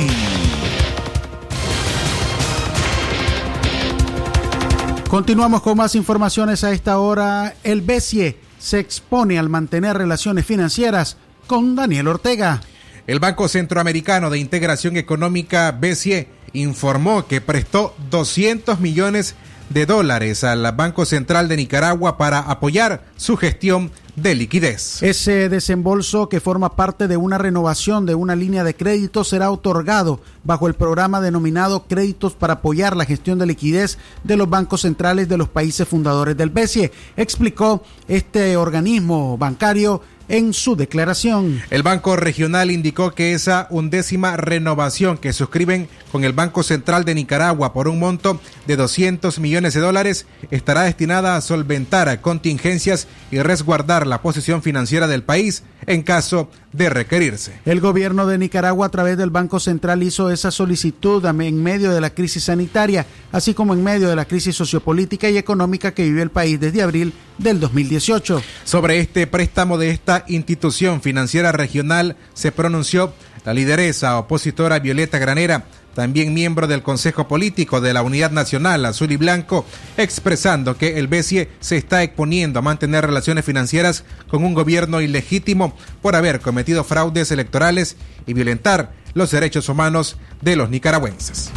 Continuamos 5.10 5.60
con 5.60 5.76
más 5.76 5.94
informaciones 5.94 6.64
a 6.64 6.72
esta 6.72 6.98
hora. 6.98 7.52
El 7.64 7.82
BESIE 7.82 8.38
se 8.58 8.78
expone 8.78 9.38
al 9.38 9.50
mantener 9.50 9.98
relaciones 9.98 10.46
financieras 10.46 11.18
con 11.46 11.76
Daniel 11.76 12.08
Ortega. 12.08 12.62
El 13.06 13.20
Banco 13.20 13.48
Centroamericano 13.48 14.30
de 14.30 14.38
Integración 14.38 14.96
Económica 14.96 15.72
BESIE 15.72 16.26
informó 16.54 17.26
que 17.26 17.40
prestó 17.40 17.94
200 18.10 18.80
millones 18.80 19.34
de 19.70 19.86
dólares 19.86 20.44
al 20.44 20.70
Banco 20.72 21.04
Central 21.04 21.48
de 21.48 21.56
Nicaragua 21.56 22.16
para 22.16 22.38
apoyar 22.38 23.04
su 23.16 23.36
gestión 23.36 23.90
de 24.16 24.34
liquidez. 24.34 25.02
Ese 25.02 25.48
desembolso 25.48 26.28
que 26.28 26.40
forma 26.40 26.76
parte 26.76 27.08
de 27.08 27.16
una 27.16 27.38
renovación 27.38 28.06
de 28.06 28.14
una 28.14 28.36
línea 28.36 28.62
de 28.62 28.76
crédito 28.76 29.24
será 29.24 29.50
otorgado 29.50 30.20
bajo 30.44 30.68
el 30.68 30.74
programa 30.74 31.20
denominado 31.20 31.86
Créditos 31.88 32.34
para 32.34 32.54
apoyar 32.54 32.96
la 32.96 33.06
gestión 33.06 33.38
de 33.38 33.46
liquidez 33.46 33.98
de 34.22 34.36
los 34.36 34.48
bancos 34.48 34.82
centrales 34.82 35.28
de 35.28 35.38
los 35.38 35.48
países 35.48 35.88
fundadores 35.88 36.36
del 36.36 36.50
BESIE, 36.50 36.92
explicó 37.16 37.82
este 38.06 38.56
organismo 38.56 39.36
bancario 39.36 40.00
en 40.28 40.52
su 40.52 40.76
declaración. 40.76 41.62
El 41.70 41.82
Banco 41.82 42.16
Regional 42.16 42.70
indicó 42.70 43.12
que 43.12 43.32
esa 43.32 43.66
undécima 43.70 44.36
renovación 44.36 45.18
que 45.18 45.32
suscriben 45.32 45.88
con 46.12 46.24
el 46.24 46.32
Banco 46.32 46.62
Central 46.62 47.04
de 47.04 47.14
Nicaragua 47.14 47.72
por 47.72 47.88
un 47.88 47.98
monto 47.98 48.40
de 48.66 48.76
200 48.76 49.38
millones 49.38 49.74
de 49.74 49.80
dólares 49.80 50.26
estará 50.50 50.82
destinada 50.82 51.36
a 51.36 51.40
solventar 51.40 52.20
contingencias 52.20 53.08
y 53.30 53.38
resguardar 53.38 54.06
la 54.06 54.22
posición 54.22 54.62
financiera 54.62 55.06
del 55.06 55.22
país 55.22 55.62
en 55.86 56.02
caso 56.02 56.50
de 56.74 56.90
requerirse. 56.90 57.60
El 57.64 57.80
gobierno 57.80 58.26
de 58.26 58.36
Nicaragua 58.36 58.86
a 58.86 58.90
través 58.90 59.16
del 59.16 59.30
Banco 59.30 59.60
Central 59.60 60.02
hizo 60.02 60.30
esa 60.30 60.50
solicitud 60.50 61.24
en 61.24 61.62
medio 61.62 61.92
de 61.92 62.00
la 62.00 62.10
crisis 62.10 62.44
sanitaria, 62.44 63.06
así 63.30 63.54
como 63.54 63.74
en 63.74 63.84
medio 63.84 64.08
de 64.08 64.16
la 64.16 64.24
crisis 64.24 64.56
sociopolítica 64.56 65.30
y 65.30 65.38
económica 65.38 65.94
que 65.94 66.02
vive 66.02 66.22
el 66.22 66.30
país 66.30 66.58
desde 66.58 66.82
abril 66.82 67.12
del 67.38 67.60
2018. 67.60 68.42
Sobre 68.64 68.98
este 68.98 69.26
préstamo 69.28 69.78
de 69.78 69.90
esta 69.90 70.24
institución 70.26 71.00
financiera 71.00 71.52
regional 71.52 72.16
se 72.34 72.50
pronunció 72.50 73.12
la 73.44 73.54
lideresa 73.54 74.18
opositora 74.18 74.80
Violeta 74.80 75.18
Granera, 75.18 75.66
también 75.94 76.34
miembro 76.34 76.66
del 76.66 76.82
Consejo 76.82 77.28
Político 77.28 77.80
de 77.80 77.94
la 77.94 78.02
Unidad 78.02 78.30
Nacional 78.30 78.84
Azul 78.84 79.12
y 79.12 79.16
Blanco, 79.16 79.64
expresando 79.96 80.76
que 80.76 80.98
el 80.98 81.08
BESIE 81.08 81.48
se 81.60 81.76
está 81.76 82.02
exponiendo 82.02 82.58
a 82.58 82.62
mantener 82.62 83.06
relaciones 83.06 83.44
financieras 83.44 84.04
con 84.28 84.44
un 84.44 84.54
gobierno 84.54 85.00
ilegítimo 85.00 85.76
por 86.02 86.16
haber 86.16 86.40
cometido 86.40 86.84
fraudes 86.84 87.30
electorales 87.30 87.96
y 88.26 88.34
violentar 88.34 88.92
los 89.14 89.30
derechos 89.30 89.68
humanos 89.68 90.16
de 90.42 90.56
los 90.56 90.68
nicaragüenses. 90.68 91.50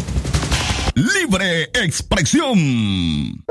Libre 0.96 1.64
expresión. 1.74 3.44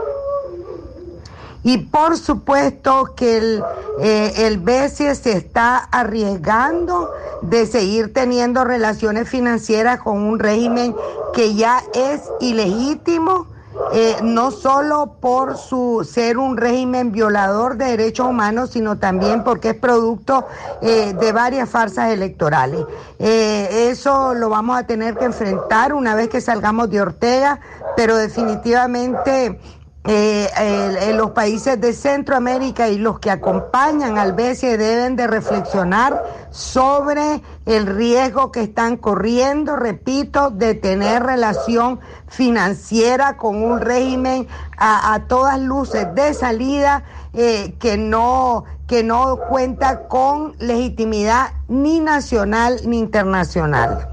Y 1.67 1.79
por 1.79 2.17
supuesto 2.17 3.15
que 3.17 3.39
el, 3.39 3.65
eh, 4.01 4.33
el 4.47 4.59
BESIE 4.59 5.17
se 5.17 5.33
está 5.33 5.79
arriesgando 5.79 7.11
de 7.43 7.67
seguir 7.67 8.13
teniendo 8.13 8.63
relaciones 8.63 9.29
financieras 9.29 10.01
con 10.01 10.17
un 10.19 10.39
régimen 10.39 10.95
que 11.35 11.57
ya 11.57 11.83
es 11.93 12.21
ilegítimo. 12.41 13.49
eh, 13.93 14.17
no 14.23 14.51
solo 14.51 15.17
por 15.21 15.57
su 15.59 16.07
ser 16.11 16.39
un 16.39 16.57
régimen 16.57 17.13
violador 17.13 17.77
de 17.77 17.87
derechos 17.87 18.27
humanos, 18.27 18.71
sino 18.71 18.99
también 18.99 19.45
porque 19.45 19.71
es 19.71 19.77
producto 19.77 20.47
eh, 20.81 21.15
de 21.15 21.33
varias 21.33 21.69
farsas 21.69 22.11
electorales. 22.11 22.87
Eh, 23.19 23.89
eso 23.91 24.35
lo 24.35 24.49
vamos 24.49 24.79
a 24.79 24.87
tener 24.87 25.17
que 25.17 25.27
enfrentar 25.27 25.93
una 25.95 26.15
vez 26.15 26.29
que 26.29 26.41
salgamos 26.41 26.91
de 26.91 27.01
Ortega, 27.01 27.61
pero 27.97 28.17
definitivamente 28.17 29.61
eh, 30.09 30.49
el- 30.59 31.17
los 31.17 31.31
países 31.33 31.81
de 31.81 31.93
Centroamérica 31.93 32.89
y 32.89 32.99
los 32.99 33.19
que 33.19 33.31
acompañan 33.31 34.19
al 34.19 34.33
BCE 34.33 34.77
deben 34.77 35.17
de 35.17 35.27
reflexionar 35.27 36.23
sobre 36.51 37.43
el 37.65 37.87
riesgo 37.87 38.53
que 38.53 38.63
están 38.63 38.97
corriendo, 38.97 39.77
repito, 39.77 40.51
de 40.51 40.75
tener 40.75 41.23
relación 41.23 42.01
financiera 42.29 43.37
con 43.37 43.63
un 43.65 43.81
régimen 43.81 44.47
a, 44.77 45.15
a 45.15 45.27
todas 45.27 45.59
luces 45.61 46.07
de 46.15 46.35
salida 46.35 47.05
eh, 47.35 47.75
que 47.81 47.97
no 47.99 48.65
que 48.87 49.03
no 49.03 49.37
cuenta 49.49 50.07
con 50.07 50.55
legitimidad 50.61 51.51
ni 51.67 51.99
nacional 51.99 52.79
ni 52.87 52.99
internacional. 53.01 54.09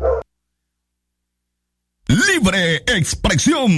Libre 2.07 2.77
expresión. 2.87 3.69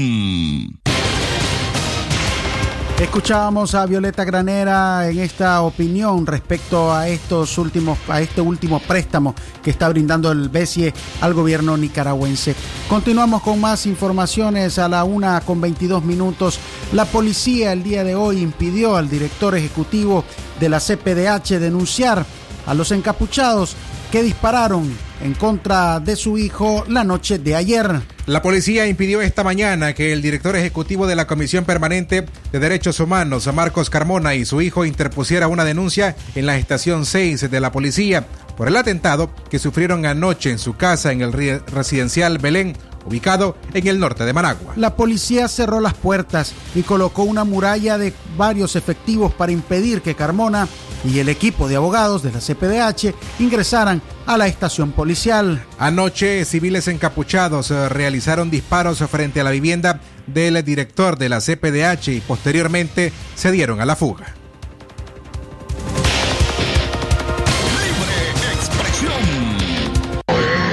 Escuchábamos 2.99 3.75
a 3.75 3.85
Violeta 3.85 4.23
Granera 4.23 5.09
en 5.09 5.19
esta 5.19 5.61
opinión 5.63 6.25
respecto 6.25 6.93
a 6.93 7.09
estos 7.09 7.57
últimos, 7.57 7.99
a 8.07 8.21
este 8.21 8.39
último 8.39 8.79
préstamo 8.79 9.35
que 9.61 9.69
está 9.69 9.89
brindando 9.89 10.31
el 10.31 10.47
BESIE 10.47 10.93
al 11.19 11.33
gobierno 11.33 11.75
nicaragüense. 11.75 12.55
Continuamos 12.87 13.41
con 13.41 13.59
más 13.59 13.85
informaciones 13.85 14.79
a 14.79 14.87
la 14.87 15.03
una 15.03 15.41
con 15.41 15.59
22 15.59 16.05
minutos. 16.05 16.57
La 16.93 17.03
policía 17.03 17.73
el 17.73 17.83
día 17.83 18.05
de 18.05 18.15
hoy 18.15 18.39
impidió 18.41 18.95
al 18.95 19.09
director 19.09 19.55
ejecutivo 19.55 20.23
de 20.61 20.69
la 20.69 20.79
CPDH 20.79 21.59
denunciar 21.59 22.25
a 22.65 22.73
los 22.73 22.93
encapuchados 22.93 23.75
que 24.09 24.23
dispararon 24.23 24.89
en 25.21 25.33
contra 25.33 25.99
de 25.99 26.15
su 26.15 26.37
hijo 26.37 26.85
la 26.87 27.03
noche 27.03 27.39
de 27.39 27.55
ayer. 27.57 28.14
La 28.27 28.41
policía 28.41 28.87
impidió 28.87 29.21
esta 29.21 29.43
mañana 29.43 29.93
que 29.93 30.11
el 30.11 30.23
director 30.23 30.55
ejecutivo 30.55 31.05
de 31.05 31.15
la 31.15 31.27
Comisión 31.27 31.63
Permanente 31.63 32.25
de 32.51 32.59
Derechos 32.59 32.99
Humanos, 32.99 33.47
Marcos 33.53 33.91
Carmona, 33.91 34.33
y 34.33 34.45
su 34.45 34.61
hijo 34.63 34.83
interpusiera 34.83 35.47
una 35.47 35.63
denuncia 35.63 36.15
en 36.33 36.47
la 36.47 36.57
estación 36.57 37.05
6 37.05 37.51
de 37.51 37.59
la 37.59 37.71
policía 37.71 38.25
por 38.57 38.67
el 38.67 38.77
atentado 38.77 39.29
que 39.51 39.59
sufrieron 39.59 40.07
anoche 40.07 40.49
en 40.49 40.57
su 40.57 40.75
casa 40.75 41.11
en 41.11 41.21
el 41.21 41.33
re- 41.33 41.59
residencial 41.67 42.39
Belén, 42.39 42.75
ubicado 43.05 43.57
en 43.75 43.85
el 43.85 43.99
norte 43.99 44.25
de 44.25 44.33
Managua. 44.33 44.73
La 44.75 44.95
policía 44.95 45.47
cerró 45.47 45.79
las 45.79 45.93
puertas 45.93 46.53
y 46.73 46.81
colocó 46.81 47.21
una 47.23 47.43
muralla 47.43 47.99
de 47.99 48.11
varios 48.37 48.75
efectivos 48.75 49.33
para 49.35 49.51
impedir 49.51 50.01
que 50.01 50.15
Carmona 50.15 50.67
y 51.05 51.19
el 51.19 51.29
equipo 51.29 51.67
de 51.67 51.75
abogados 51.75 52.23
de 52.23 52.31
la 52.31 52.39
CPDH 52.39 53.13
ingresaran 53.39 54.01
a 54.25 54.37
la 54.37 54.47
estación 54.47 54.91
policial. 54.91 55.63
Anoche, 55.77 56.45
civiles 56.45 56.87
encapuchados 56.87 57.71
eh, 57.71 57.89
realizaron 57.89 58.49
disparos 58.49 58.99
frente 59.09 59.41
a 59.41 59.43
la 59.43 59.51
vivienda 59.51 59.99
del 60.27 60.63
director 60.63 61.17
de 61.17 61.29
la 61.29 61.39
CPDH 61.39 62.09
y 62.09 62.21
posteriormente 62.21 63.13
se 63.35 63.51
dieron 63.51 63.81
a 63.81 63.85
la 63.85 63.95
fuga. 63.95 64.33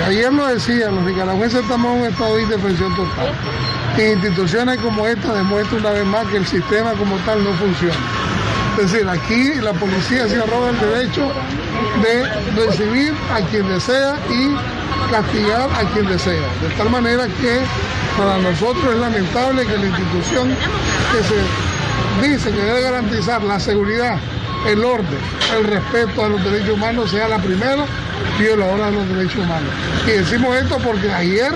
Ayer 0.06 0.32
lo 0.32 0.46
decía, 0.46 0.90
los 0.90 1.04
nicaragüenses 1.04 1.62
estamos 1.62 1.94
en 1.94 2.02
un 2.02 2.08
estado 2.08 2.36
de 2.36 2.42
indefensión 2.42 2.94
total. 2.94 3.34
Y 3.96 4.02
instituciones 4.02 4.78
como 4.80 5.06
esta 5.06 5.32
demuestran 5.32 5.80
una 5.80 5.90
vez 5.90 6.04
más 6.04 6.26
que 6.26 6.38
el 6.38 6.46
sistema 6.46 6.92
como 6.92 7.16
tal 7.18 7.42
no 7.42 7.52
funciona. 7.54 7.96
Es 8.78 8.90
decir, 8.90 9.08
aquí 9.08 9.54
la 9.60 9.72
policía 9.72 10.26
se 10.26 10.36
arroga 10.36 10.70
el 10.70 10.80
derecho 10.80 11.30
de 12.02 12.64
recibir 12.64 13.12
a 13.32 13.40
quien 13.50 13.68
desea 13.68 14.16
y 14.30 14.56
castigar 15.12 15.68
a 15.70 15.92
quien 15.92 16.08
desea. 16.08 16.48
De 16.62 16.74
tal 16.76 16.90
manera 16.90 17.26
que 17.26 17.60
para 18.16 18.38
nosotros 18.38 18.94
es 18.94 18.98
lamentable 18.98 19.66
que 19.66 19.76
la 19.76 19.86
institución 19.86 20.48
que 21.12 21.22
se 21.22 22.28
dice 22.28 22.50
que 22.50 22.62
debe 22.62 22.82
garantizar 22.82 23.42
la 23.42 23.60
seguridad, 23.60 24.16
el 24.66 24.84
orden, 24.84 25.18
el 25.56 25.64
respeto 25.64 26.24
a 26.24 26.28
los 26.28 26.42
derechos 26.42 26.70
humanos 26.70 27.10
sea 27.10 27.28
la 27.28 27.38
primera 27.38 27.84
violadora 28.38 28.86
de 28.86 28.92
los 28.92 29.08
derechos 29.08 29.44
humanos. 29.44 29.70
Y 30.06 30.10
decimos 30.10 30.56
esto 30.56 30.78
porque 30.78 31.10
ayer 31.12 31.52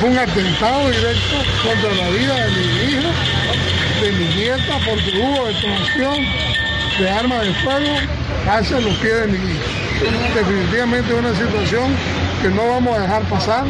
fue 0.00 0.10
un 0.10 0.18
atentado 0.18 0.88
directo 0.88 1.36
contra 1.62 1.90
la 1.94 2.10
vida 2.10 2.34
de 2.36 2.50
mi 2.50 2.92
hija, 2.92 3.10
de 4.00 4.12
mi 4.12 4.24
nieta, 4.34 4.78
porque 4.86 5.12
hubo 5.20 5.46
detonación 5.46 6.16
de 6.98 7.10
armas 7.10 7.42
de 7.46 7.54
fuego 7.54 7.94
hacia 8.50 8.80
los 8.80 8.94
pies 8.96 9.20
de 9.20 9.26
mi 9.28 9.36
hija. 9.38 10.34
Definitivamente 10.34 11.14
una 11.14 11.34
situación 11.34 11.94
que 12.42 12.48
no 12.48 12.66
vamos 12.68 12.96
a 12.98 13.02
dejar 13.02 13.22
pasar 13.24 13.64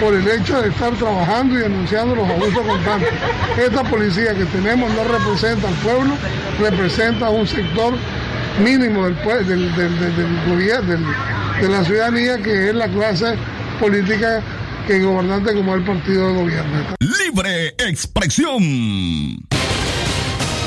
por 0.00 0.14
el 0.14 0.26
hecho 0.28 0.60
de 0.62 0.68
estar 0.70 0.92
trabajando 0.94 1.54
y 1.58 1.62
denunciando 1.62 2.14
los 2.14 2.28
abusos 2.28 2.62
constantes. 2.66 3.10
Esta 3.58 3.84
policía 3.84 4.34
que 4.34 4.44
tenemos 4.46 4.90
no 4.94 5.04
representa 5.04 5.68
al 5.68 5.74
pueblo, 5.74 6.14
representa 6.58 7.26
a 7.26 7.30
un 7.30 7.46
sector 7.46 7.92
mínimo 8.64 9.04
del, 9.04 9.16
del, 9.46 9.76
del- 9.76 9.98
del- 10.16 11.06
de 11.60 11.68
la 11.68 11.84
ciudadanía, 11.84 12.38
que 12.38 12.70
es 12.70 12.74
la 12.74 12.88
clase 12.88 13.34
política 13.78 14.40
que 14.90 15.04
gobernante 15.04 15.54
como 15.54 15.74
el 15.76 15.84
partido 15.84 16.26
de 16.26 16.34
gobierno. 16.34 16.96
Libre 16.98 17.68
expresión. 17.78 19.38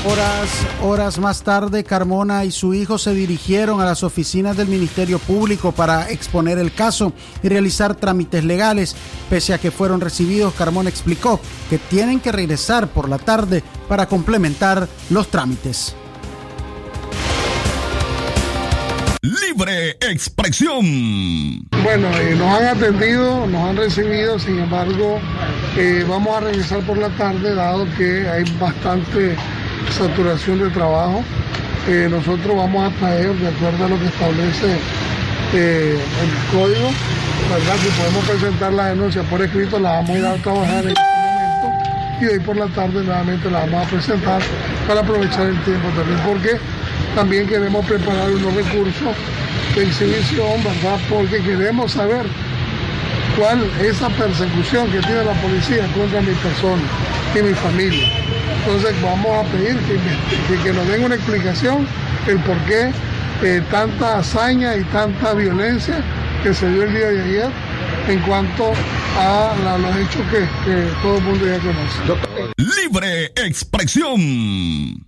Horas, 0.05 0.49
horas 0.81 1.19
más 1.19 1.43
tarde, 1.43 1.83
Carmona 1.83 2.45
y 2.45 2.51
su 2.51 2.73
hijo 2.73 2.97
se 2.97 3.13
dirigieron 3.13 3.81
a 3.81 3.85
las 3.85 4.01
oficinas 4.01 4.55
del 4.55 4.67
Ministerio 4.67 5.19
Público 5.19 5.73
para 5.73 6.09
exponer 6.09 6.57
el 6.57 6.73
caso 6.73 7.11
y 7.41 7.49
realizar 7.49 7.95
trámites 7.95 8.45
legales. 8.45 8.95
Pese 9.29 9.53
a 9.53 9.57
que 9.57 9.71
fueron 9.71 9.99
recibidos, 9.99 10.53
Carmona 10.53 10.89
explicó 10.89 11.41
que 11.69 11.77
tienen 11.77 12.21
que 12.21 12.31
regresar 12.31 12.87
por 12.87 13.09
la 13.09 13.17
tarde 13.17 13.61
para 13.89 14.07
complementar 14.07 14.87
los 15.09 15.27
trámites. 15.27 15.95
Libre 19.23 19.91
expresión. 20.01 21.65
Bueno, 21.81 22.09
eh, 22.19 22.35
nos 22.37 22.59
han 22.59 22.75
atendido, 22.75 23.47
nos 23.47 23.69
han 23.69 23.77
recibido, 23.77 24.37
sin 24.37 24.59
embargo, 24.59 25.17
eh, 25.77 26.03
vamos 26.05 26.35
a 26.35 26.41
regresar 26.41 26.81
por 26.81 26.97
la 26.97 27.07
tarde, 27.11 27.55
dado 27.55 27.87
que 27.95 28.27
hay 28.27 28.43
bastante 28.59 29.37
saturación 29.97 30.59
de 30.59 30.69
trabajo. 30.71 31.23
Eh, 31.87 32.09
nosotros 32.11 32.53
vamos 32.53 32.91
a 32.91 32.93
traer, 32.97 33.33
de 33.35 33.47
acuerdo 33.47 33.85
a 33.85 33.87
lo 33.87 33.97
que 33.97 34.07
establece 34.07 34.77
el 35.53 35.99
código, 36.51 36.91
¿verdad? 37.49 37.75
Que 37.81 37.89
podemos 38.01 38.25
presentar 38.25 38.73
la 38.73 38.87
denuncia 38.87 39.23
por 39.23 39.41
escrito, 39.41 39.79
la 39.79 39.91
vamos 39.91 40.09
a 40.09 40.17
ir 40.17 40.25
a 40.25 40.35
trabajar 40.35 40.83
en 40.83 40.89
este 40.89 41.01
momento 41.01 41.23
y 42.19 42.25
de 42.25 42.33
ahí 42.33 42.39
por 42.41 42.57
la 42.57 42.67
tarde 42.67 43.01
nuevamente 43.01 43.49
la 43.49 43.59
vamos 43.61 43.87
a 43.87 43.89
presentar 43.89 44.41
para 44.85 44.99
aprovechar 44.99 45.47
el 45.47 45.63
tiempo 45.63 45.87
también, 45.95 46.19
porque 46.25 46.59
también 47.15 47.47
queremos 47.47 47.85
preparar 47.85 48.31
unos 48.31 48.53
recursos 48.53 49.15
de 49.75 49.83
exhibición, 49.83 50.63
¿verdad? 50.63 50.99
Porque 51.09 51.41
queremos 51.41 51.91
saber 51.91 52.25
cuál 53.37 53.63
es 53.79 53.95
esa 53.95 54.09
persecución 54.09 54.89
que 54.91 54.99
tiene 54.99 55.23
la 55.23 55.33
policía 55.33 55.87
contra 55.95 56.21
mi 56.21 56.33
persona 56.33 56.81
y 57.35 57.41
mi 57.41 57.53
familia. 57.53 58.07
Entonces 58.59 59.01
vamos 59.01 59.45
a 59.45 59.51
pedir 59.51 59.77
que, 59.79 60.63
que, 60.63 60.73
nos 60.73 60.87
den 60.87 61.03
una 61.03 61.15
explicación 61.15 61.87
el 62.27 62.39
por 62.39 62.57
qué 62.65 62.91
eh, 63.43 63.61
tanta 63.69 64.19
hazaña 64.19 64.75
y 64.77 64.83
tanta 64.85 65.33
violencia 65.33 66.01
que 66.43 66.53
se 66.53 66.69
dio 66.69 66.83
el 66.83 66.93
día 66.93 67.07
de 67.09 67.23
ayer 67.23 67.49
en 68.07 68.19
cuanto 68.21 68.73
a 69.17 69.53
los 69.79 69.95
hechos 69.97 70.21
que, 70.31 70.39
que 70.65 70.87
todo 71.01 71.17
el 71.17 71.23
mundo 71.23 71.45
ya 71.45 71.59
conoce. 71.59 72.53
Libre 72.57 73.31
expresión. 73.35 75.03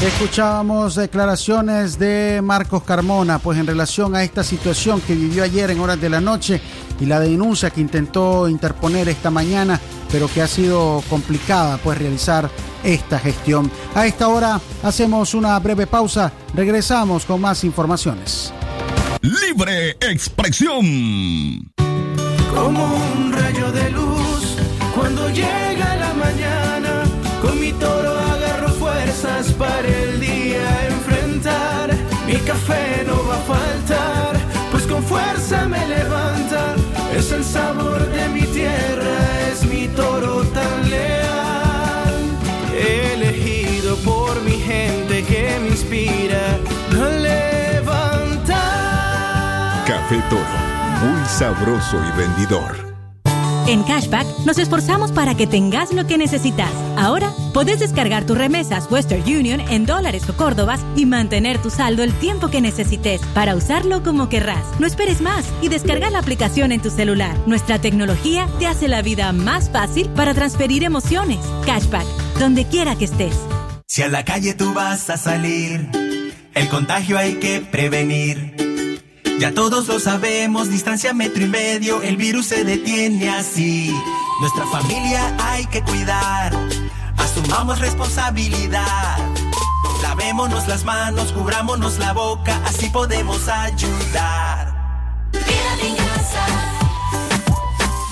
Escuchábamos 0.00 0.94
declaraciones 0.94 1.98
de 1.98 2.40
Marcos 2.40 2.84
Carmona, 2.84 3.40
pues 3.40 3.58
en 3.58 3.66
relación 3.66 4.14
a 4.14 4.22
esta 4.22 4.44
situación 4.44 5.00
que 5.00 5.16
vivió 5.16 5.42
ayer 5.42 5.72
en 5.72 5.80
horas 5.80 6.00
de 6.00 6.08
la 6.08 6.20
noche 6.20 6.60
y 7.00 7.06
la 7.06 7.18
denuncia 7.18 7.70
que 7.70 7.80
intentó 7.80 8.48
interponer 8.48 9.08
esta 9.08 9.30
mañana, 9.30 9.80
pero 10.12 10.28
que 10.28 10.40
ha 10.40 10.46
sido 10.46 11.02
complicada 11.10 11.78
pues 11.78 11.98
realizar 11.98 12.48
esta 12.84 13.18
gestión. 13.18 13.72
A 13.96 14.06
esta 14.06 14.28
hora 14.28 14.60
hacemos 14.84 15.34
una 15.34 15.58
breve 15.58 15.88
pausa, 15.88 16.32
regresamos 16.54 17.24
con 17.24 17.40
más 17.40 17.64
informaciones. 17.64 18.52
Libre 19.20 19.96
expresión. 20.00 21.72
Como 22.54 22.94
un 22.94 23.32
rayo 23.32 23.72
de 23.72 23.90
luz 23.90 24.56
cuando 24.94 25.28
llega 25.30 25.96
la 25.96 26.14
mañana 26.14 27.02
con 27.42 27.58
mi 27.60 27.72
toro 27.72 28.27
con 34.98 35.04
fuerza 35.04 35.66
me 35.66 35.86
levanta. 35.86 36.74
Es 37.14 37.30
el 37.32 37.44
sabor 37.44 38.04
de 38.10 38.28
mi 38.28 38.42
tierra, 38.42 39.48
es 39.50 39.64
mi 39.64 39.88
toro 39.88 40.42
tan 40.42 40.90
leal. 40.90 42.14
Elegido 42.76 43.96
por 43.98 44.40
mi 44.42 44.52
gente 44.52 45.24
que 45.24 45.58
me 45.60 45.68
inspira 45.68 46.58
a 46.92 47.08
levantar. 47.08 48.54
Café 49.86 50.22
Toro, 50.28 50.58
muy 51.02 51.24
sabroso 51.26 51.96
y 51.96 52.10
vendidor. 52.18 52.88
En 53.66 53.82
Cashback 53.82 54.26
nos 54.46 54.58
esforzamos 54.58 55.12
para 55.12 55.34
que 55.34 55.46
tengas 55.46 55.92
lo 55.92 56.06
que 56.06 56.16
necesitas. 56.16 56.70
Ahora 56.96 57.30
puedes 57.52 57.80
descargar 57.80 58.24
tus 58.24 58.36
remesas 58.36 58.90
Western 58.90 59.22
Union 59.22 59.60
en 59.60 59.86
dólares 59.86 60.28
o 60.28 60.36
córdobas 60.36 60.80
y 60.96 61.06
mantener 61.06 61.58
tu 61.60 61.70
saldo 61.70 62.02
el 62.02 62.12
tiempo 62.14 62.48
que 62.48 62.60
necesites 62.60 63.20
para 63.34 63.54
usarlo 63.54 64.02
como 64.02 64.28
querrás. 64.28 64.64
No 64.78 64.86
esperes 64.86 65.20
más 65.20 65.44
y 65.62 65.68
descarga 65.68 66.10
la 66.10 66.18
aplicación 66.18 66.72
en 66.72 66.80
tu 66.80 66.90
celular. 66.90 67.36
Nuestra 67.46 67.80
tecnología 67.80 68.48
te 68.58 68.66
hace 68.66 68.88
la 68.88 69.02
vida 69.02 69.32
más 69.32 69.70
fácil 69.70 70.08
para 70.10 70.34
transferir 70.34 70.84
emociones. 70.84 71.38
Cashback, 71.66 72.06
donde 72.38 72.66
quiera 72.66 72.96
que 72.96 73.06
estés. 73.06 73.36
Si 73.86 74.02
a 74.02 74.08
la 74.08 74.24
calle 74.24 74.54
tú 74.54 74.74
vas 74.74 75.08
a 75.10 75.16
salir, 75.16 75.88
el 76.54 76.68
contagio 76.68 77.18
hay 77.18 77.34
que 77.36 77.60
prevenir. 77.60 78.54
Ya 79.38 79.54
todos 79.54 79.86
lo 79.86 80.00
sabemos, 80.00 80.68
distancia 80.68 81.14
metro 81.14 81.44
y 81.44 81.48
medio, 81.48 82.02
el 82.02 82.16
virus 82.16 82.46
se 82.46 82.64
detiene 82.64 83.30
así. 83.30 83.94
Nuestra 84.40 84.66
familia 84.66 85.36
hay 85.38 85.64
que 85.66 85.80
cuidar, 85.82 86.52
asumamos 87.38 87.78
responsabilidad. 87.78 89.18
Lavémonos 90.02 90.66
las 90.66 90.84
manos, 90.84 91.32
cubrámonos 91.32 91.98
la 91.98 92.12
boca, 92.12 92.60
así 92.66 92.88
podemos 92.90 93.48
ayudar. 93.48 94.74
Quédate 95.32 95.88
en 95.88 95.96
casa. 95.96 96.46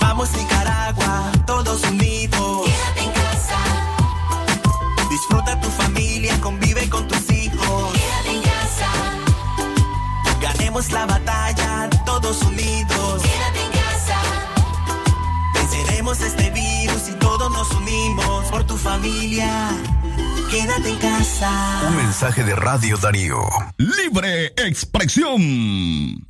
Vamos 0.01 0.31
Nicaragua, 0.33 1.33
todos 1.47 1.83
unidos. 1.85 2.66
Quédate 2.66 3.01
en 3.03 3.12
casa. 3.12 3.59
Disfruta 5.11 5.61
tu 5.61 5.68
familia, 5.70 6.39
convive 6.41 6.89
con 6.89 7.07
tus 7.09 7.31
hijos. 7.31 7.93
Quédate 7.93 8.31
en 8.31 8.43
casa. 8.43 8.91
Ganemos 10.41 10.93
la 10.93 11.07
batalla, 11.07 11.91
todos 12.05 12.43
unidos. 12.43 13.22
Venceremos 16.07 16.21
este 16.21 16.51
virus 16.51 17.09
y 17.09 17.13
todos 17.19 17.51
nos 17.51 17.69
unimos 17.73 18.45
por 18.47 18.65
tu 18.65 18.77
familia. 18.77 19.71
Quédate 20.49 20.91
en 20.91 20.97
casa. 20.99 21.83
Un 21.89 21.97
mensaje 21.97 22.45
de 22.45 22.55
Radio 22.55 22.97
Darío. 22.97 23.41
Libre 23.77 24.53
expresión. 24.57 26.25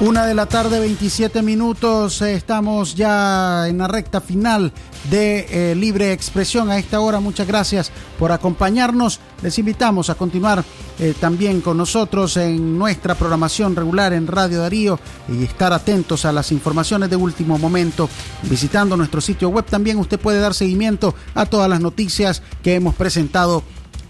Una 0.00 0.24
de 0.24 0.34
la 0.34 0.46
tarde, 0.46 0.80
27 0.80 1.42
minutos. 1.42 2.22
eh, 2.22 2.32
Estamos 2.32 2.94
ya 2.94 3.68
en 3.68 3.76
la 3.76 3.86
recta 3.86 4.22
final 4.22 4.72
de 5.10 5.72
eh, 5.72 5.74
Libre 5.74 6.14
Expresión 6.14 6.70
a 6.70 6.78
esta 6.78 7.00
hora. 7.00 7.20
Muchas 7.20 7.46
gracias 7.46 7.92
por 8.18 8.32
acompañarnos. 8.32 9.20
Les 9.42 9.58
invitamos 9.58 10.08
a 10.08 10.14
continuar 10.14 10.64
eh, 10.98 11.14
también 11.20 11.60
con 11.60 11.76
nosotros 11.76 12.38
en 12.38 12.78
nuestra 12.78 13.14
programación 13.14 13.76
regular 13.76 14.14
en 14.14 14.26
Radio 14.26 14.62
Darío 14.62 14.98
y 15.28 15.44
estar 15.44 15.74
atentos 15.74 16.24
a 16.24 16.32
las 16.32 16.50
informaciones 16.50 17.10
de 17.10 17.16
último 17.16 17.58
momento. 17.58 18.08
Visitando 18.44 18.96
nuestro 18.96 19.20
sitio 19.20 19.50
web 19.50 19.66
también 19.66 19.98
usted 19.98 20.18
puede 20.18 20.40
dar 20.40 20.54
seguimiento 20.54 21.14
a 21.34 21.44
todas 21.44 21.68
las 21.68 21.80
noticias 21.80 22.42
que 22.62 22.74
hemos 22.74 22.94
presentado 22.94 23.62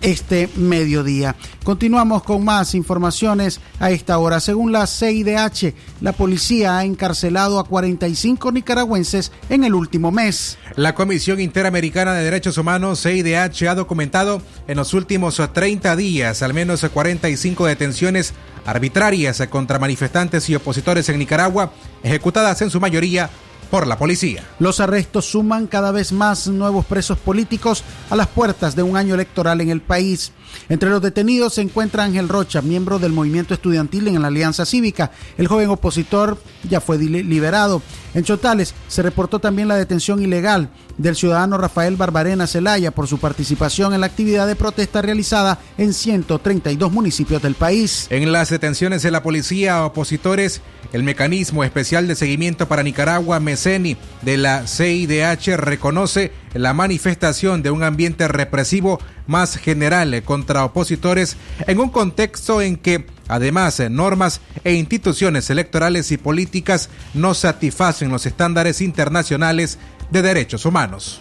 este 0.02 0.48
mediodía. 0.56 1.36
Continuamos 1.64 2.22
con 2.22 2.44
más 2.44 2.74
informaciones 2.74 3.60
a 3.78 3.90
esta 3.90 4.18
hora. 4.18 4.40
Según 4.40 4.72
la 4.72 4.86
CIDH, 4.86 5.74
la 6.00 6.12
policía 6.12 6.78
ha 6.78 6.84
encarcelado 6.84 7.58
a 7.58 7.64
45 7.64 8.52
nicaragüenses 8.52 9.32
en 9.48 9.64
el 9.64 9.74
último 9.74 10.10
mes. 10.10 10.58
La 10.76 10.94
Comisión 10.94 11.40
Interamericana 11.40 12.14
de 12.14 12.24
Derechos 12.24 12.58
Humanos, 12.58 13.02
CIDH, 13.02 13.68
ha 13.68 13.74
documentado 13.74 14.42
en 14.66 14.76
los 14.76 14.94
últimos 14.94 15.40
30 15.52 15.96
días 15.96 16.42
al 16.42 16.54
menos 16.54 16.84
45 16.84 17.66
detenciones 17.66 18.34
arbitrarias 18.66 19.42
contra 19.48 19.78
manifestantes 19.78 20.48
y 20.48 20.54
opositores 20.54 21.08
en 21.08 21.18
Nicaragua, 21.18 21.72
ejecutadas 22.02 22.62
en 22.62 22.70
su 22.70 22.80
mayoría 22.80 23.30
por 23.70 23.86
la 23.86 23.98
policía. 23.98 24.44
Los 24.58 24.80
arrestos 24.80 25.26
suman 25.26 25.66
cada 25.66 25.92
vez 25.92 26.12
más 26.12 26.48
nuevos 26.48 26.84
presos 26.86 27.18
políticos 27.18 27.84
a 28.10 28.16
las 28.16 28.26
puertas 28.26 28.74
de 28.76 28.82
un 28.82 28.96
año 28.96 29.14
electoral 29.14 29.60
en 29.60 29.70
el 29.70 29.80
país. 29.80 30.32
Entre 30.68 30.90
los 30.90 31.00
detenidos 31.00 31.54
se 31.54 31.60
encuentra 31.62 32.02
Ángel 32.02 32.28
Rocha, 32.28 32.60
miembro 32.60 32.98
del 32.98 33.12
movimiento 33.12 33.54
estudiantil 33.54 34.08
en 34.08 34.20
la 34.20 34.28
Alianza 34.28 34.66
Cívica. 34.66 35.12
El 35.38 35.46
joven 35.46 35.68
opositor 35.70 36.38
ya 36.68 36.80
fue 36.80 36.98
li- 36.98 37.22
liberado. 37.22 37.82
En 38.14 38.24
Chotales 38.24 38.74
se 38.88 39.02
reportó 39.02 39.38
también 39.38 39.68
la 39.68 39.76
detención 39.76 40.20
ilegal 40.20 40.68
del 40.98 41.14
ciudadano 41.14 41.56
Rafael 41.56 41.94
Barbarena 41.94 42.48
Celaya 42.48 42.90
por 42.90 43.06
su 43.06 43.18
participación 43.18 43.94
en 43.94 44.00
la 44.00 44.06
actividad 44.06 44.48
de 44.48 44.56
protesta 44.56 45.00
realizada 45.02 45.60
en 45.78 45.92
132 45.94 46.90
municipios 46.90 47.40
del 47.40 47.54
país. 47.54 48.08
En 48.10 48.32
las 48.32 48.50
detenciones 48.50 49.02
de 49.02 49.12
la 49.12 49.22
policía 49.22 49.76
a 49.78 49.86
opositores, 49.86 50.60
el 50.92 51.04
Mecanismo 51.04 51.62
Especial 51.62 52.08
de 52.08 52.16
Seguimiento 52.16 52.66
para 52.66 52.82
Nicaragua, 52.82 53.38
MECENI, 53.60 53.96
de 54.22 54.36
la 54.38 54.66
CIDH, 54.66 55.56
reconoce 55.58 56.32
la 56.54 56.72
manifestación 56.72 57.62
de 57.62 57.70
un 57.70 57.82
ambiente 57.82 58.26
represivo 58.26 58.98
más 59.26 59.56
general 59.58 60.22
contra 60.22 60.64
opositores 60.64 61.36
en 61.66 61.78
un 61.78 61.90
contexto 61.90 62.62
en 62.62 62.76
que, 62.76 63.04
además, 63.28 63.82
normas 63.90 64.40
e 64.64 64.72
instituciones 64.72 65.50
electorales 65.50 66.10
y 66.10 66.16
políticas 66.16 66.88
no 67.12 67.34
satisfacen 67.34 68.10
los 68.10 68.24
estándares 68.24 68.80
internacionales 68.80 69.78
de 70.10 70.22
derechos 70.22 70.64
humanos. 70.64 71.20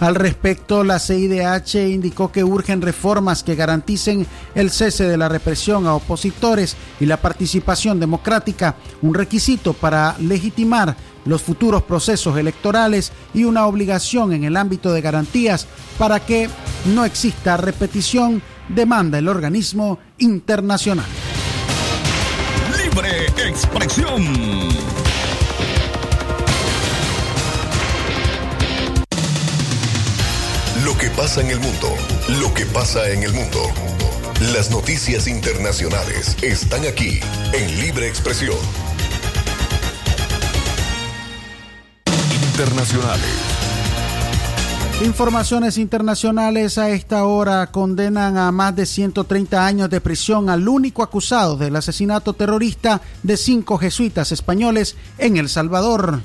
Al 0.00 0.14
respecto, 0.14 0.82
la 0.82 0.98
CIDH 0.98 1.74
indicó 1.90 2.32
que 2.32 2.42
urgen 2.42 2.80
reformas 2.80 3.42
que 3.42 3.54
garanticen 3.54 4.26
el 4.54 4.70
cese 4.70 5.04
de 5.04 5.18
la 5.18 5.28
represión 5.28 5.86
a 5.86 5.94
opositores 5.94 6.74
y 7.00 7.06
la 7.06 7.18
participación 7.18 8.00
democrática, 8.00 8.76
un 9.02 9.12
requisito 9.12 9.74
para 9.74 10.16
legitimar 10.18 10.96
los 11.24 11.42
futuros 11.42 11.82
procesos 11.82 12.36
electorales 12.36 13.12
y 13.34 13.44
una 13.44 13.66
obligación 13.66 14.32
en 14.32 14.44
el 14.44 14.56
ámbito 14.56 14.92
de 14.92 15.00
garantías 15.00 15.66
para 15.98 16.20
que 16.20 16.48
no 16.86 17.04
exista 17.04 17.56
repetición, 17.56 18.42
demanda 18.68 19.18
el 19.18 19.28
organismo 19.28 19.98
internacional. 20.18 21.06
Libre 22.82 23.26
expresión. 23.48 24.70
Lo 30.84 30.96
que 30.96 31.10
pasa 31.10 31.40
en 31.40 31.50
el 31.50 31.60
mundo, 31.60 31.88
lo 32.40 32.54
que 32.54 32.64
pasa 32.66 33.10
en 33.10 33.22
el 33.22 33.32
mundo. 33.32 33.60
Las 34.54 34.70
noticias 34.70 35.26
internacionales 35.26 36.36
están 36.42 36.86
aquí 36.86 37.20
en 37.52 37.80
Libre 37.80 38.08
Expresión. 38.08 38.56
Internacionales. 42.60 43.30
Informaciones 45.02 45.78
internacionales 45.78 46.76
a 46.76 46.90
esta 46.90 47.24
hora 47.24 47.66
condenan 47.68 48.36
a 48.36 48.52
más 48.52 48.76
de 48.76 48.84
130 48.84 49.64
años 49.64 49.88
de 49.88 50.02
prisión 50.02 50.50
al 50.50 50.68
único 50.68 51.02
acusado 51.02 51.56
del 51.56 51.74
asesinato 51.74 52.34
terrorista 52.34 53.00
de 53.22 53.38
cinco 53.38 53.78
jesuitas 53.78 54.30
españoles 54.30 54.96
en 55.16 55.38
El 55.38 55.48
Salvador. 55.48 56.20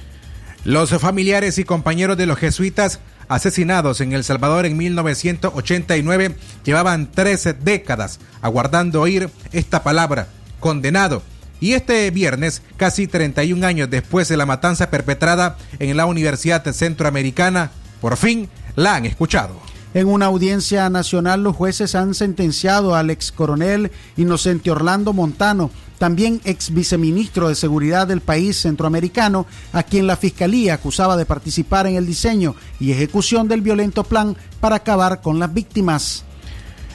Los 0.66 0.90
familiares 0.90 1.58
y 1.58 1.64
compañeros 1.64 2.18
de 2.18 2.26
los 2.26 2.38
jesuitas 2.38 3.00
asesinados 3.30 4.02
en 4.02 4.12
El 4.12 4.26
Salvador 4.26 4.66
en 4.66 4.76
1989 4.76 6.36
llevaban 6.66 7.10
13 7.12 7.54
décadas 7.54 8.20
aguardando 8.42 9.00
oír 9.00 9.30
esta 9.54 9.84
palabra, 9.84 10.28
condenado. 10.60 11.24
Y 11.60 11.74
este 11.74 12.10
viernes, 12.12 12.62
casi 12.78 13.08
31 13.08 13.66
años 13.66 13.90
después 13.90 14.28
de 14.28 14.38
la 14.38 14.46
matanza 14.46 14.90
perpetrada 14.90 15.58
en 15.80 15.96
la 15.96 16.06
Universidad 16.06 16.66
Centroamericana, 16.72 17.72
por 18.02 18.18
fin 18.18 18.50
la 18.76 18.96
han 18.96 19.06
escuchado. 19.06 19.56
En 19.94 20.08
una 20.08 20.26
audiencia 20.26 20.90
nacional, 20.90 21.42
los 21.42 21.56
jueces 21.56 21.96
han 21.96 22.14
sentenciado 22.14 22.96
al 22.96 23.10
ex 23.10 23.32
coronel 23.32 23.92
Inocente 24.18 24.70
Orlando 24.70 25.14
Montano, 25.14 25.72
también 25.98 26.42
ex 26.44 26.74
viceministro 26.74 27.48
de 27.48 27.56
Seguridad 27.56 28.06
del 28.06 28.20
país 28.20 28.58
centroamericano, 28.58 29.46
a 29.72 29.84
quien 29.84 30.06
la 30.06 30.18
fiscalía 30.18 30.74
acusaba 30.74 31.16
de 31.16 31.26
participar 31.26 31.88
en 31.88 31.96
el 31.96 32.06
diseño 32.06 32.56
y 32.78 32.92
ejecución 32.92 33.48
del 33.48 33.62
violento 33.62 34.04
plan 34.04 34.36
para 34.60 34.76
acabar 34.76 35.22
con 35.22 35.40
las 35.40 35.54
víctimas. 35.54 36.26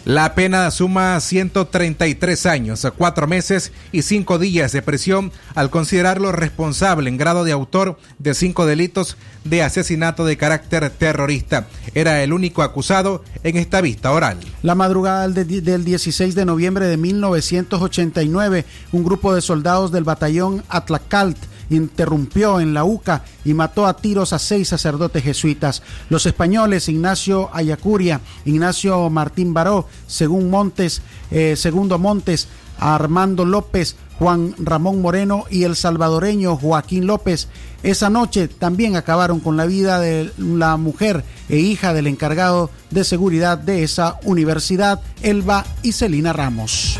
La 0.06 0.34
pena 0.34 0.70
suma 0.70 1.20
133 1.20 2.46
años, 2.46 2.86
4 2.96 3.26
meses 3.26 3.70
y 3.92 4.00
5 4.00 4.38
días 4.38 4.72
de 4.72 4.80
prisión 4.80 5.30
al 5.54 5.68
considerarlo 5.68 6.32
responsable 6.32 7.10
en 7.10 7.18
grado 7.18 7.44
de 7.44 7.52
autor 7.52 7.98
de 8.18 8.32
cinco 8.34 8.64
delitos 8.64 9.18
de 9.44 9.62
asesinato 9.62 10.24
de 10.24 10.38
carácter 10.38 10.88
terrorista. 10.88 11.66
Era 11.94 12.22
el 12.22 12.32
único 12.32 12.62
acusado 12.62 13.22
en 13.42 13.58
esta 13.58 13.82
vista 13.82 14.10
oral. 14.12 14.38
La 14.62 14.74
madrugada 14.74 15.28
del 15.28 15.84
16 15.84 16.34
de 16.34 16.44
noviembre 16.46 16.86
de 16.86 16.96
1989, 16.96 18.64
un 18.92 19.04
grupo 19.04 19.34
de 19.34 19.42
soldados 19.42 19.92
del 19.92 20.04
batallón 20.04 20.62
Atlacalt 20.68 21.36
interrumpió 21.70 22.60
en 22.60 22.74
la 22.74 22.84
UCA 22.84 23.24
y 23.44 23.54
mató 23.54 23.86
a 23.86 23.96
tiros 23.96 24.32
a 24.32 24.38
seis 24.38 24.68
sacerdotes 24.68 25.22
jesuitas. 25.22 25.82
Los 26.10 26.26
españoles 26.26 26.88
Ignacio 26.88 27.48
Ayacuria, 27.52 28.20
Ignacio 28.44 29.08
Martín 29.08 29.54
Baró, 29.54 29.86
según 30.06 30.50
Montes, 30.50 31.02
eh, 31.30 31.54
segundo 31.56 31.98
Montes, 31.98 32.48
Armando 32.78 33.44
López, 33.44 33.96
Juan 34.18 34.54
Ramón 34.58 35.00
Moreno 35.00 35.44
y 35.50 35.64
el 35.64 35.76
salvadoreño 35.76 36.56
Joaquín 36.56 37.06
López. 37.06 37.48
Esa 37.82 38.10
noche 38.10 38.48
también 38.48 38.96
acabaron 38.96 39.40
con 39.40 39.56
la 39.56 39.64
vida 39.64 39.98
de 39.98 40.30
la 40.36 40.76
mujer 40.76 41.24
e 41.48 41.56
hija 41.56 41.94
del 41.94 42.06
encargado 42.06 42.70
de 42.90 43.04
seguridad 43.04 43.56
de 43.56 43.82
esa 43.82 44.18
universidad, 44.24 45.00
Elba 45.22 45.64
y 45.82 45.92
Celina 45.92 46.32
Ramos. 46.32 46.98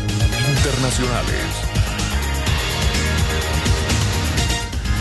Internacionales. 0.49 1.70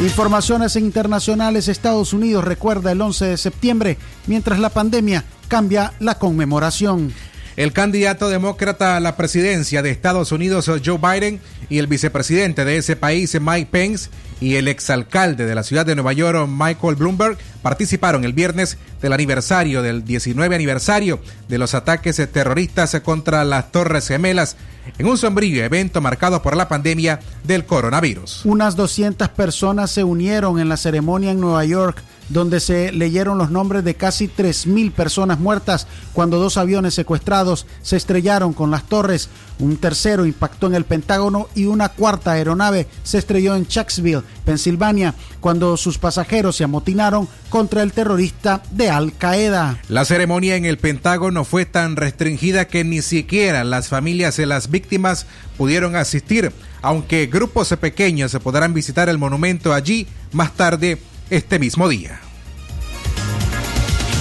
Informaciones 0.01 0.77
internacionales, 0.77 1.69
Estados 1.69 2.15
Unidos 2.15 2.43
recuerda 2.43 2.91
el 2.91 3.03
11 3.03 3.27
de 3.27 3.37
septiembre, 3.37 3.99
mientras 4.27 4.59
la 4.59 4.71
pandemia 4.71 5.25
cambia 5.47 5.93
la 6.01 6.15
conmemoración. 6.15 7.13
El 7.57 7.75
candidato 7.75 8.31
demócrata 8.31 8.97
a 8.97 9.01
la 9.01 9.19
presidencia 9.19 9.83
de 9.83 9.91
Estados 9.91 10.33
Unidos, 10.33 10.71
Joe 10.83 10.97
Biden, 10.97 11.39
y 11.69 11.79
el 11.79 11.87
vicepresidente 11.87 12.65
de 12.65 12.79
ese 12.79 12.97
país, 12.97 13.39
Mike 13.39 13.69
Pence, 13.71 14.09
y 14.41 14.55
el 14.55 14.69
exalcalde 14.69 15.45
de 15.45 15.55
la 15.55 15.63
ciudad 15.63 15.85
de 15.85 15.95
Nueva 15.95 16.15
York, 16.15 16.49
Michael 16.49 16.97
Bloomberg, 16.97 17.37
participaron 17.63 18.25
el 18.25 18.33
viernes 18.33 18.79
del 19.01 19.13
aniversario, 19.13 19.83
del 19.83 20.05
19 20.05 20.55
aniversario 20.55 21.21
de 21.49 21.59
los 21.59 21.75
ataques 21.75 22.17
terroristas 22.33 22.99
contra 23.03 23.45
las 23.45 23.73
Torres 23.73 24.09
Gemelas, 24.09 24.57
en 24.99 25.07
un 25.07 25.19
sombrío 25.19 25.65
evento 25.65 26.01
marcado 26.01 26.43
por 26.43 26.57
la 26.57 26.69
pandemia 26.69 27.21
del 27.45 27.65
coronavirus. 27.65 28.45
Unas 28.45 28.77
200 28.77 29.29
personas 29.29 29.91
se 29.91 30.05
unieron 30.05 30.59
en 30.59 30.69
la 30.69 30.77
ceremonia 30.77 31.31
en 31.31 31.41
Nueva 31.41 31.65
York, 31.65 32.03
donde 32.29 32.61
se 32.61 32.93
leyeron 32.93 33.39
los 33.39 33.51
nombres 33.51 33.85
de 33.85 33.95
casi 33.95 34.29
3.000 34.29 34.93
personas 34.93 35.41
muertas 35.41 35.87
cuando 36.13 36.39
dos 36.39 36.57
aviones 36.57 36.95
secuestrados 36.95 37.67
se 37.83 37.97
estrellaron 37.97 38.53
con 38.53 38.71
las 38.71 38.85
torres. 38.85 39.29
Un 39.59 39.77
tercero 39.77 40.25
impactó 40.25 40.69
en 40.69 40.77
el 40.77 40.85
Pentágono 40.85 41.49
y 41.55 41.67
una 41.67 41.89
cuarta 41.89 42.33
aeronave 42.33 42.87
se 43.03 43.19
estrelló 43.19 43.57
en 43.57 43.67
Chucksville, 43.67 44.23
Pensilvania, 44.45 45.15
cuando 45.41 45.77
sus 45.77 45.99
pasajeros 45.99 46.57
se 46.57 46.65
amotinaron 46.65 47.29
contra 47.51 47.83
el 47.83 47.93
terrorista 47.93 48.63
de 48.71 48.89
Al 48.89 49.13
Qaeda. 49.13 49.79
La 49.89 50.07
ceremonia 50.07 50.57
en 50.57 50.65
el 50.65 50.79
Pentágono 50.79 51.45
fue 51.45 51.67
tan 51.67 51.97
restringida 51.97 52.67
que 52.67 52.85
ni 52.85 53.03
siquiera 53.03 53.65
las 53.65 53.89
familias 53.89 54.37
de 54.39 54.47
las 54.47 54.71
víctimas 54.71 55.27
pudieron 55.59 55.97
asistir, 55.97 56.53
aunque 56.81 57.27
grupos 57.27 57.69
pequeños 57.79 58.31
se 58.31 58.41
podrán 58.41 58.73
visitar 58.73 59.09
el 59.11 59.19
monumento 59.19 59.75
allí 59.75 60.07
más 60.33 60.55
tarde 60.55 60.99
este 61.29 61.59
mismo 61.59 61.89
día. 61.89 62.21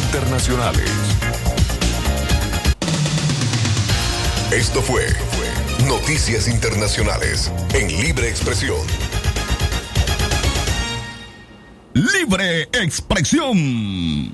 Internacionales. 0.08 0.90
Esto 4.52 4.82
fue 4.82 5.06
Noticias 5.88 6.48
Internacionales 6.48 7.52
en 7.74 7.88
Libre 7.88 8.30
Expresión. 8.30 8.80
Libre 12.00 12.70
expresión. 12.72 14.34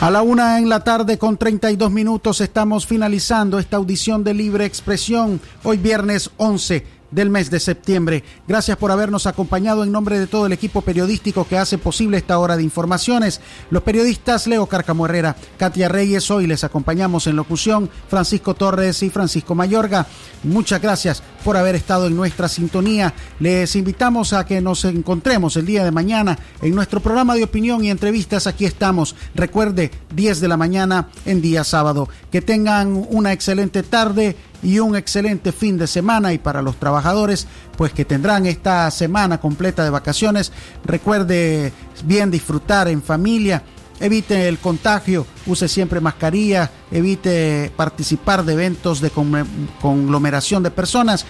A 0.00 0.10
la 0.10 0.22
una 0.22 0.58
en 0.58 0.68
la 0.68 0.82
tarde 0.82 1.16
con 1.16 1.36
32 1.36 1.92
minutos 1.92 2.40
estamos 2.40 2.88
finalizando 2.88 3.60
esta 3.60 3.76
audición 3.76 4.24
de 4.24 4.34
Libre 4.34 4.64
Expresión, 4.64 5.40
hoy 5.62 5.76
viernes 5.76 6.30
11 6.36 6.84
del 7.10 7.30
mes 7.30 7.50
de 7.50 7.60
septiembre. 7.60 8.24
Gracias 8.46 8.76
por 8.76 8.90
habernos 8.90 9.26
acompañado 9.26 9.84
en 9.84 9.92
nombre 9.92 10.18
de 10.18 10.26
todo 10.26 10.46
el 10.46 10.52
equipo 10.52 10.82
periodístico 10.82 11.46
que 11.46 11.58
hace 11.58 11.78
posible 11.78 12.18
esta 12.18 12.38
hora 12.38 12.56
de 12.56 12.62
informaciones. 12.62 13.40
Los 13.70 13.82
periodistas 13.82 14.46
Leo 14.46 14.66
Carcamo 14.66 15.06
Herrera, 15.06 15.36
Katia 15.56 15.88
Reyes, 15.88 16.30
hoy 16.30 16.46
les 16.46 16.64
acompañamos 16.64 17.26
en 17.26 17.36
locución, 17.36 17.90
Francisco 18.08 18.54
Torres 18.54 19.02
y 19.02 19.10
Francisco 19.10 19.54
Mayorga. 19.54 20.06
Muchas 20.44 20.80
gracias 20.80 21.22
por 21.44 21.56
haber 21.56 21.74
estado 21.74 22.06
en 22.06 22.16
nuestra 22.16 22.48
sintonía. 22.48 23.14
Les 23.40 23.74
invitamos 23.76 24.32
a 24.32 24.44
que 24.44 24.60
nos 24.60 24.84
encontremos 24.84 25.56
el 25.56 25.66
día 25.66 25.84
de 25.84 25.90
mañana 25.90 26.38
en 26.62 26.74
nuestro 26.74 27.00
programa 27.00 27.34
de 27.34 27.44
opinión 27.44 27.84
y 27.84 27.90
entrevistas. 27.90 28.46
Aquí 28.46 28.64
estamos. 28.64 29.14
Recuerde, 29.34 29.90
10 30.14 30.40
de 30.40 30.48
la 30.48 30.56
mañana 30.56 31.08
en 31.24 31.40
día 31.40 31.64
sábado. 31.64 32.08
Que 32.30 32.42
tengan 32.42 33.06
una 33.10 33.32
excelente 33.32 33.82
tarde 33.82 34.36
y 34.62 34.78
un 34.78 34.96
excelente 34.96 35.52
fin 35.52 35.78
de 35.78 35.86
semana 35.86 36.32
y 36.32 36.38
para 36.38 36.62
los 36.62 36.76
trabajadores 36.76 37.46
pues 37.76 37.92
que 37.92 38.04
tendrán 38.04 38.46
esta 38.46 38.90
semana 38.90 39.40
completa 39.40 39.84
de 39.84 39.90
vacaciones 39.90 40.52
recuerde 40.84 41.72
bien 42.04 42.30
disfrutar 42.30 42.88
en 42.88 43.02
familia 43.02 43.62
evite 44.00 44.48
el 44.48 44.58
contagio 44.58 45.26
use 45.46 45.68
siempre 45.68 46.00
mascarilla 46.00 46.70
evite 46.90 47.70
participar 47.76 48.44
de 48.44 48.52
eventos 48.54 49.00
de 49.00 49.10
con- 49.10 49.68
conglomeración 49.80 50.62
de 50.62 50.70
personas 50.70 51.24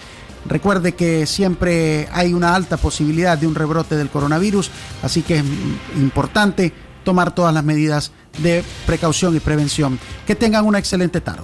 Recuerde 0.47 0.93
que 0.93 1.25
siempre 1.25 2.07
hay 2.13 2.33
una 2.33 2.55
alta 2.55 2.77
posibilidad 2.77 3.37
de 3.37 3.45
un 3.45 3.55
rebrote 3.55 3.97
del 3.97 4.09
coronavirus, 4.09 4.71
así 5.03 5.21
que 5.21 5.39
es 5.39 5.43
importante 5.97 6.71
tomar 7.03 7.35
todas 7.35 7.53
las 7.53 7.63
medidas 7.63 8.13
de 8.41 8.63
precaución 8.85 9.35
y 9.35 9.41
prevención. 9.41 9.99
Que 10.25 10.35
tengan 10.35 10.65
una 10.65 10.79
excelente 10.79 11.19
tarde. 11.19 11.43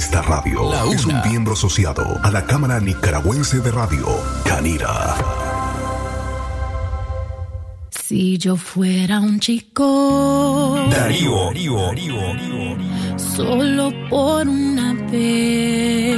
Esta 0.00 0.22
radio 0.22 0.70
La 0.70 0.90
es 0.90 1.04
un 1.04 1.20
miembro 1.28 1.52
asociado 1.52 2.18
a 2.22 2.30
la 2.30 2.46
Cámara 2.46 2.80
Nicaragüense 2.80 3.60
de 3.60 3.70
Radio, 3.70 4.06
Canira. 4.46 5.14
Si 7.90 8.38
yo 8.38 8.56
fuera 8.56 9.20
un 9.20 9.38
chico. 9.40 10.82
Darío. 10.90 11.50
Solo 13.18 13.92
por 14.08 14.48
una 14.48 14.94
vez. 15.12 16.16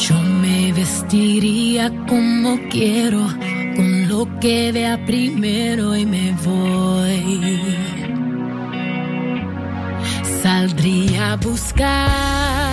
Yo 0.00 0.20
me 0.42 0.72
vestiría 0.72 1.92
como 2.08 2.58
quiero, 2.70 3.24
con 3.76 4.08
lo 4.08 4.28
que 4.40 4.72
vea 4.72 4.98
primero 5.06 5.94
y 5.94 6.04
me 6.04 6.32
voy. 6.44 7.95
Saldría 10.46 11.32
a 11.32 11.36
buscar 11.38 12.70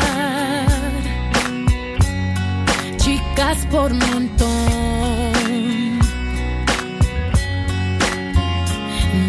chicas 2.97 3.65
por 3.71 3.91
montón. 3.91 5.31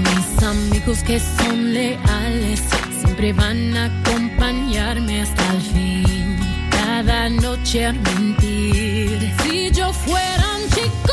Mis 0.04 0.42
amigos 0.42 1.02
que 1.04 1.18
son 1.18 1.72
leales 1.72 2.60
siempre 3.00 3.32
van 3.32 3.74
a 3.78 3.86
acompañarme 3.86 5.22
hasta 5.22 5.54
el 5.54 5.62
fin. 5.62 6.36
Cada 6.70 7.30
noche 7.30 7.86
a 7.86 7.92
mentir. 7.94 9.32
Si 9.42 9.70
yo 9.70 9.90
fuera 9.90 10.44
un 10.58 10.68
chico, 10.68 11.03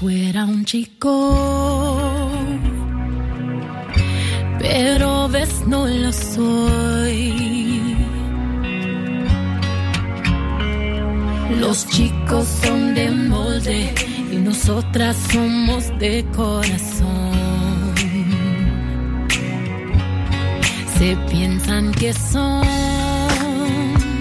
fuera 0.00 0.44
un 0.44 0.64
chico, 0.64 2.30
pero 4.60 5.28
ves 5.28 5.66
no 5.66 5.88
lo 5.88 6.12
soy. 6.12 7.96
Los 11.58 11.88
chicos 11.88 12.46
son 12.62 12.94
de 12.94 13.10
molde 13.10 13.92
y 14.30 14.36
nosotras 14.36 15.16
somos 15.32 15.98
de 15.98 16.24
corazón. 16.36 17.32
Se 20.96 21.16
piensan 21.28 21.92
que 21.92 22.12
son 22.12 22.77